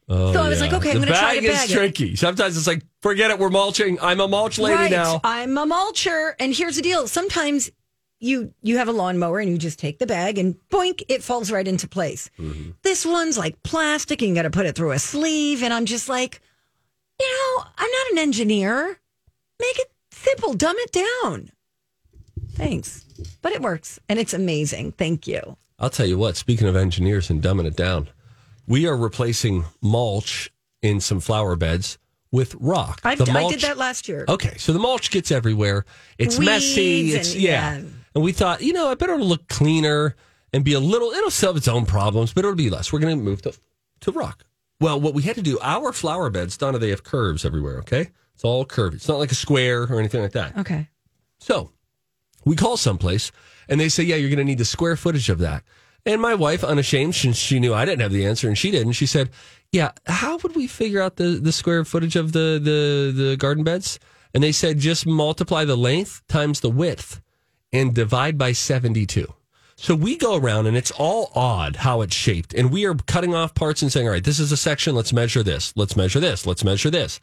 Oh, 0.08 0.32
So 0.32 0.42
I 0.42 0.48
was 0.48 0.60
like, 0.60 0.72
okay, 0.72 0.90
I'm 0.90 0.98
gonna 0.98 1.06
try 1.12 1.36
to 1.36 1.40
bag 1.40 1.42
to 1.42 1.46
is 1.48 1.54
bag 1.56 1.70
it. 1.70 1.74
tricky. 1.74 2.16
Sometimes 2.16 2.56
it's 2.56 2.66
like, 2.66 2.82
forget 3.00 3.30
it, 3.30 3.38
we're 3.38 3.50
mulching. 3.50 3.98
I'm 4.00 4.20
a 4.20 4.28
mulch 4.28 4.58
lady 4.58 4.74
right. 4.76 4.90
now. 4.90 5.20
I'm 5.24 5.56
a 5.56 5.64
mulcher. 5.64 6.34
And 6.40 6.52
here's 6.54 6.76
the 6.76 6.82
deal. 6.82 7.06
Sometimes 7.08 7.70
you 8.22 8.54
you 8.62 8.78
have 8.78 8.88
a 8.88 8.92
lawnmower 8.92 9.40
and 9.40 9.50
you 9.50 9.58
just 9.58 9.78
take 9.78 9.98
the 9.98 10.06
bag 10.06 10.38
and 10.38 10.54
boink, 10.70 11.02
it 11.08 11.22
falls 11.22 11.50
right 11.50 11.66
into 11.66 11.88
place. 11.88 12.30
Mm-hmm. 12.38 12.70
This 12.82 13.04
one's 13.04 13.36
like 13.36 13.62
plastic 13.62 14.22
and 14.22 14.28
you 14.30 14.34
got 14.34 14.42
to 14.42 14.50
put 14.50 14.66
it 14.66 14.74
through 14.76 14.92
a 14.92 14.98
sleeve. 14.98 15.62
And 15.62 15.74
I'm 15.74 15.86
just 15.86 16.08
like, 16.08 16.40
you 17.20 17.26
know, 17.26 17.64
I'm 17.76 17.90
not 17.90 18.12
an 18.12 18.18
engineer. 18.18 18.98
Make 19.60 19.78
it 19.78 19.90
simple, 20.12 20.54
dumb 20.54 20.76
it 20.78 20.92
down. 20.92 21.50
Thanks. 22.52 23.04
But 23.42 23.52
it 23.52 23.62
works 23.62 23.98
and 24.08 24.18
it's 24.18 24.34
amazing. 24.34 24.92
Thank 24.92 25.26
you. 25.26 25.56
I'll 25.78 25.90
tell 25.90 26.06
you 26.06 26.18
what, 26.18 26.36
speaking 26.36 26.68
of 26.68 26.76
engineers 26.76 27.28
and 27.30 27.42
dumbing 27.42 27.66
it 27.66 27.76
down, 27.76 28.08
we 28.68 28.86
are 28.86 28.96
replacing 28.96 29.64
mulch 29.80 30.50
in 30.80 31.00
some 31.00 31.18
flower 31.20 31.56
beds 31.56 31.98
with 32.30 32.54
rock. 32.60 33.00
I've, 33.04 33.18
The 33.18 33.30
I 33.30 33.32
mulch- 33.42 33.52
did 33.54 33.60
that 33.62 33.78
last 33.78 34.08
year. 34.08 34.24
Okay, 34.28 34.56
so 34.58 34.72
the 34.72 34.78
mulch 34.78 35.10
gets 35.10 35.30
everywhere. 35.32 35.84
It's 36.18 36.38
Weeds 36.38 36.46
messy. 36.50 37.10
It's 37.12 37.32
and- 37.34 37.42
yeah. 37.42 37.76
yeah. 37.78 37.82
And 38.14 38.22
we 38.22 38.32
thought, 38.32 38.62
you 38.62 38.72
know, 38.72 38.88
I 38.88 38.94
better 38.94 39.16
look 39.16 39.48
cleaner 39.48 40.16
and 40.52 40.64
be 40.64 40.74
a 40.74 40.80
little. 40.80 41.10
It'll 41.10 41.30
solve 41.30 41.56
its 41.56 41.68
own 41.68 41.86
problems, 41.86 42.32
but 42.32 42.44
it'll 42.44 42.56
be 42.56 42.70
less. 42.70 42.92
We're 42.92 43.00
going 43.00 43.18
to 43.18 43.24
move 43.24 43.42
to 43.42 43.54
to 44.00 44.12
rock. 44.12 44.44
Well, 44.80 45.00
what 45.00 45.14
we 45.14 45.22
had 45.22 45.36
to 45.36 45.42
do, 45.42 45.58
our 45.62 45.92
flower 45.92 46.28
beds, 46.28 46.56
Donna, 46.56 46.78
they 46.78 46.90
have 46.90 47.04
curves 47.04 47.44
everywhere. 47.44 47.78
Okay, 47.78 48.10
it's 48.34 48.44
all 48.44 48.66
curvy. 48.66 48.94
It's 48.94 49.08
not 49.08 49.18
like 49.18 49.30
a 49.30 49.36
square 49.36 49.82
or 49.82 49.98
anything 49.98 50.22
like 50.22 50.32
that. 50.32 50.58
Okay. 50.58 50.88
So 51.38 51.70
we 52.44 52.56
call 52.56 52.76
someplace 52.76 53.32
and 53.68 53.80
they 53.80 53.88
say, 53.88 54.02
yeah, 54.02 54.16
you're 54.16 54.30
going 54.30 54.38
to 54.38 54.44
need 54.44 54.58
the 54.58 54.64
square 54.64 54.96
footage 54.96 55.28
of 55.28 55.38
that. 55.38 55.62
And 56.04 56.20
my 56.20 56.34
wife, 56.34 56.64
unashamed, 56.64 57.14
since 57.14 57.36
she 57.36 57.60
knew 57.60 57.72
I 57.72 57.84
didn't 57.84 58.00
have 58.00 58.12
the 58.12 58.26
answer 58.26 58.48
and 58.48 58.58
she 58.58 58.72
didn't, 58.72 58.92
she 58.94 59.06
said, 59.06 59.30
yeah, 59.70 59.92
how 60.06 60.36
would 60.38 60.56
we 60.56 60.66
figure 60.66 61.00
out 61.00 61.16
the, 61.16 61.38
the 61.40 61.52
square 61.52 61.84
footage 61.84 62.16
of 62.16 62.32
the, 62.32 62.60
the, 62.62 63.12
the 63.12 63.36
garden 63.36 63.62
beds? 63.62 64.00
And 64.34 64.42
they 64.42 64.52
said, 64.52 64.78
just 64.78 65.06
multiply 65.06 65.64
the 65.64 65.76
length 65.76 66.22
times 66.26 66.60
the 66.60 66.70
width 66.70 67.20
and 67.72 67.94
divide 67.94 68.36
by 68.36 68.52
72. 68.52 69.32
So 69.76 69.94
we 69.94 70.16
go 70.16 70.36
around 70.36 70.66
and 70.66 70.76
it's 70.76 70.92
all 70.92 71.32
odd 71.34 71.76
how 71.76 72.02
it's 72.02 72.14
shaped. 72.14 72.54
And 72.54 72.70
we 72.70 72.86
are 72.86 72.94
cutting 72.94 73.34
off 73.34 73.54
parts 73.54 73.82
and 73.82 73.90
saying, 73.90 74.06
all 74.06 74.12
right, 74.12 74.22
this 74.22 74.38
is 74.38 74.52
a 74.52 74.56
section. 74.56 74.94
Let's 74.94 75.12
measure 75.12 75.42
this. 75.42 75.72
Let's 75.76 75.96
measure 75.96 76.20
this. 76.20 76.46
Let's 76.46 76.62
measure 76.62 76.90
this. 76.90 77.20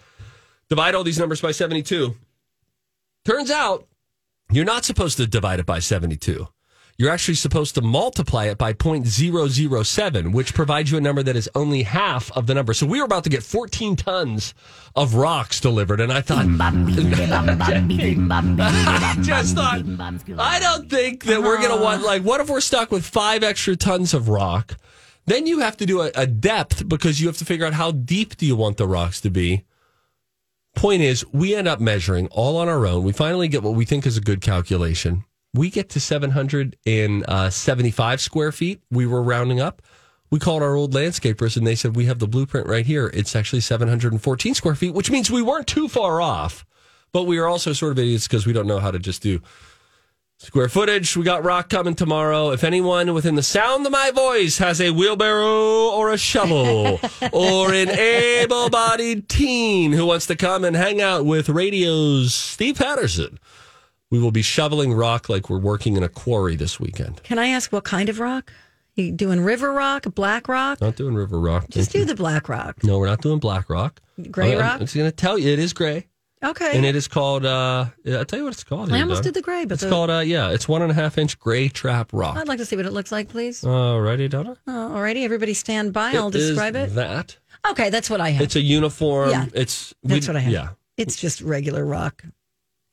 Divide 0.67 0.95
all 0.95 1.03
these 1.03 1.19
numbers 1.19 1.41
by 1.41 1.51
72. 1.51 2.15
Turns 3.25 3.51
out 3.51 3.87
you're 4.51 4.65
not 4.65 4.83
supposed 4.83 5.17
to 5.17 5.27
divide 5.27 5.59
it 5.59 5.65
by 5.65 5.79
72. 5.79 6.47
You're 6.99 7.11
actually 7.11 7.35
supposed 7.35 7.75
to 7.75 7.81
multiply 7.81 8.47
it 8.47 8.57
by 8.57 8.73
0.007, 8.73 10.33
which 10.33 10.53
provides 10.53 10.91
you 10.91 10.97
a 10.97 11.01
number 11.01 11.23
that 11.23 11.37
is 11.37 11.49
only 11.55 11.83
half 11.83 12.29
of 12.33 12.45
the 12.45 12.53
number. 12.53 12.73
So 12.73 12.85
we 12.85 12.99
were 12.99 13.05
about 13.05 13.23
to 13.23 13.29
get 13.29 13.41
14 13.41 13.95
tons 13.95 14.53
of 14.97 15.13
rocks 15.13 15.61
delivered, 15.61 16.01
and 16.01 16.11
I 16.11 16.19
thought, 16.19 16.45
I 16.45 16.75
just 19.21 19.55
thought, 19.55 19.79
I 20.37 20.59
don't 20.59 20.89
think 20.89 21.23
that 21.23 21.41
we're 21.41 21.59
going 21.59 21.73
to 21.77 21.81
want, 21.81 22.03
like, 22.03 22.23
what 22.23 22.41
if 22.41 22.49
we're 22.49 22.59
stuck 22.59 22.91
with 22.91 23.05
five 23.05 23.43
extra 23.43 23.77
tons 23.77 24.13
of 24.13 24.27
rock? 24.27 24.75
Then 25.25 25.47
you 25.47 25.59
have 25.59 25.77
to 25.77 25.85
do 25.85 26.01
a, 26.01 26.11
a 26.15 26.27
depth 26.27 26.89
because 26.89 27.21
you 27.21 27.27
have 27.27 27.37
to 27.37 27.45
figure 27.45 27.65
out 27.65 27.71
how 27.71 27.91
deep 27.91 28.35
do 28.35 28.45
you 28.45 28.57
want 28.57 28.75
the 28.75 28.85
rocks 28.85 29.21
to 29.21 29.29
be. 29.29 29.63
Point 30.75 31.01
is, 31.01 31.25
we 31.31 31.55
end 31.55 31.69
up 31.69 31.79
measuring 31.79 32.27
all 32.27 32.57
on 32.57 32.67
our 32.67 32.85
own. 32.85 33.05
We 33.05 33.13
finally 33.13 33.47
get 33.47 33.63
what 33.63 33.75
we 33.75 33.85
think 33.85 34.05
is 34.05 34.17
a 34.17 34.21
good 34.21 34.41
calculation. 34.41 35.23
We 35.53 35.69
get 35.69 35.89
to 35.89 35.99
775 35.99 37.23
uh, 37.27 38.17
square 38.17 38.51
feet. 38.51 38.81
We 38.91 39.07
were 39.07 39.23
rounding 39.23 39.59
up. 39.59 39.81
We 40.31 40.39
called 40.39 40.61
our 40.61 40.75
old 40.75 40.93
landscapers 40.93 41.57
and 41.57 41.65
they 41.65 41.75
said, 41.75 41.95
We 41.95 42.05
have 42.05 42.19
the 42.19 42.27
blueprint 42.27 42.67
right 42.67 42.85
here. 42.85 43.09
It's 43.13 43.35
actually 43.35 43.61
714 43.61 44.53
square 44.53 44.75
feet, 44.75 44.93
which 44.93 45.09
means 45.09 45.31
we 45.31 45.41
weren't 45.41 45.67
too 45.67 45.87
far 45.87 46.21
off. 46.21 46.65
But 47.11 47.23
we 47.23 47.39
are 47.39 47.47
also 47.47 47.73
sort 47.73 47.93
of 47.93 47.99
idiots 47.99 48.27
because 48.27 48.45
we 48.45 48.53
don't 48.53 48.67
know 48.67 48.79
how 48.79 48.91
to 48.91 48.99
just 48.99 49.23
do 49.23 49.41
square 50.39 50.69
footage. 50.69 51.17
We 51.17 51.23
got 51.23 51.43
rock 51.43 51.69
coming 51.69 51.95
tomorrow. 51.95 52.51
If 52.51 52.63
anyone 52.63 53.13
within 53.13 53.35
the 53.35 53.43
sound 53.43 53.85
of 53.85 53.91
my 53.91 54.11
voice 54.11 54.57
has 54.59 54.79
a 54.79 54.91
wheelbarrow 54.91 55.89
or 55.89 56.11
a 56.11 56.17
shovel 56.17 56.99
or 57.33 57.73
an 57.73 57.89
able 57.89 58.69
bodied 58.69 59.27
teen 59.27 59.91
who 59.91 60.05
wants 60.05 60.27
to 60.27 60.35
come 60.35 60.63
and 60.63 60.75
hang 60.75 61.01
out 61.01 61.25
with 61.25 61.49
radio's 61.49 62.33
Steve 62.33 62.77
Patterson, 62.77 63.39
we 64.11 64.19
will 64.19 64.31
be 64.31 64.41
shoveling 64.41 64.93
rock 64.93 65.29
like 65.29 65.49
we're 65.49 65.59
working 65.59 65.95
in 65.95 66.03
a 66.03 66.09
quarry 66.09 66.55
this 66.55 66.79
weekend. 66.79 67.21
Can 67.23 67.37
I 67.39 67.47
ask 67.47 67.71
what 67.71 67.83
kind 67.83 68.09
of 68.09 68.19
rock? 68.19 68.51
You 68.95 69.11
doing 69.11 69.41
river 69.41 69.71
rock, 69.71 70.05
black 70.15 70.47
rock? 70.47 70.81
Not 70.81 70.95
doing 70.95 71.15
river 71.15 71.39
rock. 71.39 71.69
Just 71.69 71.91
do 71.91 72.03
the 72.05 72.15
black 72.15 72.49
rock. 72.49 72.83
No, 72.83 72.99
we're 72.99 73.05
not 73.07 73.21
doing 73.21 73.39
black 73.39 73.69
rock. 73.69 74.01
Gray 74.29 74.51
I'm- 74.51 74.59
rock? 74.59 74.73
I'm 74.75 74.79
just 74.81 74.95
going 74.95 75.09
to 75.09 75.15
tell 75.15 75.37
you, 75.37 75.53
it 75.53 75.59
is 75.59 75.73
gray. 75.73 76.07
Okay. 76.43 76.75
And 76.75 76.85
it 76.85 76.95
is 76.95 77.07
called, 77.09 77.45
uh, 77.45 77.85
I'll 78.07 78.25
tell 78.25 78.39
you 78.39 78.45
what 78.45 78.53
it's 78.53 78.63
called. 78.63 78.89
I 78.91 78.95
here, 78.95 79.03
almost 79.03 79.23
Donna. 79.23 79.23
did 79.25 79.33
the 79.35 79.41
gray, 79.41 79.65
but 79.65 79.73
It's 79.73 79.83
the- 79.83 79.89
called, 79.89 80.09
uh, 80.09 80.19
yeah, 80.19 80.51
it's 80.51 80.67
one 80.69 80.81
and 80.81 80.89
a 80.89 80.93
half 80.93 81.17
inch 81.17 81.37
gray 81.37 81.67
trap 81.69 82.11
rock. 82.13 82.37
I'd 82.37 82.47
like 82.47 82.59
to 82.59 82.65
see 82.65 82.77
what 82.77 82.85
it 82.85 82.93
looks 82.93 83.11
like, 83.11 83.27
please. 83.29 83.61
Alrighty, 83.61 84.29
Donna. 84.29 84.55
Alrighty, 84.67 85.23
everybody 85.25 85.53
stand 85.53 85.91
by. 85.93 86.13
I'll 86.13 86.29
It 86.29 86.35
is 86.35 86.47
describe 86.49 86.75
it. 86.77 86.95
That. 86.95 87.37
Okay, 87.71 87.89
that's 87.89 88.09
what 88.09 88.21
I 88.21 88.29
have. 88.29 88.41
It's 88.41 88.55
a 88.55 88.61
uniform. 88.61 89.31
Yeah, 89.31 89.45
It's 89.53 89.93
That's 90.03 90.27
we- 90.27 90.33
what 90.33 90.37
I 90.37 90.39
have. 90.41 90.51
Yeah. 90.53 90.69
It's 90.97 91.17
just 91.17 91.41
regular 91.41 91.85
rock. 91.85 92.23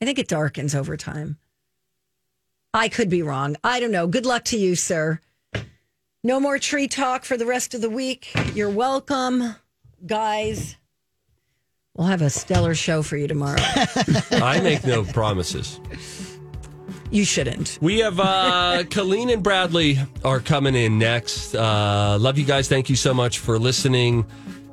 I 0.01 0.05
think 0.05 0.19
it 0.19 0.27
darkens 0.27 0.75
over 0.75 0.95
time. 0.97 1.37
I 2.73 2.89
could 2.89 3.09
be 3.09 3.23
wrong. 3.23 3.55
I 3.63 3.79
don't 3.79 3.91
know. 3.91 4.07
Good 4.07 4.25
luck 4.25 4.43
to 4.45 4.57
you, 4.57 4.75
sir. 4.75 5.19
No 6.23 6.39
more 6.39 6.59
tree 6.59 6.87
talk 6.87 7.25
for 7.25 7.37
the 7.37 7.45
rest 7.45 7.73
of 7.73 7.81
the 7.81 7.89
week. 7.89 8.29
You're 8.53 8.69
welcome, 8.69 9.55
guys. 10.05 10.75
We'll 11.95 12.07
have 12.07 12.21
a 12.21 12.29
stellar 12.29 12.75
show 12.75 13.01
for 13.01 13.17
you 13.17 13.27
tomorrow. 13.27 13.57
I 14.31 14.59
make 14.61 14.85
no 14.85 15.03
promises. 15.03 15.79
you 17.09 17.25
shouldn't. 17.25 17.79
We 17.81 17.99
have 17.99 18.19
uh 18.19 18.83
Colleen 18.91 19.29
and 19.31 19.41
Bradley 19.41 19.97
are 20.23 20.39
coming 20.39 20.75
in 20.75 20.99
next. 20.99 21.55
Uh 21.55 22.17
love 22.19 22.37
you 22.37 22.45
guys. 22.45 22.67
Thank 22.67 22.89
you 22.89 22.95
so 22.95 23.13
much 23.15 23.39
for 23.39 23.57
listening. 23.57 24.25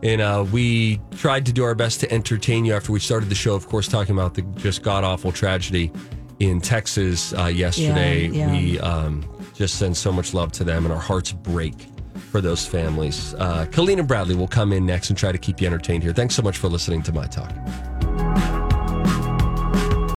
And 0.02 0.20
uh 0.20 0.44
we 0.52 1.00
tried 1.12 1.46
to 1.46 1.52
do 1.52 1.64
our 1.64 1.74
best 1.74 2.00
to 2.00 2.12
entertain 2.12 2.64
you 2.64 2.74
after 2.74 2.92
we 2.92 3.00
started 3.00 3.28
the 3.28 3.34
show, 3.34 3.54
of 3.54 3.68
course, 3.68 3.88
talking 3.88 4.14
about 4.14 4.34
the 4.34 4.42
just 4.56 4.82
god 4.82 5.04
awful 5.04 5.32
tragedy 5.32 5.90
in 6.40 6.60
Texas 6.60 7.32
uh 7.34 7.44
yesterday. 7.46 8.26
Yeah, 8.26 8.46
yeah. 8.46 8.52
We 8.52 8.80
um 8.80 9.24
just 9.54 9.78
send 9.78 9.96
so 9.96 10.12
much 10.12 10.34
love 10.34 10.52
to 10.52 10.64
them 10.64 10.84
and 10.84 10.92
our 10.92 11.00
hearts 11.00 11.32
break 11.32 11.74
for 12.30 12.40
those 12.40 12.66
families. 12.66 13.34
Uh 13.38 13.66
Colleen 13.72 13.98
and 13.98 14.08
Bradley 14.08 14.34
will 14.34 14.48
come 14.48 14.72
in 14.72 14.84
next 14.84 15.08
and 15.10 15.18
try 15.18 15.32
to 15.32 15.38
keep 15.38 15.60
you 15.60 15.66
entertained 15.66 16.02
here. 16.02 16.12
Thanks 16.12 16.34
so 16.34 16.42
much 16.42 16.58
for 16.58 16.68
listening 16.68 17.02
to 17.04 17.12
My 17.12 17.26
Talk. 17.26 17.52